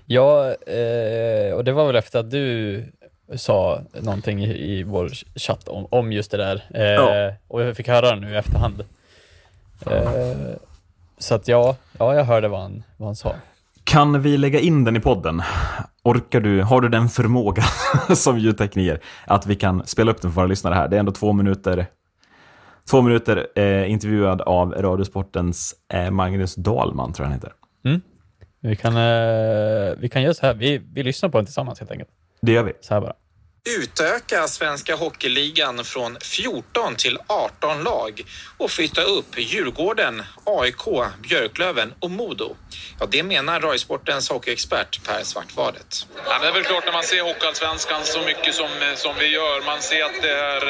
Ja, 0.06 0.46
eh, 0.46 1.54
och 1.54 1.64
det 1.64 1.72
var 1.72 1.86
väl 1.86 1.96
efter 1.96 2.18
att 2.18 2.30
du 2.30 2.84
sa 3.36 3.80
någonting 4.00 4.44
i, 4.44 4.72
i 4.72 4.82
vår 4.82 5.10
chatt 5.38 5.68
om, 5.68 5.86
om 5.90 6.12
just 6.12 6.30
det 6.30 6.36
där. 6.36 6.64
Eh, 6.74 6.82
Ja. 6.82 7.32
Och 7.48 7.62
jag 7.62 7.76
fick 7.76 7.88
höra 7.88 8.14
det 8.14 8.20
nu 8.20 8.32
i 8.32 8.36
efterhand. 8.36 8.84
Eh, 9.86 10.56
så 11.18 11.34
att 11.34 11.48
ja, 11.48 11.76
ja, 11.98 12.14
jag 12.14 12.24
hörde 12.24 12.48
vad 12.48 12.60
han, 12.60 12.82
vad 12.96 13.08
han 13.08 13.16
sa. 13.16 13.34
Kan 13.84 14.22
vi 14.22 14.36
lägga 14.36 14.60
in 14.60 14.84
den 14.84 14.96
i 14.96 15.00
podden? 15.00 15.42
Orkar 16.02 16.40
du, 16.40 16.62
har 16.62 16.80
du 16.80 16.88
den 16.88 17.08
förmåga 17.08 17.62
som 18.14 18.38
ljudtekniker 18.38 19.00
att 19.26 19.46
vi 19.46 19.54
kan 19.54 19.86
spela 19.86 20.10
upp 20.10 20.22
den 20.22 20.30
för 20.30 20.36
våra 20.36 20.46
lyssnare 20.46 20.74
här? 20.74 20.88
Det 20.88 20.96
är 20.96 21.00
ändå 21.00 21.12
två 21.12 21.32
minuter, 21.32 21.86
två 22.90 23.02
minuter 23.02 23.46
eh, 23.54 23.90
intervjuad 23.90 24.40
av 24.40 24.72
Radiosportens 24.72 25.74
eh, 25.92 26.10
Magnus 26.10 26.54
Dahlman, 26.54 27.12
tror 27.12 27.24
jag 27.24 27.30
han 27.30 27.38
heter. 27.40 27.52
Vi 28.60 28.76
kan, 28.76 28.96
eh, 28.96 29.94
vi 29.98 30.08
kan 30.12 30.22
göra 30.22 30.34
så 30.34 30.46
här, 30.46 30.54
vi, 30.54 30.78
vi 30.92 31.02
lyssnar 31.02 31.28
på 31.28 31.38
den 31.38 31.44
tillsammans 31.44 31.78
helt 31.80 31.90
enkelt. 31.90 32.10
Det 32.40 32.52
gör 32.52 32.62
vi. 32.62 32.72
Så 32.80 32.94
här 32.94 33.00
bara 33.00 33.14
utöka 33.64 34.48
svenska 34.48 34.96
hockeyligan 34.96 35.84
från 35.84 36.18
14 36.20 36.96
till 36.96 37.18
18 37.26 37.82
lag 37.82 38.22
och 38.58 38.70
flytta 38.70 39.02
upp 39.02 39.38
Djurgården, 39.38 40.22
AIK, 40.44 40.84
Björklöven 41.22 41.94
och 42.00 42.10
Modo. 42.10 42.56
Ja, 43.00 43.06
det 43.06 43.22
menar 43.22 43.60
Röjsportens 43.60 44.28
hockeyexpert 44.28 45.04
Per 45.06 45.22
Svartvadet. 45.22 46.06
Ja, 46.26 46.38
det 46.38 46.48
är 46.48 46.52
väl 46.52 46.64
klart 46.64 46.84
när 46.86 46.92
man 46.92 47.02
ser 47.02 47.22
Hockeyallsvenskan 47.22 48.04
så 48.04 48.20
mycket 48.22 48.54
som, 48.54 48.66
eh, 48.82 48.94
som 48.94 49.14
vi 49.18 49.26
gör. 49.26 49.66
Man 49.66 49.82
ser 49.82 50.04
att 50.04 50.22
det 50.22 50.32
är 50.32 50.62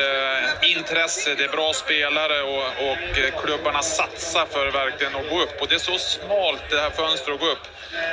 eh, 0.62 0.70
intresse, 0.77 1.35
det 1.35 1.44
är 1.44 1.48
bra 1.48 1.72
spelare 1.72 2.42
och, 2.42 2.66
och 2.90 3.18
eh, 3.18 3.42
klubbarna 3.42 3.83
satsar 3.83 4.46
för 4.46 4.70
verkligen 4.70 5.14
att 5.16 5.31
gå 5.31 5.42
upp. 5.42 5.61
Och 5.61 5.68
det 5.68 5.74
är 5.74 5.79
så 5.79 5.98
smalt 5.98 6.62
det 6.70 6.81
här 6.81 6.90
fönstret 6.90 7.35
att 7.35 7.40
gå 7.40 7.46
upp. 7.46 7.66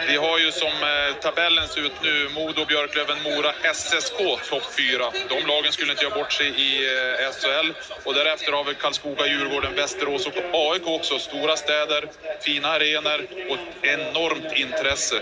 Vi 0.08 0.16
har 0.18 0.40
ju 0.40 0.52
som 0.52 0.68
eh, 0.68 1.16
tabellen 1.22 1.68
ser 1.68 1.82
ut 1.82 2.02
nu, 2.04 2.30
Modo, 2.30 2.66
Björklöven, 2.66 3.18
Mora, 3.24 3.52
SSK 3.74 4.18
topp 4.50 4.65
fyra. 4.78 5.12
De 5.30 5.48
lagen 5.48 5.72
skulle 5.72 5.92
inte 5.92 6.04
göra 6.04 6.16
bort 6.16 6.34
sig 6.34 6.48
i 6.48 6.72
eh, 6.86 7.32
SHL. 7.32 7.74
Och 8.04 8.14
därefter 8.14 8.52
har 8.52 8.64
vi 8.64 8.74
Karlskoga, 8.74 9.28
Djurgården, 9.28 9.76
Västerås 9.76 10.28
och 10.28 10.34
AIK 10.54 10.88
också. 10.88 11.20
Stora 11.20 11.56
städer, 11.58 12.08
fina 12.42 12.68
arenor 12.68 13.28
och 13.50 13.56
ett 13.56 14.00
enormt 14.00 14.58
intresse. 14.58 15.16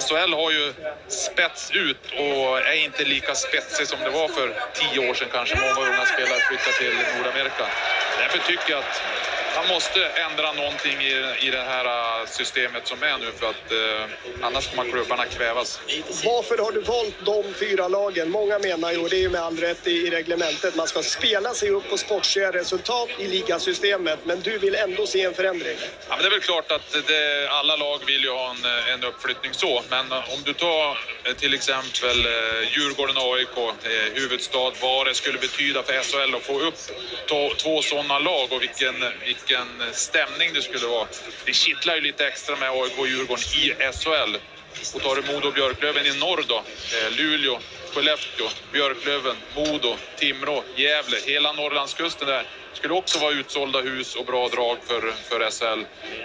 SHL 0.00 0.32
har 0.34 0.50
ju 0.50 0.72
spets 1.08 1.70
ut 1.70 2.04
och 2.18 2.58
är 2.58 2.84
inte 2.84 3.04
lika 3.04 3.34
spetsig 3.34 3.86
som 3.88 3.98
det 4.00 4.10
var 4.10 4.28
för 4.28 4.54
tio 4.74 5.10
år 5.10 5.14
sedan 5.14 5.28
kanske. 5.32 5.56
Många 5.56 5.88
unga 5.88 6.06
spelare 6.06 6.40
flyttar 6.48 6.72
till 6.72 6.94
Nordamerika. 7.16 7.66
Därför 8.18 8.38
tycker 8.38 8.70
jag 8.70 8.78
att 8.78 9.41
man 9.56 9.68
måste 9.68 10.06
ändra 10.06 10.52
någonting 10.52 11.00
i, 11.00 11.46
i 11.46 11.50
det 11.50 11.62
här 11.62 11.84
äh, 11.84 12.26
systemet 12.26 12.86
som 12.86 13.02
är 13.02 13.18
nu 13.18 13.32
för 13.38 13.46
att 13.50 13.72
eh, 13.72 14.46
annars 14.46 14.70
kommer 14.70 14.90
klubbarna 14.90 15.24
kvävas. 15.26 15.80
Varför 16.24 16.58
har 16.58 16.72
du 16.72 16.80
valt 16.80 17.14
de 17.24 17.54
fyra 17.54 17.88
lagen? 17.88 18.30
Många 18.30 18.58
menar 18.58 18.92
ju, 18.92 18.98
och 18.98 19.10
det 19.10 19.16
är 19.16 19.20
ju 19.20 19.30
med 19.30 19.40
all 19.40 19.56
rätt 19.56 19.86
i, 19.86 19.90
i 19.90 20.10
reglementet, 20.10 20.76
man 20.76 20.86
ska 20.86 21.02
spela 21.02 21.54
sig 21.54 21.70
upp 21.70 21.90
på 21.90 21.96
sportsliga 21.98 22.52
resultat 22.52 23.08
i 23.18 23.28
ligasystemet. 23.28 24.18
Men 24.24 24.40
du 24.40 24.58
vill 24.58 24.74
ändå 24.74 25.06
se 25.06 25.22
en 25.22 25.34
förändring. 25.34 25.76
Ja, 25.80 26.14
men 26.16 26.18
det 26.18 26.26
är 26.26 26.30
väl 26.30 26.40
klart 26.40 26.72
att 26.72 27.06
det, 27.06 27.48
alla 27.50 27.76
lag 27.76 27.98
vill 28.06 28.22
ju 28.22 28.30
ha 28.30 28.50
en, 28.50 28.64
en 28.94 29.04
uppflyttning 29.04 29.52
så, 29.54 29.82
men 29.90 30.12
om 30.12 30.42
du 30.44 30.52
tar 30.52 30.98
till 31.38 31.54
exempel 31.54 32.26
Djurgården 32.76 33.16
AIK, 33.18 33.56
eh, 33.58 34.14
huvudstad, 34.14 34.72
vad 34.82 35.06
det 35.06 35.14
skulle 35.14 35.38
betyda 35.38 35.82
för 35.82 35.92
SHL 35.92 36.34
att 36.34 36.42
få 36.42 36.60
upp 36.60 36.74
to, 37.26 37.54
två 37.54 37.82
sådana 37.82 38.18
lag 38.18 38.52
och 38.52 38.62
vilken, 38.62 38.94
vilken 39.24 39.41
vilken 39.46 39.94
stämning 39.94 40.52
det 40.54 40.62
skulle 40.62 40.86
vara. 40.86 41.06
Det 41.44 41.52
kittlar 41.52 41.94
ju 41.94 42.00
lite 42.00 42.26
extra 42.26 42.56
med 42.56 42.70
AIK 42.70 42.98
och 42.98 43.08
Djurgården 43.08 43.44
i 43.44 43.92
SHL. 43.92 44.36
Och 44.94 45.02
tar 45.02 45.16
du 45.16 45.32
Modo 45.32 45.48
och 45.48 45.54
Björklöven 45.54 46.06
i 46.06 46.18
norr 46.18 46.44
då, 46.48 46.56
eh, 46.56 47.16
Luleå, 47.16 47.58
Skellefteå, 47.94 48.46
Björklöven, 48.72 49.36
Modo, 49.56 49.96
Timrå, 50.18 50.64
Gävle, 50.76 51.16
hela 51.26 51.52
Norrlandskusten 51.52 52.28
där. 52.28 52.46
Skulle 52.72 52.94
också 52.94 53.18
vara 53.18 53.32
utsålda 53.32 53.80
hus 53.80 54.16
och 54.16 54.26
bra 54.26 54.48
drag 54.48 54.76
för, 54.86 55.00
för 55.00 55.50
SHL. 55.50 55.84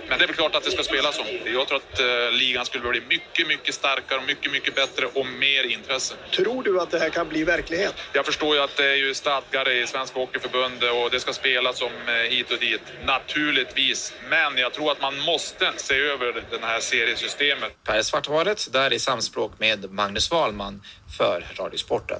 Men 0.09 0.17
det 0.17 0.25
är 0.25 0.27
väl 0.27 0.35
klart 0.35 0.55
att 0.55 0.63
det 0.63 0.71
ska 0.71 0.83
spelas 0.83 1.19
om. 1.19 1.25
Jag 1.45 1.67
tror 1.67 1.77
att 1.77 1.99
eh, 1.99 2.31
ligan 2.31 2.65
skulle 2.65 2.89
bli 2.89 3.01
mycket, 3.09 3.47
mycket 3.47 3.75
starkare, 3.75 4.19
och 4.19 4.25
mycket, 4.25 4.51
mycket 4.51 4.75
bättre 4.75 5.05
och 5.05 5.25
mer 5.25 5.63
intresse. 5.63 6.15
Tror 6.31 6.63
du 6.63 6.81
att 6.81 6.91
det 6.91 6.99
här 6.99 7.09
kan 7.09 7.29
bli 7.29 7.43
verklighet? 7.43 7.95
Jag 8.13 8.25
förstår 8.25 8.55
ju 8.55 8.61
att 8.61 8.77
det 8.77 8.85
är 8.85 8.95
ju 8.95 9.13
stadgar 9.13 9.69
i 9.69 9.87
Svenska 9.87 10.19
Hockeyförbundet 10.19 10.91
och 10.91 11.09
det 11.11 11.19
ska 11.19 11.33
spelas 11.33 11.81
om 11.81 11.91
eh, 12.07 12.13
hit 12.13 12.51
och 12.51 12.59
dit. 12.59 12.81
Naturligtvis. 13.05 14.13
Men 14.29 14.57
jag 14.57 14.73
tror 14.73 14.91
att 14.91 15.01
man 15.01 15.19
måste 15.19 15.71
se 15.75 15.99
över 15.99 16.43
det 16.51 16.65
här 16.65 16.79
seriesystemet. 16.79 17.71
Per 17.83 18.01
Svartvadet, 18.01 18.73
där 18.73 18.93
i 18.93 18.99
samspråk 18.99 19.51
med 19.59 19.91
Magnus 19.91 20.31
Wahlman 20.31 20.81
för 21.17 21.45
Radiosporten. 21.55 22.19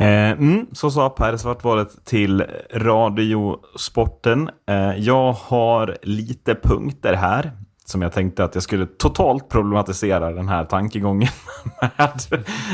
Eh, 0.00 0.30
mm, 0.30 0.66
så 0.72 0.90
sa 0.90 1.10
Per 1.10 1.36
Svartvalet 1.36 2.04
till 2.04 2.44
Radiosporten. 2.70 4.50
Eh, 4.68 4.96
jag 4.96 5.32
har 5.32 5.96
lite 6.02 6.54
punkter 6.54 7.14
här 7.14 7.52
som 7.84 8.02
jag 8.02 8.12
tänkte 8.12 8.44
att 8.44 8.54
jag 8.54 8.62
skulle 8.62 8.86
totalt 8.86 9.48
problematisera 9.48 10.32
den 10.32 10.48
här 10.48 10.64
tankegången 10.64 11.28
med. 11.80 12.20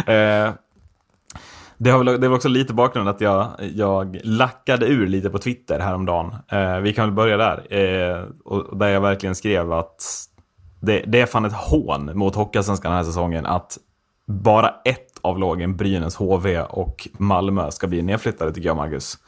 Eh, 0.06 0.52
det, 1.78 1.90
har 1.90 2.04
väl, 2.04 2.20
det 2.20 2.28
var 2.28 2.36
också 2.36 2.48
lite 2.48 2.74
bakgrund 2.74 3.08
att 3.08 3.20
jag, 3.20 3.48
jag 3.74 4.20
lackade 4.24 4.86
ur 4.86 5.06
lite 5.06 5.30
på 5.30 5.38
Twitter 5.38 5.78
häromdagen. 5.78 6.34
Eh, 6.48 6.78
vi 6.78 6.92
kan 6.92 7.04
väl 7.04 7.14
börja 7.14 7.36
där. 7.36 7.74
Eh, 7.74 8.24
och 8.44 8.78
där 8.78 8.88
jag 8.88 9.00
verkligen 9.00 9.34
skrev 9.34 9.72
att 9.72 10.02
det, 10.80 11.04
det 11.06 11.20
är 11.20 11.26
fan 11.26 11.44
ett 11.44 11.52
hån 11.52 12.18
mot 12.18 12.34
Hockeyallsvenskan 12.34 12.90
den 12.90 12.96
här 12.96 13.04
säsongen 13.04 13.46
att 13.46 13.78
bara 14.26 14.74
ett 14.84 15.05
av 15.26 15.38
lagen, 15.38 15.76
Brynäs, 15.76 16.16
HV 16.16 16.60
och 16.60 17.08
Malmö, 17.18 17.70
ska 17.70 17.86
bli 17.86 18.02
nedflyttade 18.02 18.52
tycker 18.52 18.68
jag, 18.68 18.76
Marcus. 18.76 19.18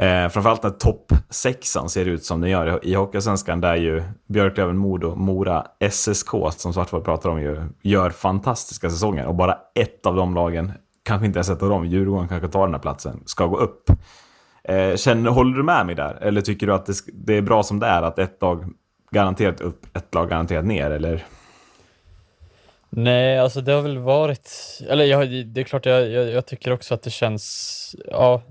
Eh, 0.00 0.28
framförallt 0.28 0.62
när 0.62 0.70
topp 0.70 1.12
sexan 1.30 1.88
ser 1.88 2.04
ut 2.04 2.24
som 2.24 2.40
den 2.40 2.50
gör 2.50 2.84
i 2.84 2.94
Hockeyallsvenskan, 2.94 3.60
där 3.60 3.76
ju 3.76 4.02
Björklöven, 4.28 4.76
Modo, 4.76 5.14
Mora, 5.14 5.66
SSK, 5.90 6.30
som 6.50 6.72
Svartvold 6.72 7.04
pratar 7.04 7.30
om, 7.30 7.40
ju, 7.40 7.62
gör 7.82 8.10
fantastiska 8.10 8.90
säsonger. 8.90 9.26
Och 9.26 9.34
bara 9.34 9.58
ett 9.74 10.06
av 10.06 10.16
de 10.16 10.34
lagen, 10.34 10.72
kanske 11.02 11.26
inte 11.26 11.38
ens 11.38 11.50
ett 11.50 11.62
av 11.62 11.68
dem, 11.68 11.86
Djurgården 11.86 12.28
kanske 12.28 12.48
tar 12.48 12.66
den 12.66 12.74
här 12.74 12.80
platsen, 12.80 13.22
ska 13.26 13.46
gå 13.46 13.56
upp. 13.56 13.90
Eh, 14.64 14.96
känner, 14.96 15.30
håller 15.30 15.56
du 15.56 15.62
med 15.62 15.86
mig 15.86 15.94
där? 15.94 16.14
Eller 16.14 16.40
tycker 16.40 16.66
du 16.66 16.74
att 16.74 16.86
det, 16.86 16.94
det 17.12 17.36
är 17.36 17.42
bra 17.42 17.62
som 17.62 17.78
det 17.78 17.86
är, 17.86 18.02
att 18.02 18.18
ett 18.18 18.42
lag 18.42 18.64
garanterat 19.10 19.60
upp, 19.60 19.96
ett 19.96 20.14
lag 20.14 20.28
garanterat 20.28 20.64
ner? 20.64 20.90
Eller? 20.90 21.24
Nej, 22.92 23.38
alltså 23.38 23.60
det 23.60 23.72
har 23.72 23.82
väl 23.82 23.98
varit, 23.98 24.50
eller 24.88 25.04
jag, 25.04 25.28
det 25.46 25.60
är 25.60 25.64
klart 25.64 25.86
jag, 25.86 26.08
jag, 26.10 26.30
jag 26.30 26.46
tycker 26.46 26.72
också 26.72 26.94
att 26.94 27.02
det 27.02 27.10
känns, 27.10 27.96
ja, 28.06 28.42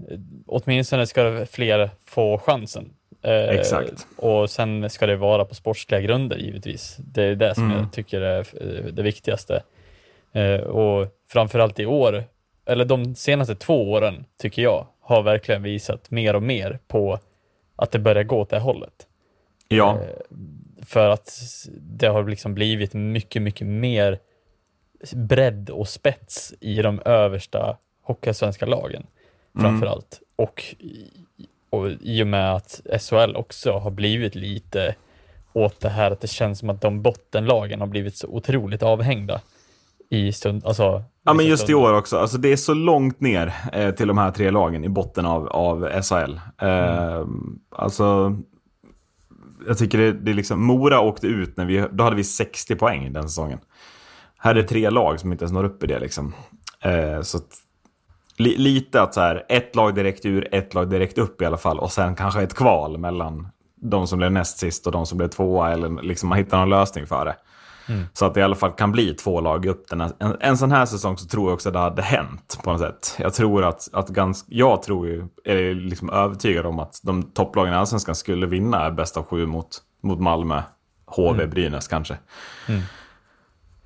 åtminstone 0.46 1.08
ska 1.08 1.46
fler 1.52 1.90
få 2.06 2.38
chansen. 2.38 2.94
Eh, 3.22 3.50
Exakt. 3.50 4.08
Och 4.18 4.50
sen 4.50 4.90
ska 4.90 5.06
det 5.06 5.16
vara 5.16 5.46
på 5.46 5.56
sportsliga 5.56 6.02
grunder 6.02 6.38
givetvis. 6.38 6.98
Det 6.98 7.24
är 7.24 7.36
det 7.36 7.56
som 7.56 7.66
Mm. 7.66 7.78
jag 7.78 7.92
tycker 7.94 8.22
är 8.22 8.40
eh, 8.40 8.86
det 8.94 9.02
viktigaste. 9.04 9.64
Eh, 10.34 10.60
och 10.60 11.08
framförallt 11.30 11.80
i 11.80 11.86
år, 11.86 12.24
eller 12.66 12.86
de 12.86 13.16
senaste 13.16 13.56
två 13.56 13.92
åren 13.92 14.26
tycker 14.42 14.62
jag, 14.62 14.88
har 15.02 15.22
verkligen 15.22 15.64
visat 15.64 16.12
mer 16.12 16.36
och 16.36 16.44
mer 16.44 16.80
på 16.88 17.20
att 17.76 17.92
det 17.92 18.00
börjar 18.00 18.24
gå 18.24 18.40
åt 18.40 18.50
det 18.50 18.60
hållet. 18.60 19.08
Ja, 19.68 19.98
Eh, 20.02 20.08
För 20.86 21.10
att 21.10 21.32
det 21.82 22.08
har 22.08 22.24
liksom 22.30 22.54
blivit 22.54 22.94
mycket, 22.94 23.42
mycket 23.42 23.68
mer 23.68 24.20
bredd 25.16 25.70
och 25.70 25.88
spets 25.88 26.54
i 26.60 26.82
de 26.82 27.02
översta 27.06 27.78
hockeysvenska 28.02 28.66
lagen 28.66 29.08
framför 29.60 29.86
allt. 29.86 30.22
Och, 30.36 30.64
och 31.70 31.90
i 32.02 32.24
och 32.24 32.28
med 32.28 32.56
att 32.56 32.82
SHL 33.00 33.36
också 33.36 33.72
har 33.72 33.92
blivit 33.92 34.36
lite 34.36 34.96
åt 35.54 35.80
det 35.80 35.90
här 35.90 36.12
att 36.12 36.22
det 36.22 36.28
känns 36.28 36.60
som 36.60 36.70
att 36.70 36.82
de 36.82 37.02
bottenlagen 37.02 37.80
har 37.80 37.88
blivit 37.88 38.18
så 38.18 38.28
otroligt 38.28 38.84
avhängda 38.84 39.42
i 40.10 40.32
stund, 40.32 40.66
alltså 40.66 41.04
Ja, 41.24 41.34
men 41.34 41.46
just 41.46 41.70
i 41.70 41.74
år 41.74 41.94
också. 41.94 42.18
Alltså, 42.18 42.38
det 42.38 42.52
är 42.52 42.56
så 42.56 42.74
långt 42.74 43.20
ner 43.20 43.54
eh, 43.74 43.92
till 43.92 44.08
de 44.08 44.18
här 44.18 44.32
tre 44.32 44.52
lagen 44.52 44.84
i 44.84 44.90
botten 44.90 45.26
av, 45.26 45.48
av 45.48 46.02
SHL. 46.02 46.40
Eh, 46.62 47.26
Alltså, 47.72 48.38
jag 49.68 49.78
tycker 49.78 49.98
det, 49.98 50.12
det 50.14 50.32
är 50.32 50.36
liksom... 50.36 50.66
Mora 50.66 51.02
åkte 51.02 51.28
ut 51.28 51.58
när 51.58 51.66
vi... 51.66 51.86
Då 51.92 52.04
hade 52.04 52.16
vi 52.16 52.24
60 52.24 52.76
poäng 52.76 53.14
den 53.14 53.24
säsongen. 53.24 53.60
Här 54.40 54.56
är 54.56 54.64
tre 54.64 54.90
lag 54.90 55.20
som 55.20 55.32
inte 55.32 55.44
ens 55.44 55.54
når 55.54 55.64
upp 55.64 55.84
i 55.84 55.88
det 55.88 56.00
liksom. 56.00 56.34
Eh, 56.82 57.22
så 57.22 57.38
att, 57.38 57.58
Li, 58.38 58.58
lite 58.58 59.02
att 59.02 59.14
så 59.14 59.22
här, 59.22 59.46
ett 59.50 59.76
lag 59.76 59.96
direkt 59.96 60.26
ur, 60.26 60.56
ett 60.56 60.74
lag 60.74 60.90
direkt 60.90 61.18
upp 61.18 61.42
i 61.42 61.46
alla 61.46 61.58
fall. 61.58 61.80
Och 61.80 61.92
sen 61.92 62.16
kanske 62.16 62.42
ett 62.42 62.54
kval 62.56 62.98
mellan 62.98 63.48
de 63.82 64.08
som 64.08 64.18
blev 64.18 64.32
näst 64.32 64.58
sist 64.58 64.86
och 64.86 64.92
de 64.92 65.06
som 65.06 65.18
blev 65.18 65.28
tvåa. 65.28 65.72
Eller 65.72 66.02
liksom 66.02 66.30
man 66.30 66.38
hittar 66.38 66.60
någon 66.60 66.70
lösning 66.70 67.08
för 67.08 67.26
det. 67.26 67.36
Mm. 67.90 68.06
Så 68.14 68.26
att 68.26 68.34
det 68.34 68.40
i 68.40 68.44
alla 68.44 68.56
fall 68.56 68.72
kan 68.72 68.92
bli 68.92 69.14
två 69.14 69.42
lag 69.42 69.66
upp. 69.66 69.90
Den 69.90 70.02
här, 70.02 70.12
en, 70.20 70.38
en 70.40 70.58
sån 70.58 70.72
här 70.72 70.86
säsong 70.86 71.18
så 71.18 71.28
tror 71.28 71.48
jag 71.48 71.54
också 71.54 71.70
att 71.70 71.74
det 71.74 71.80
hade 71.80 72.02
hänt 72.02 72.60
på 72.64 72.72
något 72.72 72.82
sätt. 72.82 73.16
Jag 73.18 73.34
tror 73.34 73.64
att, 73.64 73.90
att 73.94 74.10
ganska, 74.10 74.48
jag 74.52 74.84
tror 74.84 75.08
ju, 75.08 75.28
är 75.44 75.74
liksom 75.74 76.10
övertygad 76.10 76.66
om 76.66 76.80
att 76.80 77.00
de 77.04 77.24
topplagen 77.24 77.74
i 77.74 77.78
Allsvenskan 77.78 78.16
skulle 78.16 78.46
vinna 78.48 78.92
bäst 78.92 79.18
av 79.18 79.24
sju 79.24 79.46
mot, 79.46 79.82
mot 80.04 80.20
Malmö, 80.20 80.62
HV, 81.06 81.30
Mm. 81.30 81.50
Brynäs 81.50 81.88
kanske. 81.88 82.18
Mm. 82.68 82.82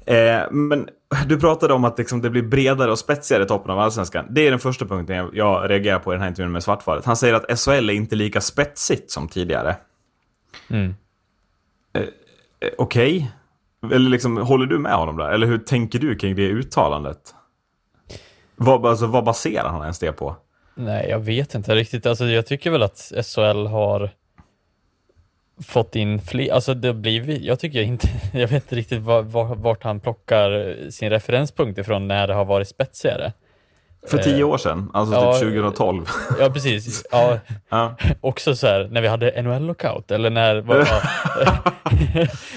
Eh, 0.06 0.52
men 0.52 0.90
du 1.28 1.40
pratade 1.40 1.74
om 1.74 1.84
att 1.84 1.98
liksom 1.98 2.22
det 2.22 2.30
blir 2.30 2.42
bredare 2.42 2.92
och 2.92 3.00
spetsigare 3.00 3.44
i 3.44 3.48
toppen 3.48 3.72
av 3.72 3.80
Allsvenskan. 3.80 4.26
Det 4.30 4.48
är 4.48 4.50
den 4.50 4.60
första 4.60 4.86
punkten 4.86 5.16
jag, 5.16 5.30
jag 5.36 5.70
reagerar 5.70 6.00
på 6.00 6.14
i 6.14 6.16
den 6.16 6.22
här 6.22 6.30
intervjun 6.30 6.52
med 6.52 6.64
Svartvaret. 6.64 7.06
Han 7.06 7.18
säger 7.18 7.34
att 7.34 7.60
SHL 7.60 7.90
är 7.90 7.94
inte 7.94 8.16
lika 8.16 8.42
spetsigt 8.42 9.12
som 9.12 9.28
tidigare. 9.28 9.76
Mm. 10.70 10.96
Eh, 11.94 12.04
Okej? 12.78 13.32
Eller 13.92 14.10
liksom, 14.10 14.38
håller 14.38 14.66
du 14.66 14.80
med 14.80 14.94
honom 14.94 15.18
där? 15.18 15.30
Eller 15.30 15.48
hur 15.48 15.58
tänker 15.58 16.00
du 16.00 16.16
kring 16.16 16.36
det 16.36 16.48
uttalandet? 16.48 17.36
Vad, 18.56 18.86
alltså, 18.86 19.08
vad 19.08 19.24
baserar 19.24 19.70
han 19.70 19.82
ens 19.82 20.00
det 20.00 20.12
på? 20.12 20.36
Nej, 20.76 21.10
jag 21.10 21.20
vet 21.20 21.56
inte 21.56 21.76
riktigt. 21.76 22.06
Alltså, 22.06 22.26
jag 22.26 22.46
tycker 22.46 22.72
väl 22.72 22.84
att 22.84 23.12
SHL 23.24 23.66
har 23.68 24.10
fått 25.62 25.96
in 25.96 26.22
fler, 26.22 26.54
alltså 26.54 26.74
det 26.74 26.94
blivit, 26.94 27.42
jag 27.42 27.60
tycker 27.60 27.82
inte, 27.82 28.08
jag 28.34 28.48
vet 28.48 28.64
inte 28.64 28.76
riktigt 28.76 29.02
var, 29.02 29.22
var, 29.22 29.56
vart 29.56 29.84
han 29.84 30.00
plockar 30.00 30.78
sin 30.90 31.10
referenspunkt 31.10 31.80
ifrån 31.80 32.08
när 32.08 32.28
det 32.28 32.34
har 32.34 32.46
varit 32.46 32.68
spetsigare. 32.68 33.34
För 34.08 34.18
tio 34.18 34.40
Eh, 34.40 34.50
år 34.50 34.58
sedan, 34.58 34.92
alltså 34.94 35.16
ja, 35.16 35.34
typ 35.34 35.42
2012. 35.42 36.06
Ja, 36.40 36.50
precis. 36.50 37.06
Ja, 37.12 37.40
Ja. 37.70 37.96
också 38.22 38.56
så 38.56 38.68
här, 38.68 38.88
när 38.92 39.02
vi 39.02 39.08
hade 39.08 39.42
NHL-lockout, 39.42 40.12
eller 40.12 40.30
när, 40.30 40.56
ja, 40.56 41.02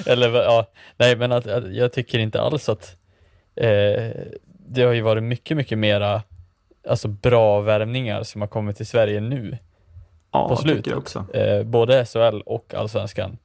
eller 0.07 0.35
ja, 0.35 0.67
nej 0.97 1.17
men 1.17 1.33
att, 1.33 1.47
att, 1.47 1.75
jag 1.75 1.93
tycker 1.93 2.19
inte 2.19 2.41
alls 2.41 2.69
att 2.69 2.97
eh, 3.57 4.11
det 4.69 4.83
har 4.83 4.93
ju 4.93 5.01
varit 5.01 5.23
mycket, 5.23 5.57
mycket 5.57 5.79
mera 5.79 6.23
alltså 6.89 7.09
bra 7.09 7.61
värvningar 7.61 8.23
som 8.23 8.41
har 8.41 8.49
kommit 8.49 8.77
till 8.77 8.87
Sverige 8.87 9.21
nu 9.21 9.59
Ja, 10.43 10.49
på 10.49 10.57
slutet. 10.57 10.95
också. 10.97 11.25
Eh, 11.35 11.63
både 11.63 12.05
SHL 12.07 12.41
och 12.47 12.75
Allsvenskan. 12.75 13.39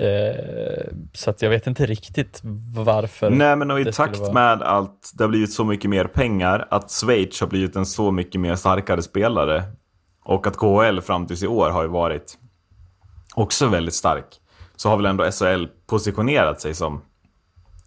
Eh, 0.00 0.86
så 1.12 1.30
att 1.30 1.42
jag 1.42 1.50
vet 1.50 1.66
inte 1.66 1.86
riktigt 1.86 2.40
varför. 2.76 3.30
Nej, 3.30 3.56
men 3.56 3.70
och 3.70 3.80
i 3.80 3.92
takt 3.92 4.18
vara- 4.18 4.32
med 4.32 4.62
att 4.62 5.12
det 5.14 5.24
har 5.24 5.28
blivit 5.28 5.52
så 5.52 5.64
mycket 5.64 5.90
mer 5.90 6.04
pengar, 6.04 6.66
att 6.70 6.90
Schweiz 6.90 7.40
har 7.40 7.46
blivit 7.48 7.76
en 7.76 7.86
så 7.86 8.10
mycket 8.10 8.40
mer 8.40 8.54
starkare 8.54 9.02
spelare 9.02 9.62
och 10.24 10.46
att 10.46 10.56
KHL 10.56 11.00
fram 11.00 11.26
tills 11.26 11.42
i 11.42 11.46
år 11.46 11.70
har 11.70 11.82
ju 11.82 11.88
varit 11.88 12.38
också 13.34 13.66
väldigt 13.66 13.94
stark, 13.94 14.26
så 14.76 14.88
har 14.88 14.96
väl 14.96 15.06
ändå 15.06 15.24
SHL 15.32 15.66
positionerat 15.86 16.60
sig 16.60 16.74
som 16.74 17.02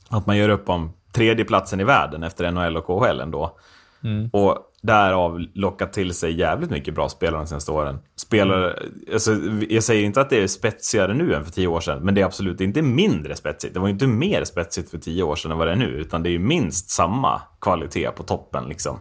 att 0.10 0.26
man 0.26 0.38
gör 0.38 0.50
upp 0.50 0.70
om 0.70 0.94
tredjeplatsen 1.12 1.80
i 1.80 1.84
världen 1.84 2.24
efter 2.24 2.52
NHL 2.52 2.78
och 2.78 2.86
KHL 2.86 3.20
ändå. 3.22 3.58
Mm. 4.04 4.30
Och 4.34 4.58
därav 4.82 5.40
lockat 5.54 5.94
till 5.94 6.14
sig 6.14 6.40
jävligt 6.40 6.70
mycket 6.70 6.96
bra 6.96 7.10
spelare 7.10 7.42
de 7.42 7.48
senaste 7.48 7.72
åren. 7.72 8.00
Spelare, 8.26 8.76
alltså, 9.14 9.32
jag 9.70 9.84
säger 9.84 10.06
inte 10.06 10.22
att 10.22 10.30
det 10.30 10.44
är 10.44 10.48
spetsigare 10.48 11.14
nu 11.14 11.36
än 11.36 11.46
för 11.46 11.52
tio 11.52 11.68
år 11.68 11.80
sedan, 11.80 12.00
men 12.04 12.16
det 12.16 12.22
är 12.22 12.26
absolut 12.26 12.62
inte 12.62 12.82
mindre 12.82 13.36
spetsigt. 13.36 13.74
Det 13.74 13.80
var 13.80 13.88
ju 13.88 13.94
inte 13.94 14.08
mer 14.08 14.44
spetsigt 14.44 14.92
för 14.92 14.98
tio 14.98 15.24
år 15.24 15.36
sedan 15.36 15.52
än 15.52 15.58
vad 15.58 15.68
det 15.68 15.72
är 15.72 15.76
nu, 15.76 15.88
utan 15.88 16.24
det 16.24 16.30
är 16.30 16.32
ju 16.32 16.40
minst 16.40 16.90
samma 16.90 17.42
kvalitet 17.62 18.12
på 18.12 18.24
toppen 18.24 18.70
liksom. 18.70 19.00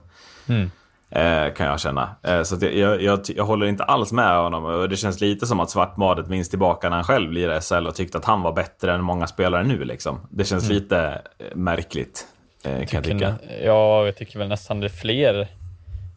Mm. 0.48 0.70
Eh, 1.10 1.52
kan 1.54 1.66
jag 1.66 1.80
känna. 1.80 2.16
Eh, 2.22 2.42
så 2.42 2.56
jag, 2.60 3.02
jag, 3.02 3.20
jag, 3.36 3.44
håller 3.44 3.66
inte 3.66 3.84
alls 3.84 4.12
med 4.12 4.36
honom. 4.36 4.64
Och 4.64 4.88
det 4.88 4.96
känns 4.96 5.20
lite 5.20 5.46
som 5.46 5.60
att 5.60 5.70
Svartmadet 5.70 6.28
minns 6.28 6.50
tillbaka 6.50 6.88
när 6.88 6.96
han 6.96 7.04
själv 7.04 7.32
lirade 7.32 7.60
SL 7.60 7.86
och 7.86 7.94
tyckte 7.94 8.18
att 8.18 8.24
han 8.24 8.42
var 8.42 8.52
bättre 8.52 8.94
än 8.94 9.04
många 9.04 9.26
spelare 9.26 9.64
nu. 9.64 9.84
Liksom. 9.84 10.20
Det 10.30 10.44
känns 10.44 10.64
Mm. 10.64 10.74
lite 10.74 11.22
eh, 11.38 11.46
märkligt, 11.56 12.26
eh, 12.64 12.86
kan 12.86 12.86
jag 12.90 13.04
tycka. 13.04 13.34
Ja, 13.64 14.04
jag 14.04 14.16
tycker 14.16 14.38
väl 14.38 14.48
nästan 14.48 14.80
det 14.80 14.86
är 14.86 14.88
fler. 14.88 15.48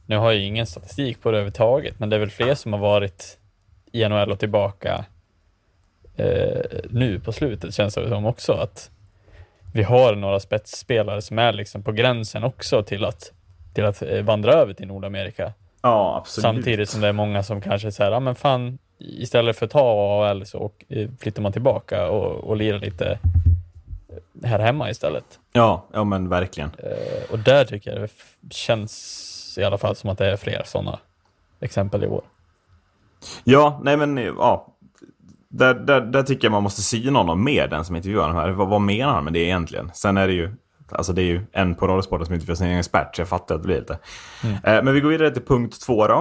Nu 0.08 0.18
har 0.18 0.26
jag 0.32 0.36
ju 0.36 0.46
ingen 0.46 0.66
statistik 0.66 1.22
på 1.22 1.32
det 1.32 1.38
överhuvudtaget, 1.38 2.00
men 2.00 2.10
det 2.10 2.16
är 2.16 2.20
väl 2.20 2.30
fler 2.30 2.56
som 2.56 2.74
har 2.74 2.80
varit 2.80 3.38
i 3.92 4.08
NHL 4.10 4.32
och 4.32 4.40
tillbaka 4.40 5.06
eh, 6.16 6.62
nu 6.90 7.20
på 7.20 7.32
slutet 7.32 7.74
känns 7.74 7.96
det 7.96 8.10
som 8.10 8.26
också 8.26 8.54
att 8.54 8.90
vi 9.74 9.84
har 9.84 10.16
några 10.16 10.40
spetsspelare 10.40 11.22
som 11.22 11.40
är 11.40 11.54
liksom 11.54 11.84
på 11.84 11.92
gränsen 11.92 12.44
också 12.44 12.84
till 12.84 13.06
att, 13.06 13.32
till 13.74 13.86
att 13.86 14.02
eh, 14.02 14.22
vandra 14.22 14.54
över 14.54 14.74
till 14.74 14.88
Nordamerika. 14.88 15.54
Ja, 15.82 16.18
absolut. 16.18 16.42
Samtidigt 16.44 16.90
som 16.90 17.02
det 17.02 17.08
är 17.08 17.14
många 17.14 17.44
som 17.44 17.62
kanske 17.62 17.92
säger, 17.92 18.12
ja 18.12 18.20
men 18.20 18.36
fan, 18.36 18.78
istället 19.00 19.58
för 19.58 19.66
att 19.66 19.72
ta 19.72 19.80
AHL 20.30 20.46
så 20.46 20.58
åk- 20.60 20.84
eh, 20.90 21.10
flyttar 21.20 21.42
man 21.42 21.52
tillbaka 21.54 22.08
och, 22.10 22.44
och 22.50 22.58
lirar 22.58 22.80
lite 22.80 23.20
här 24.44 24.60
hemma 24.60 24.90
istället. 24.90 25.40
Ja, 25.54 25.86
ja 25.94 26.04
men 26.04 26.30
verkligen. 26.30 26.72
Eh, 26.78 27.32
och 27.32 27.40
där 27.40 27.66
tycker 27.66 27.92
jag 27.92 28.00
det 28.00 28.06
f- 28.06 28.36
känns 29.58 29.64
i 29.64 29.64
alla 29.64 29.78
fall 29.78 29.96
som 29.96 30.10
att 30.10 30.18
det 30.18 30.32
är 30.32 30.38
fler 30.38 30.62
sådana 30.66 31.00
exempel 31.62 32.04
i 32.04 32.08
år. 32.08 32.24
Ja, 33.44 33.80
nej 33.84 33.98
men 33.98 34.18
ja. 34.18 34.74
Där, 35.50 35.74
där, 35.74 36.02
där 36.02 36.24
tycker 36.24 36.48
jag 36.48 36.52
man 36.52 36.64
måste 36.64 36.82
syna 36.82 37.20
honom 37.20 37.44
mer, 37.44 37.68
den 37.68 37.86
som 37.86 37.96
intervjuar 37.96 38.28
honom 38.28 38.38
här. 38.38 38.50
Vad, 38.50 38.68
vad 38.68 38.82
menar 38.82 39.14
han 39.14 39.24
med 39.24 39.34
det 39.34 39.40
egentligen? 39.40 39.92
Sen 39.94 40.18
är 40.18 40.28
det 40.28 40.34
ju, 40.34 40.56
alltså 40.92 41.14
det 41.14 41.22
är 41.22 41.26
ju 41.26 41.46
en 41.54 41.76
på 41.76 41.88
Radiosporten 41.88 42.26
som 42.26 42.36
intervjuar 42.36 42.56
sin 42.56 42.68
expert, 42.68 43.16
så 43.16 43.22
jag 43.22 43.30
fattar 43.30 43.56
att 43.56 43.62
det 43.62 43.68
blir 43.68 43.80
lite. 43.80 44.00
Mm. 44.44 44.56
Eh, 44.56 44.84
men 44.84 44.94
vi 44.94 45.02
går 45.02 45.10
vidare 45.10 45.32
till 45.32 45.46
punkt 45.46 45.82
två 45.82 46.08
då. 46.08 46.20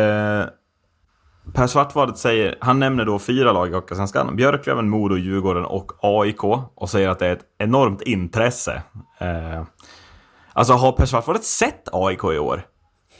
Eh, 0.00 0.44
per 1.54 1.66
Svartvadet 1.66 2.18
säger, 2.18 2.56
han 2.60 2.78
nämner 2.78 3.04
då 3.04 3.18
fyra 3.18 3.52
lag 3.52 3.68
i 3.68 3.72
Hockeyallsvenskan. 3.72 4.36
Björklöven, 4.36 4.88
Modo, 4.88 5.16
Djurgården 5.16 5.64
och 5.64 5.92
AIK. 6.02 6.44
Och 6.74 6.90
säger 6.90 7.08
att 7.08 7.18
det 7.18 7.26
är 7.26 7.32
ett 7.32 7.44
enormt 7.58 8.02
intresse. 8.02 8.82
Eh, 9.18 9.62
alltså 10.58 10.72
har 10.72 10.92
Per 10.92 11.06
Svartvadet 11.06 11.44
sett 11.44 11.88
AIK 11.92 12.24
i 12.24 12.38
år? 12.38 12.62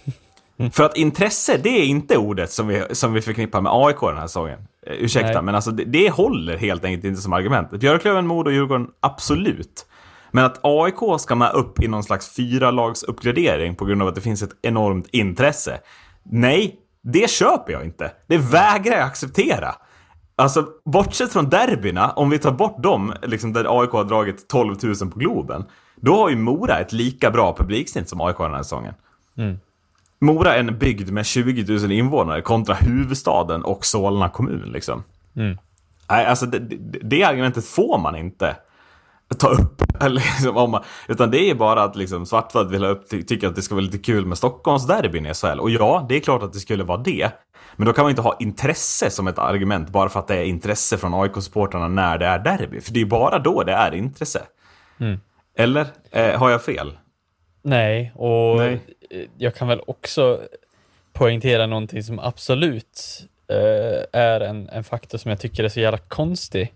För 0.72 0.84
att 0.84 0.96
intresse, 0.96 1.56
det 1.62 1.68
är 1.68 1.84
inte 1.84 2.16
ordet 2.16 2.52
som 2.52 2.68
vi, 2.68 2.84
som 2.92 3.12
vi 3.12 3.20
förknippar 3.20 3.60
med 3.60 3.72
AIK 3.74 4.00
den 4.00 4.16
här 4.16 4.26
säsongen. 4.26 4.58
Eh, 4.86 4.92
ursäkta, 4.92 5.32
Nej. 5.32 5.42
men 5.42 5.54
alltså 5.54 5.70
det, 5.70 5.84
det 5.84 6.10
håller 6.10 6.56
helt 6.56 6.84
enkelt 6.84 7.04
inte 7.04 7.20
som 7.20 7.32
argument. 7.32 7.70
Björklöven, 7.70 8.26
Modo 8.26 8.48
och 8.48 8.54
Djurgården, 8.54 8.88
absolut. 9.00 9.86
Men 10.30 10.44
att 10.44 10.60
AIK 10.62 11.20
ska 11.20 11.34
med 11.34 11.52
upp 11.52 11.82
i 11.82 11.88
någon 11.88 12.04
slags 12.04 12.36
fyra 12.36 12.94
uppgradering 13.08 13.74
på 13.74 13.84
grund 13.84 14.02
av 14.02 14.08
att 14.08 14.14
det 14.14 14.20
finns 14.20 14.42
ett 14.42 14.52
enormt 14.62 15.06
intresse. 15.12 15.80
Nej, 16.22 16.76
det 17.02 17.30
köper 17.30 17.72
jag 17.72 17.84
inte. 17.84 18.12
Det 18.26 18.38
vägrar 18.38 18.96
jag 18.96 19.06
acceptera. 19.06 19.74
Alltså, 20.36 20.66
bortsett 20.84 21.32
från 21.32 21.50
derbyna, 21.50 22.10
om 22.10 22.30
vi 22.30 22.38
tar 22.38 22.52
bort 22.52 22.82
dem, 22.82 23.14
liksom 23.22 23.52
där 23.52 23.80
AIK 23.80 23.90
har 23.90 24.04
dragit 24.04 24.48
12 24.48 24.76
000 24.82 24.94
på 25.10 25.18
Globen, 25.18 25.64
då 26.00 26.16
har 26.16 26.28
ju 26.28 26.36
Mora 26.36 26.78
ett 26.78 26.92
lika 26.92 27.30
bra 27.30 27.56
publiksnitt 27.56 28.08
som 28.08 28.20
AIK 28.20 28.38
den 28.38 28.54
här 28.54 28.62
säsongen. 28.62 28.94
Mm. 29.36 29.58
Mora 30.20 30.54
är 30.54 30.60
en 30.60 30.78
bygd 30.78 31.10
med 31.10 31.26
20 31.26 31.78
000 31.78 31.92
invånare 31.92 32.42
kontra 32.42 32.74
huvudstaden 32.74 33.64
och 33.64 33.86
Solna 33.86 34.28
kommun. 34.28 34.70
Liksom. 34.72 35.02
Mm. 35.36 35.58
Nej, 36.10 36.26
alltså 36.26 36.46
det, 36.46 36.58
det, 36.58 36.98
det 37.02 37.24
argumentet 37.24 37.64
får 37.64 37.98
man 37.98 38.16
inte 38.16 38.56
ta 39.36 39.48
upp. 39.48 39.82
Liksom, 40.08 40.56
om 40.56 40.70
man, 40.70 40.82
utan 41.08 41.30
det 41.30 41.50
är 41.50 41.54
bara 41.54 41.82
att 41.82 41.96
liksom, 41.96 42.26
Svartvad 42.26 42.70
vill 42.70 42.82
ha 42.82 42.90
upp, 42.90 43.10
ty, 43.10 43.22
tycker 43.22 43.48
att 43.48 43.56
det 43.56 43.62
ska 43.62 43.74
vara 43.74 43.84
lite 43.84 43.98
kul 43.98 44.26
med 44.26 44.38
Stockholms 44.38 44.86
derbyn 44.86 45.26
i 45.26 45.34
SHL. 45.34 45.60
Och 45.60 45.70
ja, 45.70 46.06
det 46.08 46.16
är 46.16 46.20
klart 46.20 46.42
att 46.42 46.52
det 46.52 46.58
skulle 46.58 46.84
vara 46.84 46.98
det. 46.98 47.30
Men 47.76 47.86
då 47.86 47.92
kan 47.92 48.04
man 48.04 48.10
inte 48.10 48.22
ha 48.22 48.36
intresse 48.40 49.10
som 49.10 49.28
ett 49.28 49.38
argument 49.38 49.88
bara 49.88 50.08
för 50.08 50.20
att 50.20 50.28
det 50.28 50.36
är 50.36 50.44
intresse 50.44 50.98
från 50.98 51.14
AIK-supportrarna 51.14 51.88
när 51.88 52.18
det 52.18 52.26
är 52.26 52.38
derby. 52.38 52.80
För 52.80 52.92
det 52.92 53.00
är 53.00 53.04
bara 53.04 53.38
då 53.38 53.62
det 53.62 53.72
är 53.72 53.94
intresse. 53.94 54.42
Mm. 54.98 55.20
Eller? 55.58 55.86
Eh, 56.10 56.38
har 56.38 56.50
jag 56.50 56.62
fel? 56.64 56.92
Nej, 57.62 58.12
och 58.14 58.56
Nej. 58.56 58.80
eh, 59.10 59.24
jag 59.38 59.54
kan 59.54 59.68
väl 59.68 59.80
också 59.86 60.40
poängtera 61.12 61.66
någonting 61.66 62.02
som 62.02 62.18
absolut 62.18 63.24
eh, 63.48 64.20
är 64.20 64.40
en, 64.40 64.68
en 64.68 64.84
faktor 64.84 65.18
som 65.18 65.28
jag 65.30 65.40
tycker 65.40 65.64
är 65.64 65.68
så 65.68 65.80
jävla 65.80 65.98
konstig. 65.98 66.72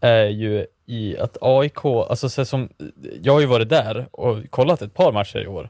Är 0.00 0.26
ju 0.26 0.66
i 0.86 1.18
att 1.18 1.36
AIK, 1.40 1.84
alltså 1.84 2.28
så 2.28 2.44
som, 2.44 2.68
jag 3.22 3.32
har 3.32 3.40
ju 3.40 3.46
varit 3.46 3.68
där 3.68 4.06
och 4.10 4.50
kollat 4.50 4.82
ett 4.82 4.94
par 4.94 5.12
matcher 5.12 5.38
i 5.38 5.46
år 5.46 5.68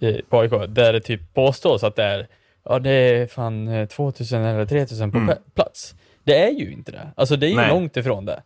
eh, 0.00 0.16
på 0.28 0.38
AIK, 0.40 0.50
där 0.68 0.92
det 0.92 1.00
typ 1.00 1.34
påstås 1.34 1.84
att 1.84 1.96
det 1.96 2.04
är, 2.04 2.28
ja 2.64 2.78
det 2.78 2.90
är 2.90 3.26
fan 3.26 3.68
eh, 3.68 3.86
2000 3.88 4.42
eller 4.44 4.66
3000 4.66 5.12
på 5.12 5.18
Mm. 5.18 5.30
pla- 5.34 5.40
plats. 5.54 5.94
Det 6.24 6.38
är 6.44 6.50
ju 6.50 6.72
inte 6.72 6.92
det. 6.92 7.10
Alltså 7.16 7.36
det 7.36 7.46
är 7.46 7.50
ju 7.50 7.56
Nej. 7.56 7.68
långt 7.68 7.96
ifrån 7.96 8.24
det. 8.24 8.42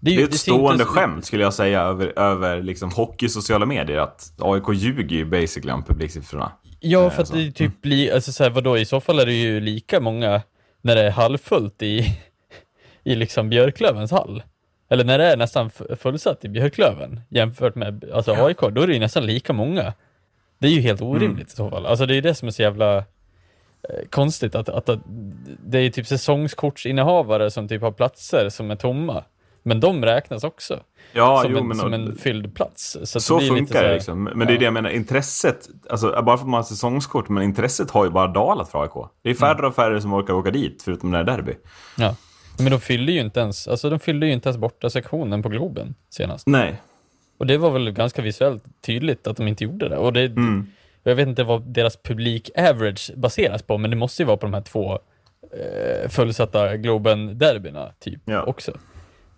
Det 0.00 0.10
är 0.10 0.14
ju- 0.14 0.20
ett 0.20 0.26
inte 0.26 0.38
stående 0.38 0.84
så- 0.84 0.90
skämt 0.90 1.24
skulle 1.24 1.42
jag 1.42 1.54
säga 1.54 1.80
över, 1.80 2.18
över 2.18 2.62
liksom 2.62 2.90
hockey 2.90 3.28
sociala 3.28 3.66
medier 3.66 3.98
att 3.98 4.32
AIK 4.38 4.72
ljuger 4.74 5.16
ju 5.16 5.24
basically 5.24 5.72
om 5.72 5.82
publiksiffrorna. 5.84 6.52
Ja, 6.80 7.04
Eh, 7.04 7.10
för 7.10 7.22
att 7.22 7.32
det 7.32 7.50
typ 7.52 7.82
blir, 7.82 8.14
alltså 8.14 8.32
så 8.32 8.42
här, 8.42 8.50
vadå, 8.50 8.78
i 8.78 8.84
så 8.84 9.00
fall 9.00 9.18
är 9.18 9.26
det 9.26 9.32
ju 9.32 9.60
lika 9.60 10.00
många 10.00 10.42
när 10.82 10.96
det 10.96 11.02
är 11.02 11.10
halvfullt 11.10 11.82
i, 11.82 12.18
i 13.04 13.14
liksom 13.14 13.48
Björklövens 13.50 14.10
hall. 14.10 14.42
Eller 14.90 15.04
när 15.04 15.18
det 15.18 15.24
är 15.26 15.36
nästan 15.36 15.70
fullsatt 15.98 16.44
i 16.44 16.48
Björklöven 16.48 17.20
jämfört 17.28 17.74
med 17.74 18.04
alltså 18.14 18.32
AIK, 18.32 18.60
då 18.60 18.82
är 18.82 18.86
det 18.86 18.92
ju 18.92 18.98
nästan 18.98 19.26
lika 19.26 19.52
många. 19.52 19.92
Det 20.58 20.66
är 20.66 20.70
ju 20.72 20.80
helt 20.80 21.02
orimligt 21.02 21.48
i 21.52 21.56
så 21.56 21.70
fall. 21.70 21.86
Alltså 21.86 22.06
det 22.06 22.16
är 22.16 22.22
det 22.22 22.34
som 22.34 22.48
är 22.48 22.52
så 22.52 22.62
jävla 22.62 22.96
eh, 22.96 23.02
konstigt 24.10 24.54
att, 24.54 24.68
att, 24.68 24.88
att 24.88 25.00
det 25.66 25.78
är 25.78 25.90
typ 25.90 26.06
säsongskortsinnehavare 26.06 27.50
som 27.50 27.68
typ 27.68 27.82
har 27.82 27.92
platser 27.92 28.48
som 28.48 28.70
är 28.70 28.76
tomma. 28.76 29.24
Men 29.62 29.80
de 29.80 30.04
räknas 30.04 30.44
också 30.44 30.80
Ja, 31.12 31.42
som, 31.42 31.52
jo, 31.52 31.58
en, 31.58 31.68
men 31.68 31.76
som 31.76 31.92
en 31.92 32.16
fylld 32.16 32.54
plats. 32.54 32.96
Så, 33.04 33.20
Så 33.20 33.40
lite 33.40 33.54
funkar 33.54 33.82
det 33.82 33.94
liksom. 33.94 34.24
Men 34.24 34.46
det 34.46 34.54
är 34.54 34.58
det 34.58 34.64
jag 34.64 34.72
menar, 34.74 34.90
intresset, 34.90 35.68
alltså 35.90 36.22
bara 36.22 36.36
för 36.36 36.44
att 36.44 36.48
man 36.48 36.54
har 36.58 36.62
säsongskort, 36.62 37.28
men 37.28 37.42
intresset 37.42 37.90
har 37.90 38.04
ju 38.04 38.10
bara 38.10 38.26
dalat 38.26 38.70
för 38.70 38.82
AIK. 38.82 39.10
Det 39.22 39.30
är 39.30 39.34
färre 39.34 39.52
Mm. 39.58 39.64
och 39.64 39.74
färre 39.74 40.00
som 40.00 40.14
orkar 40.14 40.34
åka 40.34 40.50
dit, 40.50 40.82
förutom 40.82 41.10
när 41.10 41.24
det 41.24 41.32
är 41.32 41.36
derby. 41.36 41.52
Ja. 41.98 42.16
Men 42.58 42.70
de 42.70 42.80
fyllde 42.80 43.12
ju 43.12 43.20
inte 43.20 43.40
ens, 43.40 43.68
alltså 43.68 43.90
de 43.90 43.98
fyllde 44.00 44.26
ju 44.26 44.32
inte 44.32 44.48
ens 44.48 44.56
borta 44.58 44.90
sektionen 44.90 45.42
på 45.42 45.48
Globen 45.48 45.94
senast. 46.10 46.46
Nej. 46.46 46.80
Och 47.38 47.46
det 47.46 47.58
var 47.58 47.70
väl 47.70 47.90
ganska 47.90 48.22
visuellt 48.22 48.64
tydligt 48.86 49.26
att 49.26 49.36
de 49.36 49.48
inte 49.48 49.64
gjorde 49.64 49.88
det. 49.88 49.96
Och 49.96 50.12
det, 50.12 50.20
Mm. 50.24 50.66
Jag 51.02 51.14
vet 51.14 51.28
inte 51.28 51.44
vad 51.44 51.62
deras 51.62 51.96
publik 51.96 52.50
average 52.56 53.10
baseras 53.16 53.62
på, 53.62 53.78
men 53.78 53.90
det 53.90 53.96
måste 53.96 54.22
ju 54.22 54.26
vara 54.26 54.36
på 54.36 54.46
de 54.46 54.54
här 54.54 54.60
två 54.62 54.92
eh, 55.42 56.08
fullsatta 56.08 56.76
Globen-derbyna 56.76 57.92
typ 57.98 58.20
Ja. 58.24 58.42
också. 58.42 58.72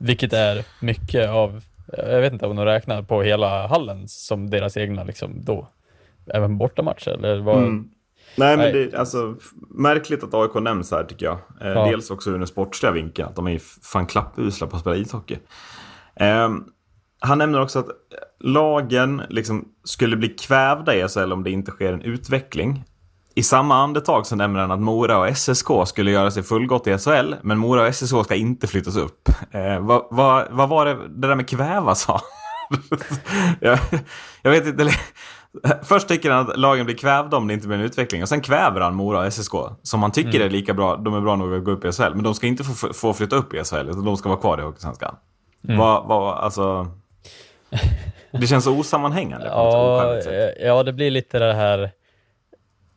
Vilket 0.02 0.32
är 0.32 0.64
mycket 0.80 1.30
av, 1.30 1.62
jag 1.96 2.20
vet 2.20 2.32
inte 2.32 2.46
om 2.46 2.56
de 2.56 2.64
räknar 2.64 3.02
på 3.02 3.22
hela 3.22 3.66
hallen 3.66 4.08
som 4.08 4.50
deras 4.50 4.76
egna 4.76 5.04
liksom 5.04 5.44
då. 5.44 5.68
Även 6.34 6.58
bortamatcher 6.58 7.08
eller 7.10 7.40
vad? 7.40 7.58
Mm. 7.58 7.88
Nej, 8.36 8.56
men 8.56 8.72
det 8.72 8.82
är 8.82 8.98
alltså 8.98 9.36
märkligt 9.70 10.24
att 10.24 10.34
AIK 10.34 10.54
nämns 10.54 10.90
här 10.90 11.04
tycker 11.04 11.26
jag. 11.26 11.38
Eh, 11.60 11.68
Ja. 11.68 11.86
Dels 11.86 12.10
också 12.10 12.30
ur 12.30 12.38
den 12.38 12.46
sportsliga 12.46 12.92
vinkeln, 12.92 13.28
att 13.28 13.36
de 13.36 13.48
är 13.48 13.58
fan 13.82 14.06
klappusla 14.06 14.66
på 14.66 14.76
att 14.76 14.80
spela 14.82 14.96
ishockey. 14.96 15.38
Eh, 16.14 16.48
han 17.18 17.38
nämner 17.38 17.60
också 17.60 17.78
att 17.78 17.88
lagen 18.40 19.22
liksom 19.28 19.68
skulle 19.84 20.16
bli 20.16 20.28
kvävda 20.28 20.94
i 20.94 21.08
SHL 21.08 21.32
om 21.32 21.44
det 21.44 21.50
inte 21.50 21.70
sker 21.70 21.92
en 21.92 22.02
utveckling. 22.02 22.84
I 23.34 23.42
samma 23.42 23.76
andetag 23.76 24.26
så 24.26 24.36
nämner 24.36 24.60
han 24.60 24.70
att 24.70 24.80
Mora 24.80 25.18
och 25.18 25.36
SSK 25.36 25.66
skulle 25.86 26.10
göra 26.10 26.30
sig 26.30 26.42
fullgott 26.42 26.86
i 26.86 26.98
SHL, 26.98 27.34
men 27.42 27.58
Mora 27.58 27.86
och 27.86 27.94
SSK 27.94 28.24
ska 28.24 28.34
inte 28.34 28.66
flyttas 28.66 28.96
upp. 28.96 29.28
Eh, 29.50 29.78
vad, 29.80 30.06
vad, 30.10 30.46
vad 30.50 30.68
var 30.68 30.84
det, 30.84 31.08
det 31.08 31.28
där 31.28 31.34
med 31.34 31.48
kväva 31.48 31.94
sa? 31.94 32.20
jag, 33.60 33.78
jag 34.42 34.50
vet 34.50 34.66
inte. 34.66 34.90
Först 35.82 36.08
tycker 36.08 36.30
han 36.30 36.50
att 36.50 36.58
lagen 36.58 36.86
blir 36.86 36.96
kvävda 36.96 37.36
om 37.36 37.48
det 37.48 37.54
inte 37.54 37.66
blir 37.66 37.78
en 37.78 37.84
utveckling 37.84 38.22
och 38.22 38.28
sen 38.28 38.40
kväver 38.40 38.80
han 38.80 38.94
Mora 38.94 39.26
och 39.26 39.32
SSK 39.32 39.52
som 39.82 40.02
han 40.02 40.12
tycker 40.12 40.40
är 40.40 40.50
lika 40.50 40.74
bra, 40.74 40.96
de 40.96 41.14
är 41.14 41.20
bra 41.20 41.36
nog 41.36 41.54
att 41.54 41.64
gå 41.64 41.70
upp 41.70 41.84
i 41.84 41.92
SHL, 41.92 42.14
men 42.14 42.22
de 42.22 42.34
ska 42.34 42.46
inte 42.46 42.64
få, 42.64 42.92
få 42.92 43.12
flytta 43.12 43.36
upp 43.36 43.54
i 43.54 43.64
SHL 43.64 43.88
utan 43.88 44.04
de 44.04 44.16
ska 44.16 44.28
vara 44.28 44.40
kvar 44.40 44.58
i 44.58 44.62
Hockeysvenskan. 44.62 45.16
Vad, 45.60 46.06
vad, 46.06 46.38
alltså... 46.38 46.86
Det 48.30 48.46
känns 48.46 48.66
osammanhängande. 48.66 49.46
Ja, 49.50 50.20
ja, 50.60 50.82
det 50.82 50.92
blir 50.92 51.10
lite 51.10 51.38
det 51.38 51.54
här... 51.54 51.90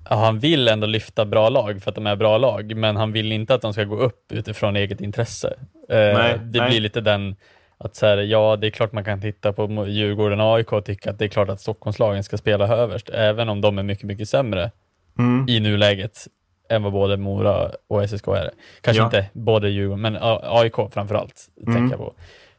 Han 0.05 0.39
vill 0.39 0.67
ändå 0.67 0.87
lyfta 0.87 1.25
bra 1.25 1.49
lag 1.49 1.81
för 1.83 1.91
att 1.91 1.95
de 1.95 2.07
är 2.07 2.15
bra 2.15 2.37
lag, 2.37 2.75
men 2.75 2.95
han 2.95 3.11
vill 3.11 3.31
inte 3.31 3.53
att 3.55 3.61
de 3.61 3.73
ska 3.73 3.83
gå 3.83 3.95
upp 3.95 4.31
utifrån 4.31 4.75
eget 4.75 5.01
intresse. 5.01 5.53
Eh, 5.89 5.95
Nej, 5.97 6.39
det 6.43 6.59
nej. 6.59 6.69
blir 6.69 6.79
lite 6.79 7.01
den 7.01 7.35
att 7.77 7.95
så 7.95 8.05
här, 8.05 8.17
ja, 8.17 8.55
det 8.55 8.67
är 8.67 8.71
klart 8.71 8.91
man 8.91 9.03
kan 9.03 9.21
titta 9.21 9.53
på 9.53 9.85
Djurgården 9.87 10.39
och 10.41 10.55
AIK 10.55 10.73
och 10.73 10.85
tycka 10.85 11.09
att 11.09 11.19
det 11.19 11.25
är 11.25 11.29
klart 11.29 11.49
att 11.49 11.61
Stockholmslagen 11.61 12.23
ska 12.23 12.37
spela 12.37 12.67
överst, 12.67 13.09
även 13.09 13.49
om 13.49 13.61
de 13.61 13.77
är 13.79 13.83
mycket, 13.83 14.03
mycket 14.03 14.29
sämre 14.29 14.71
Mm. 15.19 15.45
i 15.49 15.59
nuläget 15.59 16.27
än 16.69 16.83
vad 16.83 16.93
både 16.93 17.17
Mora 17.17 17.71
och 17.87 18.03
SSK 18.09 18.27
är. 18.27 18.51
Kanske 18.81 19.01
Ja. 19.01 19.05
inte 19.05 19.25
både 19.33 19.69
Djurgården, 19.69 20.01
men 20.01 20.17
AIK 20.43 20.75
framförallt 20.93 21.35
Mm. 21.61 21.75
tänker 21.75 21.97
jag 21.97 22.05
på. 22.05 22.13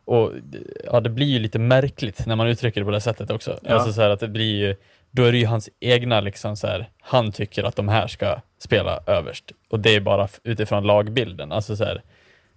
Och 0.05 0.33
ja, 0.85 1.01
det 1.01 1.11
blir 1.11 1.27
ju 1.27 1.39
lite 1.39 1.59
märkligt 1.59 2.27
när 2.27 2.37
man 2.37 2.47
uttrycker 2.49 2.81
det 2.81 2.85
på 2.85 2.91
det 2.91 3.01
sättet 3.01 3.31
också. 3.31 3.59
Ja. 3.63 3.75
Alltså 3.75 3.93
så 3.93 4.01
här 4.03 4.11
att 4.11 4.21
det 4.21 4.29
blir 4.29 4.57
ju, 4.57 4.77
då 5.17 5.25
är 5.25 5.33
det 5.33 5.39
ju 5.39 5.47
hans 5.47 5.69
egna 5.81 6.21
liksom 6.21 6.57
så 6.57 6.67
här, 6.67 6.89
han 7.01 7.33
tycker 7.33 7.65
att 7.65 7.77
de 7.77 7.89
här 7.89 8.07
ska 8.07 8.41
spela 8.59 9.01
överst. 9.07 9.53
Och 9.71 9.81
det 9.81 9.95
är 9.95 10.01
bara 10.01 10.29
utifrån 10.43 10.85
lagbilden. 10.85 11.53
Alltså 11.53 11.77
så 11.77 11.85
här, 11.85 12.03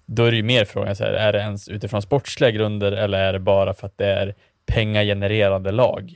då 0.06 0.26
är 0.26 0.32
det 0.32 0.38
ju 0.38 0.44
mer 0.44 0.66
frågan 0.66 0.96
så 0.96 1.04
här, 1.04 1.12
är 1.12 1.34
det 1.34 1.40
ens 1.40 1.70
utifrån 1.70 2.02
sportsliga 2.02 2.52
grunder 2.52 2.92
eller 2.92 3.20
är 3.20 3.34
det 3.34 3.40
bara 3.40 3.74
för 3.74 3.88
att 3.88 3.98
det 3.98 4.06
är 4.06 4.36
pengagenererande 4.66 5.72
lag 5.72 6.14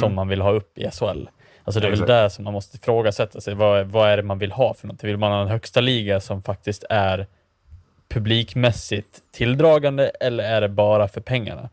som 0.00 0.14
man 0.14 0.28
vill 0.28 0.40
ha 0.40 0.50
upp 0.50 0.78
i 0.78 0.90
SHL? 0.90 1.28
Alltså 1.64 1.80
det 1.80 1.86
är 1.86 1.90
väl 1.90 1.98
Mm. 1.98 2.08
Där 2.08 2.28
som 2.28 2.44
man 2.44 2.52
måste 2.52 2.76
ifrågasätta 2.76 3.40
sig. 3.40 3.54
Vad, 3.54 3.86
vad 3.86 4.10
är 4.10 4.16
det 4.16 4.22
man 4.22 4.38
vill 4.38 4.52
ha 4.52 4.74
för 4.74 4.86
något? 4.86 5.04
Vill 5.04 5.16
man 5.16 5.32
ha 5.32 5.42
en 5.42 5.48
högsta 5.48 5.80
liga 5.80 6.20
som 6.20 6.42
faktiskt 6.42 6.84
är 6.90 7.26
publikmässigt 8.08 9.18
tilldragande 9.32 10.08
eller 10.20 10.44
är 10.44 10.60
det 10.60 10.68
bara 10.68 11.08
för 11.08 11.20
pengarna? 11.20 11.68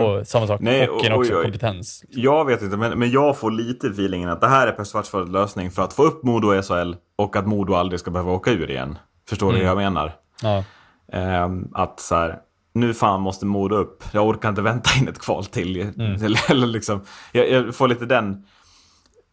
Och 0.00 0.26
samma 0.26 0.46
sak 0.46 0.60
med 0.60 0.74
Mm. 0.82 0.94
Hockeyn 0.94 1.12
också, 1.12 1.34
oj. 1.36 1.42
kompetens. 1.42 2.04
Jag 2.08 2.44
vet 2.44 2.62
inte, 2.62 2.76
men, 2.76 2.98
men 2.98 3.10
jag 3.10 3.38
får 3.38 3.50
lite 3.50 3.86
feelingen 3.86 4.28
att 4.28 4.40
det 4.40 4.48
här 4.48 4.66
är 4.66 4.72
Per 4.72 4.84
Schwartzfeldts 4.84 5.30
lösning 5.32 5.70
för 5.70 5.82
att 5.82 5.92
få 5.92 6.02
upp 6.02 6.22
Modo 6.24 6.54
i 6.54 6.62
SHL 6.62 6.94
och 7.16 7.36
att 7.36 7.46
Modo 7.46 7.74
aldrig 7.74 8.00
ska 8.00 8.10
behöva 8.10 8.32
åka 8.32 8.50
ur 8.50 8.70
igen. 8.70 8.98
Förstår 9.28 9.52
du 9.52 9.58
Mm. 9.58 9.74
vad 9.74 9.84
jag 9.84 9.92
menar? 9.92 10.12
Ja. 10.42 10.64
Ehm, 11.12 11.68
att 11.74 12.00
så 12.00 12.14
här, 12.14 12.38
nu 12.72 12.94
fan 12.94 13.20
måste 13.20 13.46
Modo 13.46 13.76
upp. 13.76 14.04
Jag 14.12 14.28
orkar 14.28 14.48
inte 14.48 14.62
vänta 14.62 14.90
in 15.00 15.08
ett 15.08 15.18
kval 15.18 15.44
till. 15.44 15.80
Mm. 15.80 16.12
Eller, 16.48 16.66
liksom, 16.66 17.00
jag, 17.32 17.50
jag 17.50 17.74
får 17.74 17.88
lite 17.88 18.06
den, 18.06 18.44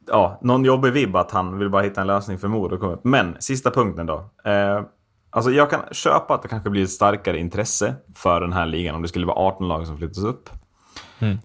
ja, 0.08 0.40
någon 0.42 0.66
jobbig 0.66 0.92
vibb 0.92 1.16
att 1.16 1.32
han 1.32 1.60
vill 1.60 1.70
bara 1.70 1.82
hitta 1.82 2.02
en 2.02 2.08
lösning 2.08 2.38
för 2.40 2.48
Modo 2.48 2.76
att 2.76 2.82
komma 2.82 2.94
upp. 2.94 3.04
Men 3.04 3.36
sista 3.40 3.72
punkten 3.72 4.06
då. 4.06 4.30
Eh, 4.46 4.82
alltså 5.38 5.52
jag 5.52 5.70
kan 5.70 5.80
köpa 5.92 6.34
att 6.34 6.42
det 6.42 6.48
kanske 6.48 6.70
blir 6.70 6.84
ett 6.84 6.90
starkare 6.90 7.40
intresse 7.40 7.96
för 8.16 8.42
den 8.42 8.54
här 8.54 8.66
ligan 8.66 8.96
om 8.96 9.02
det 9.02 9.08
skulle 9.08 9.26
vara 9.26 9.38
18 9.38 9.68
lag 9.68 9.88
som 9.88 9.98
flyttas 9.98 10.24
upp. 10.24 10.50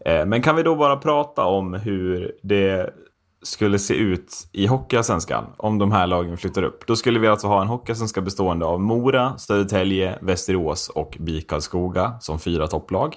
Eh, 0.04 0.26
men 0.26 0.42
kan 0.42 0.56
vi 0.56 0.62
då 0.62 0.76
bara 0.76 0.96
prata 0.96 1.44
om 1.44 1.74
hur 1.74 2.32
det 2.42 2.90
skulle 3.42 3.78
se 3.78 3.94
ut 3.94 4.48
i 4.52 4.66
Hockeyallsvenskan 4.66 5.44
om 5.56 5.78
de 5.78 5.92
här 5.92 6.06
lagen 6.06 6.36
flyttar 6.36 6.62
upp. 6.62 6.86
Då 6.86 6.96
skulle 6.96 7.18
vi 7.18 7.28
alltså 7.28 7.46
ha 7.46 7.62
en 7.62 7.68
Hockeyallsvenska 7.68 8.20
bestående 8.20 8.66
av 8.66 8.80
Mora, 8.80 9.38
Södertälje, 9.38 10.18
Västerås 10.20 10.88
och 10.88 11.16
BIK 11.20 11.48
Karlskoga 11.48 12.14
som 12.20 12.38
fyra 12.38 12.66
topplag. 12.66 13.16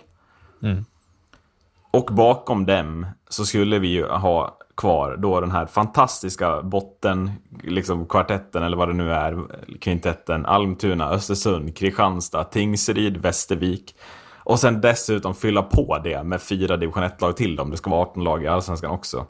Och 1.91 2.09
bakom 2.11 2.65
dem 2.65 3.07
så 3.29 3.45
skulle 3.45 3.79
vi 3.79 3.87
ju 3.87 4.07
ha 4.07 4.57
kvar 4.77 5.17
då 5.17 5.39
den 5.39 5.51
här 5.51 5.65
fantastiska 5.65 6.61
botten, 6.61 7.31
liksom 7.63 8.05
kvartetten 8.05 8.63
eller 8.63 8.77
vad 8.77 8.89
det 8.89 8.93
nu 8.93 9.11
är, 9.11 9.45
kvintetten, 9.81 10.45
Almtuna, 10.45 11.09
Östersund, 11.09 11.77
Kristianstad, 11.77 12.43
Tingsryd, 12.43 13.17
Västervik. 13.17 13.95
Och 14.37 14.59
sen 14.59 14.81
dessutom 14.81 15.35
fylla 15.35 15.63
på 15.63 15.97
det 16.03 16.23
med 16.23 16.41
fyra 16.41 16.77
division 16.77 17.03
1-lag 17.03 17.37
till 17.37 17.55
dem. 17.55 17.71
Det 17.71 17.77
ska 17.77 17.89
vara 17.89 18.01
18 18.01 18.23
lag 18.23 18.43
i 18.43 18.47
Allsvenskan 18.47 18.91
också. 18.91 19.25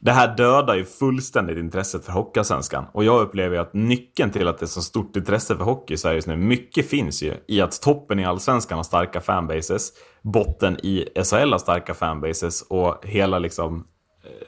Det 0.00 0.12
här 0.12 0.36
dödar 0.36 0.74
ju 0.74 0.84
fullständigt 0.84 1.58
intresset 1.58 2.04
för 2.04 2.12
Hockeyallsvenskan. 2.12 2.84
Och 2.92 3.04
jag 3.04 3.20
upplever 3.20 3.56
ju 3.56 3.62
att 3.62 3.74
nyckeln 3.74 4.30
till 4.30 4.48
att 4.48 4.58
det 4.58 4.64
är 4.64 4.66
så 4.66 4.82
stort 4.82 5.16
intresse 5.16 5.56
för 5.56 5.64
hockey 5.64 5.94
i 5.94 5.96
Sverige 5.96 6.14
just 6.14 6.28
nu, 6.28 6.36
mycket 6.36 6.88
finns 6.88 7.22
ju 7.22 7.34
i 7.48 7.60
att 7.60 7.82
toppen 7.82 8.18
i 8.18 8.24
Allsvenskan 8.24 8.78
har 8.78 8.82
starka 8.82 9.20
fanbases, 9.20 9.92
botten 10.22 10.76
i 10.82 11.08
SHL 11.24 11.52
har 11.52 11.58
starka 11.58 11.94
fanbases 11.94 12.62
och 12.62 13.06
hela 13.06 13.38
liksom 13.38 13.86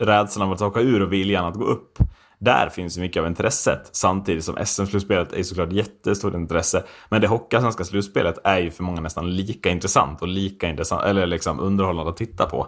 rädslan 0.00 0.48
av 0.48 0.54
att 0.54 0.62
åka 0.62 0.80
ur 0.80 1.02
och 1.02 1.12
viljan 1.12 1.44
att 1.44 1.54
gå 1.54 1.64
upp. 1.64 1.98
Där 2.38 2.68
finns 2.68 2.96
ju 2.98 3.00
mycket 3.00 3.20
av 3.20 3.26
intresset. 3.26 3.88
Samtidigt 3.92 4.44
som 4.44 4.56
SM-slutspelet 4.64 5.32
är 5.32 5.42
såklart 5.42 5.72
jättestort 5.72 6.34
intresse. 6.34 6.84
Men 7.08 7.20
det 7.20 7.28
Hockeyallsvenska 7.28 7.84
slutspelet 7.84 8.38
är 8.44 8.58
ju 8.58 8.70
för 8.70 8.82
många 8.82 9.00
nästan 9.00 9.36
lika 9.36 9.70
intressant 9.70 10.22
och 10.22 10.28
lika 10.28 10.68
intressant, 10.68 11.04
eller 11.04 11.26
liksom 11.26 11.60
underhållande 11.60 12.10
att 12.10 12.16
titta 12.16 12.46
på. 12.46 12.66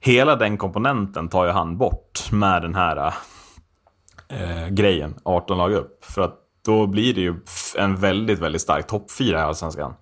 Hela 0.00 0.36
den 0.36 0.56
komponenten 0.58 1.28
tar 1.28 1.46
ju 1.46 1.50
han 1.50 1.78
bort 1.78 2.32
med 2.32 2.62
den 2.62 2.74
här 2.74 3.14
eh, 4.28 4.68
grejen, 4.68 5.14
18 5.22 5.58
lag 5.58 5.72
upp. 5.72 6.04
För 6.04 6.22
att 6.22 6.34
då 6.64 6.86
blir 6.86 7.14
det 7.14 7.20
ju 7.20 7.34
en 7.76 7.96
väldigt, 7.96 8.38
väldigt 8.38 8.62
stark 8.62 8.86
topp 8.86 9.10
4 9.10 9.38
i 9.38 9.42
Allsvenskan. 9.42 9.94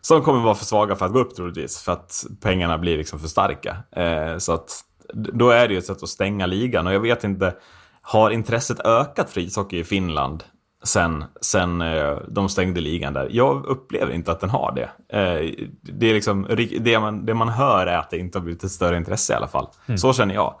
Som 0.00 0.22
kommer 0.22 0.40
vara 0.40 0.54
för 0.54 0.64
svaga 0.64 0.96
för 0.96 1.06
att 1.06 1.12
gå 1.12 1.18
upp 1.18 1.36
troligtvis, 1.36 1.82
för 1.82 1.92
att 1.92 2.24
pengarna 2.40 2.78
blir 2.78 2.96
liksom 2.96 3.18
för 3.18 3.28
starka. 3.28 3.76
Eh, 3.96 4.38
så 4.38 4.52
att 4.52 4.70
då 5.14 5.50
är 5.50 5.68
det 5.68 5.74
ju 5.74 5.78
ett 5.78 5.86
sätt 5.86 6.02
att 6.02 6.08
stänga 6.08 6.46
ligan. 6.46 6.86
Och 6.86 6.94
jag 6.94 7.00
vet 7.00 7.24
inte, 7.24 7.54
har 8.02 8.30
intresset 8.30 8.80
ökat 8.80 9.30
för 9.30 9.40
ishockey 9.40 9.78
i 9.78 9.84
Finland 9.84 10.44
sen, 10.84 11.24
sen 11.40 11.80
eh, 11.80 12.16
de 12.28 12.48
stängde 12.48 12.80
ligan 12.80 13.12
där? 13.12 13.28
Jag 13.30 13.66
upplever 13.66 14.12
inte 14.12 14.32
att 14.32 14.40
den 14.40 14.50
har 14.50 14.72
det. 14.74 15.16
Eh, 15.18 15.50
det, 15.82 16.06
är 16.10 16.14
liksom, 16.14 16.46
det, 16.80 16.98
man, 16.98 17.26
det 17.26 17.34
man 17.34 17.48
hör 17.48 17.86
är 17.86 17.96
att 17.98 18.10
det 18.10 18.18
inte 18.18 18.38
har 18.38 18.44
blivit 18.44 18.64
ett 18.64 18.70
större 18.70 18.96
intresse 18.96 19.32
i 19.32 19.36
alla 19.36 19.48
fall. 19.48 19.66
Så 19.98 20.12
känner 20.12 20.34
jag. 20.34 20.54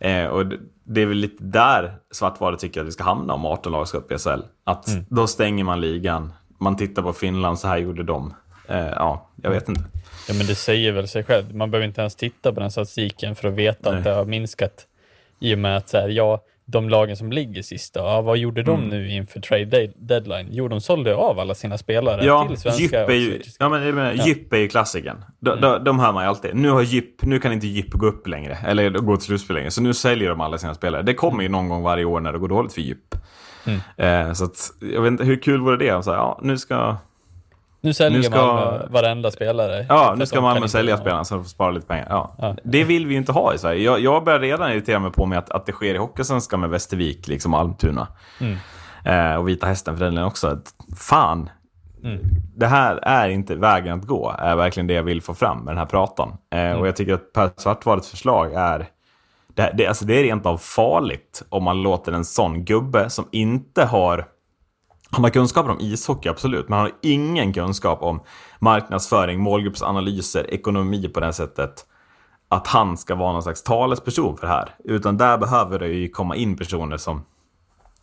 Eh, 0.00 0.26
och 0.26 0.46
det- 0.84 1.02
är 1.02 1.06
väl 1.06 1.16
lite 1.16 1.44
där 1.44 1.94
Svartvadet 2.12 2.60
tycker 2.60 2.80
att 2.80 2.86
vi 2.86 2.90
ska 2.92 3.04
hamna 3.04 3.34
om 3.34 3.46
18 3.46 3.72
lag 3.72 3.88
ska 3.88 3.98
upp 3.98 4.12
i 4.12 4.18
SHL. 4.18 4.40
Att 4.64 4.86
då 5.10 5.26
stänger 5.26 5.64
man 5.64 5.80
ligan. 5.80 6.32
Man 6.60 6.76
tittar 6.76 7.02
på 7.02 7.12
Finland, 7.12 7.58
så 7.58 7.68
här 7.68 7.76
gjorde 7.78 8.02
de. 8.02 8.34
Eh, 8.68 8.86
ja, 8.96 9.28
jag 9.42 9.50
vet 9.50 9.68
inte. 9.68 9.80
Ja, 10.28 10.34
men 10.34 10.46
det 10.46 10.54
säger 10.54 10.92
väl 10.92 11.08
sig 11.08 11.24
själv. 11.24 11.54
Man 11.54 11.70
behöver 11.70 11.86
inte 11.86 12.00
ens 12.00 12.16
titta 12.16 12.52
på 12.52 12.60
den 12.60 12.70
statistiken 12.70 13.34
för 13.34 13.48
att 13.48 13.54
veta 13.54 13.90
Nej. 13.90 13.98
att 13.98 14.04
det 14.04 14.10
har 14.10 14.24
minskat. 14.24 14.86
I 15.40 15.54
och 15.54 15.58
med 15.58 15.76
att 15.76 15.88
så 15.88 15.96
här, 15.98 16.08
ja, 16.08 16.42
de 16.68 16.88
lagen 16.88 17.16
som 17.16 17.32
ligger 17.32 17.62
sist 17.62 17.94
då, 17.94 18.00
ja, 18.00 18.20
vad 18.20 18.38
gjorde 18.38 18.62
de 18.62 18.78
Mm. 18.78 18.88
nu 18.88 19.10
inför 19.10 19.40
trade 19.40 19.90
deadline? 19.96 20.48
Jo, 20.50 20.68
de 20.68 20.80
sålde 20.80 21.14
av 21.16 21.38
alla 21.38 21.54
sina 21.54 21.78
spelare 21.78 22.24
Ja, 22.24 22.46
till 22.48 22.56
svenska. 22.56 23.04
Är 23.04 23.10
ju, 23.10 23.42
ja, 23.58 23.68
men, 23.68 23.80
menar, 23.94 24.04
Ja. 24.06 24.12
Mm. 24.12 24.26
Jypp 24.26 24.52
är 24.52 24.56
ju 24.56 24.68
klassikern. 24.68 25.24
De, 25.40 25.60
de, 25.60 25.84
de 25.84 25.98
hör 25.98 26.12
man 26.12 26.24
ju 26.24 26.28
alltid. 26.28 26.54
Nu, 26.54 26.70
har 26.70 26.82
Jypp, 26.82 27.22
nu 27.22 27.38
kan 27.38 27.52
inte 27.52 27.66
Jypp 27.66 27.92
gå 27.92 28.06
upp 28.06 28.26
längre, 28.26 28.58
eller 28.66 28.90
gå 28.90 29.16
till 29.16 29.26
slutspel 29.26 29.56
längre. 29.56 29.70
Så 29.70 29.82
nu 29.82 29.94
säljer 29.94 30.28
de 30.28 30.40
alla 30.40 30.58
sina 30.58 30.74
spelare. 30.74 31.02
Det 31.02 31.14
kommer 31.14 31.42
ju 31.42 31.48
någon 31.48 31.68
gång 31.68 31.82
varje 31.82 32.04
år 32.04 32.20
när 32.20 32.32
det 32.32 32.38
går 32.38 32.48
dåligt 32.48 32.72
för 32.72 32.80
Jypp. 32.80 33.14
Mm. 33.66 33.80
Eh, 34.28 34.32
så 34.32 34.44
att, 34.44 34.70
jag 34.80 35.02
vet 35.02 35.10
inte, 35.10 35.24
hur 35.24 35.42
kul 35.42 35.60
vore 35.60 35.76
det? 35.76 35.92
om 35.92 36.02
Så 36.02 36.10
här, 36.10 36.18
ja, 36.18 36.40
nu 36.42 36.58
ska, 36.58 36.96
Nu 37.80 37.92
säljer 37.94 38.18
nu 38.18 38.22
ska- 38.24 38.36
Malmö 38.46 38.86
varenda 38.90 39.30
spelare. 39.30 39.86
ja, 39.88 40.14
nu 40.18 40.26
ska 40.26 40.40
Malmö 40.40 40.68
sälja 40.68 40.96
spelarna 40.96 41.24
så 41.24 41.34
de 41.34 41.44
får 41.44 41.48
spara 41.50 41.70
lite 41.70 41.86
pengar. 41.86 42.06
Ja. 42.10 42.34
Ja. 42.38 42.56
Det 42.64 42.84
vill 42.84 43.06
vi 43.06 43.12
ju 43.12 43.18
inte 43.18 43.32
ha 43.32 43.54
i 43.54 43.58
Sverige. 43.58 43.82
Jag, 43.84 44.00
jag 44.00 44.24
börjar 44.24 44.40
redan 44.40 44.70
irritera 44.72 44.98
mig 44.98 45.10
på 45.12 45.26
mig 45.26 45.38
att, 45.38 45.50
att 45.50 45.66
det 45.66 45.72
sker 45.72 45.94
i 45.94 45.98
Hockeysvenskan 45.98 46.60
med 46.60 46.70
Västervik, 46.70 47.28
liksom 47.28 47.54
Almtuna. 47.54 48.08
Mm. 48.40 48.56
Eh, 49.04 49.36
och 49.36 49.48
Vita 49.48 49.66
Hästen 49.66 49.96
för 49.96 50.04
den 50.04 50.14
delen 50.14 50.26
också. 50.28 50.58
Fan, 50.96 51.50
Mm. 52.04 52.18
det 52.56 52.66
här 52.66 52.96
är 53.02 53.28
inte 53.28 53.54
vägen 53.54 53.98
att 53.98 54.06
gå, 54.06 54.34
är 54.38 54.56
verkligen 54.56 54.86
det 54.86 54.94
jag 54.94 55.02
vill 55.02 55.22
få 55.22 55.34
fram 55.34 55.58
med 55.58 55.66
den 55.74 55.78
här 55.78 55.86
pratan. 55.86 56.28
Eh, 56.52 56.60
Mm. 56.60 56.78
Och 56.80 56.86
jag 56.88 56.96
tycker 56.96 57.14
att 57.14 57.32
Per 57.32 57.50
Svartvalets 57.56 58.10
förslag 58.10 58.52
är, 58.54 58.86
det, 59.54 59.72
det, 59.76 59.86
alltså 59.86 60.04
det 60.04 60.18
är 60.18 60.22
rent 60.22 60.46
av 60.46 60.58
farligt 60.58 61.42
om 61.48 61.64
man 61.64 61.82
låter 61.82 62.12
en 62.12 62.24
sån 62.24 62.64
gubbe 62.64 63.10
som 63.10 63.28
inte 63.32 63.84
har 63.84 64.26
han 65.10 65.24
har 65.24 65.30
kunskaper 65.30 65.70
om 65.70 65.80
ishockey, 65.80 66.28
absolut, 66.28 66.68
men 66.68 66.78
han 66.78 66.86
har 66.86 66.94
ingen 67.02 67.52
kunskap 67.52 68.02
om 68.02 68.20
marknadsföring, 68.58 69.40
målgruppsanalyser, 69.40 70.54
ekonomi 70.54 71.08
på 71.08 71.20
det 71.20 71.26
här 71.26 71.32
sättet. 71.32 71.86
Att 72.48 72.66
han 72.66 72.96
ska 72.96 73.14
vara 73.14 73.32
någon 73.32 73.42
slags 73.42 73.62
talesperson 73.62 74.36
för 74.36 74.46
det 74.46 74.52
här. 74.52 74.74
Utan 74.84 75.16
där 75.16 75.38
behöver 75.38 75.78
det 75.78 75.88
ju 75.88 76.08
komma 76.08 76.36
in 76.36 76.56
personer 76.56 76.96
som 76.96 77.24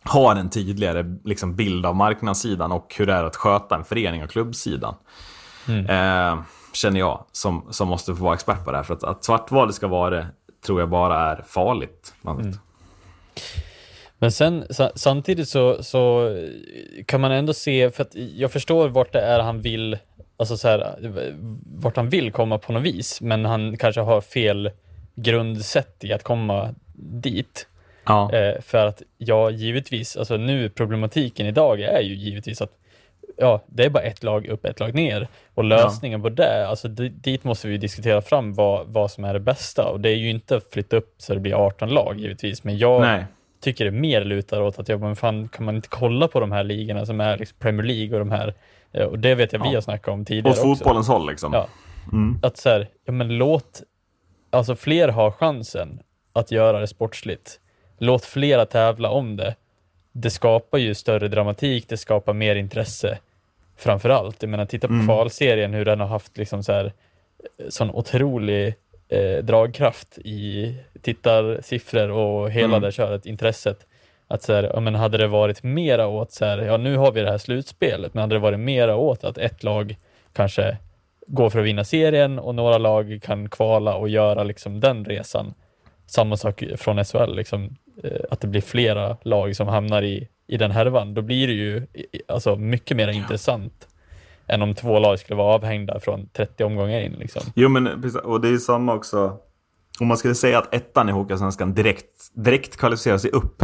har 0.02 0.36
en 0.36 0.50
tydligare 0.50 1.04
liksom, 1.24 1.56
bild 1.56 1.86
av 1.86 1.96
marknadssidan 1.96 2.72
och 2.72 2.94
hur 2.98 3.06
det 3.06 3.12
är 3.12 3.24
att 3.24 3.36
sköta 3.36 3.74
en 3.74 3.84
förening 3.84 4.24
och 4.24 4.30
klubbsidan. 4.30 4.94
Eh, 5.88 6.38
känner 6.72 7.00
jag, 7.00 7.24
som, 7.32 7.66
som 7.70 7.88
måste 7.88 8.14
få 8.14 8.24
vara 8.24 8.34
expert 8.34 8.64
på 8.64 8.70
det 8.70 8.76
här. 8.76 8.84
För 8.84 8.94
att, 8.94 9.04
att 9.04 9.24
svartval 9.24 9.72
ska 9.72 9.88
vara 9.88 10.10
det, 10.10 10.26
tror 10.66 10.80
jag 10.80 10.90
bara 10.90 11.30
är 11.30 11.44
farligt. 11.46 12.14
Man 12.22 12.36
vet. 12.36 12.58
Men 14.24 14.32
sen 14.32 14.64
sa, 14.70 14.90
samtidigt 14.94 15.48
så, 15.48 15.82
så 15.82 16.32
kan 17.06 17.20
man 17.20 17.32
ändå 17.32 17.54
se, 17.54 17.90
för 17.90 18.02
att 18.02 18.14
jag 18.14 18.52
förstår 18.52 18.88
vart 18.88 19.12
det 19.12 19.20
är 19.20 19.40
han 19.40 19.60
vill, 19.60 19.98
alltså 20.36 20.56
så 20.56 20.68
här, 20.68 20.94
vart 21.76 21.96
han 21.96 22.08
vill 22.08 22.32
komma 22.32 22.58
på 22.58 22.72
något 22.72 22.82
vis, 22.82 23.20
men 23.20 23.44
han 23.44 23.76
kanske 23.76 24.00
har 24.00 24.20
fel 24.20 24.70
grundsätt 25.14 26.04
i 26.04 26.12
att 26.12 26.22
komma 26.22 26.74
dit. 26.96 27.66
Ja. 28.04 28.32
Eh, 28.32 28.60
för 28.60 28.86
att 28.86 29.02
ja, 29.18 29.50
givetvis, 29.50 30.16
alltså 30.16 30.36
nu 30.36 30.68
problematiken 30.68 31.46
idag 31.46 31.80
är 31.80 32.00
ju 32.00 32.14
givetvis 32.14 32.62
att 32.62 32.72
ja, 33.36 33.62
det 33.66 33.84
är 33.84 33.90
bara 33.90 34.02
ett 34.02 34.22
lag 34.22 34.46
upp, 34.46 34.64
ett 34.64 34.80
lag 34.80 34.94
ner. 34.94 35.28
Och 35.54 35.64
lösningen 35.64 36.22
på 36.22 36.28
det, 36.28 36.68
alltså 36.68 36.88
di- 36.88 37.08
dit 37.08 37.44
måste 37.44 37.68
vi 37.68 37.78
diskutera 37.78 38.22
fram 38.22 38.54
vad, 38.54 38.86
vad 38.86 39.10
som 39.10 39.24
är 39.24 39.34
det 39.34 39.40
bästa. 39.40 39.84
Och 39.84 40.00
det 40.00 40.08
är 40.08 40.16
ju 40.16 40.30
inte 40.30 40.56
att 40.56 40.70
flytta 40.70 40.96
upp 40.96 41.14
så 41.18 41.34
det 41.34 41.40
blir 41.40 41.54
18 41.54 41.88
lag 41.88 42.20
givetvis, 42.20 42.64
men 42.64 42.78
jag 42.78 43.00
Nej. 43.00 43.24
Tycker 43.64 43.84
det 43.84 43.90
mer 43.90 44.24
lutar 44.24 44.60
åt 44.60 44.78
att, 44.78 44.88
ja 44.88 44.98
men 44.98 45.16
fan, 45.16 45.48
kan 45.48 45.64
man 45.64 45.76
inte 45.76 45.88
kolla 45.88 46.28
på 46.28 46.40
de 46.40 46.52
här 46.52 46.64
ligorna 46.64 47.06
som 47.06 47.20
är 47.20 47.38
liksom 47.38 47.58
Premier 47.58 47.86
League 47.86 48.12
och 48.12 48.18
de 48.18 48.30
här, 48.30 48.54
eh, 48.92 49.04
och 49.06 49.18
det 49.18 49.34
vet 49.34 49.52
jag 49.52 49.60
vi 49.62 49.68
Ja. 49.68 49.76
har 49.76 49.80
snackat 49.80 50.08
om 50.08 50.24
tidigare 50.24 50.48
Åt 50.52 50.58
också. 50.58 50.68
fotbollens 50.68 51.08
håll 51.08 51.26
liksom. 51.30 51.52
Ja. 51.52 51.66
Mm. 52.12 52.38
Att 52.42 52.56
så 52.56 52.68
här, 52.68 52.88
ja 53.04 53.12
men 53.12 53.28
låt, 53.38 53.82
alltså 54.50 54.76
fler 54.76 55.08
ha 55.08 55.32
chansen 55.32 56.00
att 56.32 56.50
göra 56.50 56.80
det 56.80 56.86
sportsligt. 56.86 57.60
Låt 57.98 58.24
flera 58.24 58.66
tävla 58.66 59.10
om 59.10 59.36
det. 59.36 59.54
Det 60.12 60.30
skapar 60.30 60.78
ju 60.78 60.94
större 60.94 61.28
dramatik, 61.28 61.88
det 61.88 61.96
skapar 61.96 62.32
mer 62.32 62.56
intresse. 62.56 63.18
Framför 63.76 64.08
allt, 64.10 64.42
jag 64.42 64.48
menar 64.50 64.66
titta 64.66 64.86
på 64.88 64.92
Mm. 64.94 65.06
kvalserien, 65.06 65.74
hur 65.74 65.84
den 65.84 66.00
har 66.00 66.06
haft 66.06 66.36
liksom 66.38 66.62
så 66.62 66.72
här, 66.72 66.84
eh, 66.84 67.66
sån 67.68 67.90
otrolig 67.90 68.74
eh, 69.08 69.44
dragkraft 69.44 70.18
i 70.18 70.74
tittarsiffror 71.02 72.10
och 72.10 72.50
hela 72.50 72.66
Mm. 72.76 72.82
det 72.82 72.92
köret, 72.92 73.26
intresset. 73.26 73.86
Att 74.28 74.42
så 74.42 74.52
här, 74.52 74.70
ja, 74.74 74.80
men 74.80 74.94
hade 74.94 75.18
det 75.18 75.26
varit 75.26 75.62
mera 75.62 76.06
åt 76.06 76.32
så 76.32 76.44
här, 76.44 76.58
ja 76.58 76.76
nu 76.76 76.96
har 76.96 77.12
vi 77.12 77.20
det 77.20 77.30
här 77.30 77.38
slutspelet, 77.38 78.14
men 78.14 78.20
hade 78.20 78.34
det 78.34 78.38
varit 78.38 78.60
mera 78.60 78.96
åt 78.96 79.24
att 79.24 79.38
ett 79.38 79.62
lag 79.62 79.96
kanske 80.32 80.76
går 81.26 81.50
för 81.50 81.58
att 81.60 81.66
vinna 81.66 81.84
serien 81.84 82.38
och 82.38 82.54
några 82.54 82.78
lag 82.78 83.20
kan 83.22 83.48
kvala 83.48 83.94
och 83.94 84.08
göra 84.08 84.44
liksom 84.44 84.80
den 84.80 85.04
resan. 85.04 85.54
Samma 86.06 86.36
sak 86.36 86.64
från 86.76 87.04
SHL, 87.04 87.34
liksom, 87.36 87.76
eh, 88.02 88.20
att 88.30 88.40
det 88.40 88.46
blir 88.46 88.60
flera 88.60 89.16
lag 89.22 89.56
som 89.56 89.68
hamnar 89.68 90.02
i, 90.02 90.28
i 90.46 90.56
den 90.56 90.70
härvan. 90.70 91.14
Då 91.14 91.22
blir 91.22 91.46
det 91.46 91.52
ju 91.52 91.86
alltså, 92.28 92.56
mycket 92.56 92.96
mer 92.96 93.08
intressant 93.08 93.88
än 94.48 94.62
om 94.62 94.74
två 94.74 94.98
lag 94.98 95.18
skulle 95.18 95.36
vara 95.36 95.54
avhängda 95.54 96.00
från 96.00 96.28
30 96.28 96.64
omgångar 96.64 97.00
in. 97.00 97.12
Liksom. 97.12 97.42
Jo, 97.54 97.68
men 97.68 97.86
och 98.24 98.40
det 98.40 98.48
är 98.48 98.58
samma 98.58 98.94
också. 98.94 99.36
Om 100.00 100.06
man 100.06 100.16
skulle 100.16 100.34
säga 100.34 100.58
att 100.58 100.74
ettan 100.74 101.08
i 101.08 101.12
Hockeyallsvenskan 101.12 101.74
direkt, 101.74 102.34
direkt 102.34 102.76
kvalificerar 102.76 103.18
sig 103.18 103.30
upp. 103.30 103.62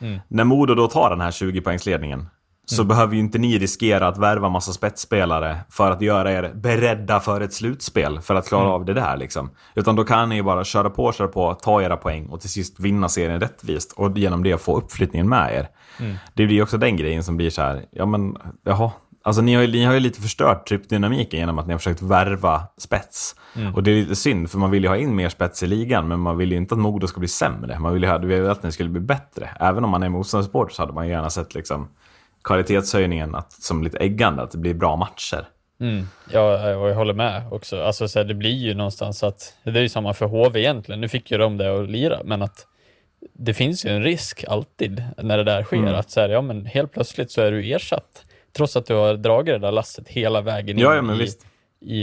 Mm. 0.00 0.20
När 0.28 0.44
Modo 0.44 0.74
då 0.74 0.86
tar 0.88 1.10
den 1.10 1.20
här 1.20 1.30
20-poängsledningen 1.30 2.26
så 2.64 2.84
behöver 2.84 3.14
ju 3.14 3.20
inte 3.20 3.38
ni 3.38 3.58
riskera 3.58 4.08
att 4.08 4.18
värva 4.18 4.48
massa 4.48 4.72
spetsspelare 4.72 5.56
för 5.70 5.90
att 5.90 6.00
göra 6.02 6.32
er 6.32 6.52
beredda 6.54 7.20
för 7.20 7.40
ett 7.40 7.52
slutspel 7.52 8.20
för 8.20 8.34
att 8.34 8.48
klara 8.48 8.62
Mm. 8.62 8.72
av 8.74 8.84
det 8.84 8.94
där 8.94 9.16
liksom. 9.16 9.50
Utan 9.74 9.96
då 9.96 10.04
kan 10.04 10.28
ni 10.28 10.34
ju 10.34 10.42
bara 10.42 10.64
köra 10.64 10.90
på, 10.90 11.12
köra 11.12 11.28
på, 11.28 11.54
ta 11.54 11.82
era 11.82 11.96
poäng 11.96 12.26
och 12.26 12.40
till 12.40 12.50
sist 12.50 12.80
vinna 12.80 13.08
serien 13.08 13.40
rättvist 13.40 13.92
och 13.92 14.18
genom 14.18 14.42
det 14.42 14.60
få 14.60 14.76
uppflyttningen 14.76 15.28
med 15.28 15.54
er. 15.54 15.68
Mm. 16.00 16.16
Det 16.34 16.46
blir 16.46 16.56
ju 16.56 16.62
också 16.62 16.78
den 16.78 16.96
grejen 16.96 17.24
som 17.24 17.36
blir 17.36 17.50
så 17.50 17.62
här, 17.62 17.84
ja 17.90 18.06
men 18.06 18.36
jaha, 18.64 18.90
alltså 19.28 19.42
ni 19.42 19.54
har 19.54 19.62
ju, 19.62 19.72
ni 19.72 19.84
har 19.84 19.94
ju 19.94 20.00
lite 20.00 20.20
förstört 20.20 20.68
tryppdynamiken 20.68 21.40
genom 21.40 21.58
att 21.58 21.66
ni 21.66 21.72
har 21.72 21.78
försökt 21.78 22.02
värva 22.02 22.62
spets. 22.78 23.34
Mm. 23.56 23.74
Och 23.74 23.82
det 23.82 23.90
är 23.90 23.94
lite 23.94 24.16
synd, 24.16 24.50
för 24.50 24.58
man 24.58 24.70
vill 24.70 24.82
ju 24.82 24.88
ha 24.88 24.96
in 24.96 25.16
mer 25.16 25.28
spets 25.28 25.62
i 25.62 25.66
ligan, 25.66 26.08
men 26.08 26.20
man 26.20 26.36
vill 26.36 26.52
ju 26.52 26.56
inte 26.58 26.74
att 26.74 26.80
Modo 26.80 27.06
ska 27.06 27.18
bli 27.20 27.28
sämre. 27.28 27.78
Man 27.78 27.92
vill 27.92 28.02
ju 28.02 28.08
ha, 28.08 28.18
du 28.18 28.26
vill 28.28 28.50
att 28.50 28.62
den 28.62 28.72
skulle 28.72 28.88
bli 28.88 29.00
bättre. 29.00 29.50
Även 29.60 29.84
om 29.84 29.90
man 29.90 30.02
är 30.02 30.08
motståndarsupport 30.08 30.72
så 30.72 30.82
hade 30.82 30.92
man 30.92 31.08
gärna 31.08 31.30
sett 31.30 31.54
liksom 31.54 31.88
kvalitetshöjningen 32.44 33.34
att, 33.34 33.52
som 33.52 33.82
lite 33.82 33.98
äggande, 33.98 34.42
att 34.42 34.50
det 34.50 34.58
blir 34.58 34.74
bra 34.74 34.96
matcher. 34.96 35.48
Mm. 35.80 36.08
Ja, 36.32 36.68
jag 36.68 36.94
håller 36.94 37.14
med 37.14 37.42
också. 37.50 37.82
Alltså, 37.82 38.08
så 38.08 38.18
här, 38.18 38.26
det 38.26 38.34
blir 38.34 38.56
ju 38.56 38.74
någonstans 38.74 39.22
att, 39.22 39.54
det 39.64 39.78
är 39.78 39.82
ju 39.82 39.88
samma 39.88 40.14
för 40.14 40.26
HV 40.26 40.60
egentligen, 40.60 41.00
nu 41.00 41.08
fick 41.08 41.30
ju 41.30 41.38
de 41.38 41.56
det 41.56 41.80
att 41.80 41.90
lira, 41.90 42.18
men 42.24 42.42
att 42.42 42.66
det 43.32 43.54
finns 43.54 43.84
ju 43.86 43.90
en 43.90 44.02
risk 44.02 44.44
alltid 44.48 45.04
när 45.16 45.36
det 45.36 45.44
där 45.44 45.62
sker, 45.62 45.76
Mm. 45.76 45.94
att 45.94 46.10
så 46.10 46.20
här, 46.20 46.28
ja, 46.28 46.42
men 46.42 46.66
helt 46.66 46.92
plötsligt 46.92 47.30
så 47.30 47.40
är 47.42 47.50
du 47.50 47.72
ersatt, 47.72 48.24
trots 48.52 48.76
att 48.76 48.86
du 48.86 48.94
har 48.94 49.14
dragit 49.14 49.54
det 49.54 49.58
där 49.58 49.72
lasset 49.72 50.08
hela 50.08 50.40
vägen 50.40 50.76
in 50.78 50.84
Ja, 50.84 50.94
ja, 50.94 51.02
men 51.02 51.20
i, 51.20 51.28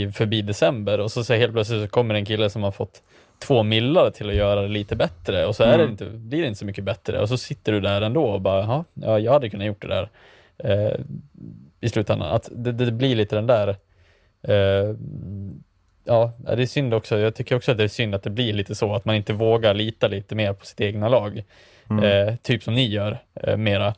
i, 0.02 0.12
förbi 0.12 0.42
december 0.42 1.00
och 1.00 1.12
så, 1.12 1.24
så 1.24 1.34
helt 1.34 1.52
plötsligt 1.52 1.82
så 1.82 1.88
kommer 1.88 2.14
en 2.14 2.24
kille 2.24 2.50
som 2.50 2.62
har 2.62 2.70
fått 2.70 3.02
två 3.38 3.62
millar 3.62 4.10
till 4.10 4.28
att 4.28 4.34
göra 4.36 4.62
det 4.62 4.68
lite 4.68 4.96
bättre 4.96 5.46
och 5.46 5.56
så 5.56 5.62
är 5.62 5.68
det 5.78 5.84
Mm. 5.84 5.90
inte, 5.90 6.04
blir 6.04 6.40
det 6.40 6.46
inte 6.46 6.58
så 6.58 6.64
mycket 6.66 6.84
bättre 6.84 7.20
och 7.20 7.28
så 7.28 7.36
sitter 7.38 7.72
du 7.72 7.80
där 7.80 8.00
ändå 8.02 8.24
och 8.24 8.40
bara, 8.40 8.60
"Jaha, 8.60 8.84
ja, 8.94 9.18
jag 9.18 9.32
hade 9.32 9.50
kunnat 9.50 9.66
gjort 9.66 9.82
det 9.82 9.88
där 9.88 10.08
eh, 10.58 11.00
i 11.80 11.88
slutändan. 11.88 12.30
Att 12.30 12.48
det, 12.52 12.72
det 12.72 12.92
blir 12.92 13.16
lite 13.16 13.36
den 13.36 13.46
där 13.46 13.68
eh, 14.42 14.94
Ja, 16.08 16.32
det 16.38 16.62
är 16.62 16.66
synd 16.66 16.94
också. 16.94 17.18
Jag 17.18 17.34
tycker 17.34 17.56
också 17.56 17.72
att 17.72 17.78
det 17.78 17.84
är 17.84 17.88
synd 17.88 18.14
att 18.14 18.22
det 18.22 18.30
blir 18.30 18.52
lite 18.52 18.74
så 18.74 18.94
att 18.94 19.04
man 19.04 19.16
inte 19.16 19.32
vågar 19.32 19.74
lita 19.74 20.08
lite 20.08 20.34
mer 20.34 20.52
på 20.52 20.66
sitt 20.66 20.80
egna 20.80 21.08
lag. 21.08 21.44
Mm. 21.90 22.04
Eh, 22.28 22.34
typ 22.36 22.62
som 22.62 22.74
ni 22.74 22.86
gör 22.86 23.18
eh, 23.34 23.56
mera. 23.56 23.94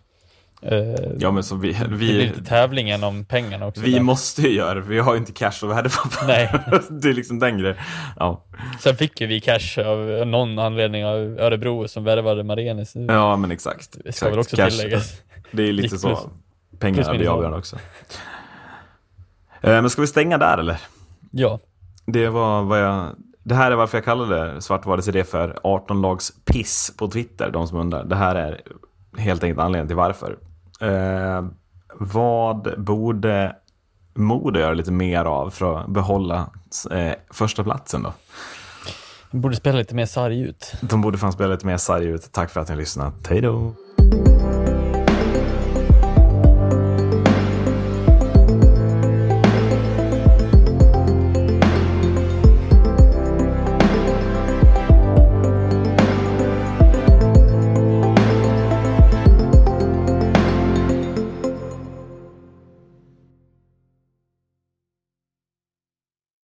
Eh, 0.63 0.79
Ja, 1.19 1.31
men 1.31 1.45
så 1.45 1.57
vi, 1.57 1.73
det 1.73 1.89
blir 1.89 1.99
vi, 1.99 2.13
lite 2.27 2.45
tävlingen 2.45 3.05
om 3.05 3.25
pengarna 3.25 3.67
också. 3.67 3.81
vi 3.81 3.93
där. 3.93 4.01
måste 4.01 4.43
ju 4.43 4.49
göra 4.55 4.75
det, 4.75 4.83
för 4.83 4.91
vi 4.91 4.99
har 4.99 5.13
ju 5.15 5.19
inte 5.19 5.33
cash 5.33 5.49
att 5.49 5.63
värva. 5.63 6.27
Nej. 6.27 6.53
det 6.91 7.09
är 7.09 7.15
liksom 7.15 7.39
den 7.39 7.59
grejen. 7.59 7.77
Ja. 8.17 8.45
Sen 8.81 8.97
fick 8.97 9.21
ju 9.21 9.27
vi 9.27 9.41
cash 9.41 9.83
av 9.87 10.27
någon 10.27 10.59
anledning 10.59 11.07
av 11.07 11.17
Örebro 11.41 11.89
som 11.89 12.05
värvade 12.05 12.43
Marenis. 12.45 12.93
ja, 13.09 13.37
men 13.37 13.51
exakt. 13.51 13.97
Det 14.05 14.13
ska 14.13 14.31
väl 14.31 14.39
exakt. 14.39 14.53
också 14.53 14.57
Cash. 14.57 14.71
tilläggas. 14.71 15.23
Det 15.51 15.63
är 15.63 15.73
lite 15.73 15.99
så. 15.99 16.31
Pengarna 16.79 17.15
blir 17.15 17.29
avgörande 17.29 17.59
också. 17.59 17.77
Eh, 19.61 19.71
Men 19.83 19.91
ska 19.91 20.01
vi 20.01 20.07
stänga 20.07 20.39
där 20.39 20.59
eller? 20.59 20.81
Ja, 21.31 21.61
Det 22.07 22.29
var 22.29 22.63
vad 22.63 22.81
jag... 22.83 23.07
Det 23.43 23.55
här 23.55 23.71
är 23.71 23.77
varför 23.77 23.99
jag 23.99 24.05
kallade 24.05 24.61
Svartvalets 24.61 25.09
idé 25.09 25.25
för 25.25 25.59
18-lags 25.65 26.33
piss 26.45 26.93
på 26.99 27.09
Twitter, 27.09 27.51
de 27.51 27.69
som 27.69 27.79
undrar. 27.79 28.05
Det 28.05 28.17
här 28.17 28.35
är 28.35 28.61
helt 29.19 29.43
enkelt 29.43 29.61
anledningen 29.61 29.87
till 29.89 29.97
varför. 29.97 30.39
Eh, 30.81 31.45
vad 31.95 32.85
borde 32.85 33.57
Modo 34.15 34.61
göra 34.61 34.75
lite 34.75 34.93
mer 34.93 35.25
av 35.25 35.51
för 35.51 35.81
att 35.81 35.89
behålla 35.89 36.51
eh, 36.91 37.13
första 37.31 37.65
platsen 37.65 38.03
då? 38.03 38.13
vi 39.31 39.39
borde 39.39 39.57
spela 39.57 39.79
lite 39.79 39.95
mer 39.95 40.07
sarg 40.07 40.41
ut. 40.41 40.73
De 40.81 41.01
borde 41.01 41.19
fan 41.19 41.33
spela 41.33 41.49
lite 41.55 41.67
mer 41.67 41.77
sarg 41.77 42.05
ut. 42.07 42.33
Tack 42.33 42.51
för 42.51 42.61
att 42.61 42.69
ni 42.69 42.75
har 42.75 42.81
lyssnat. 42.81 43.27
Hej 43.29 43.41
då! 43.41 43.73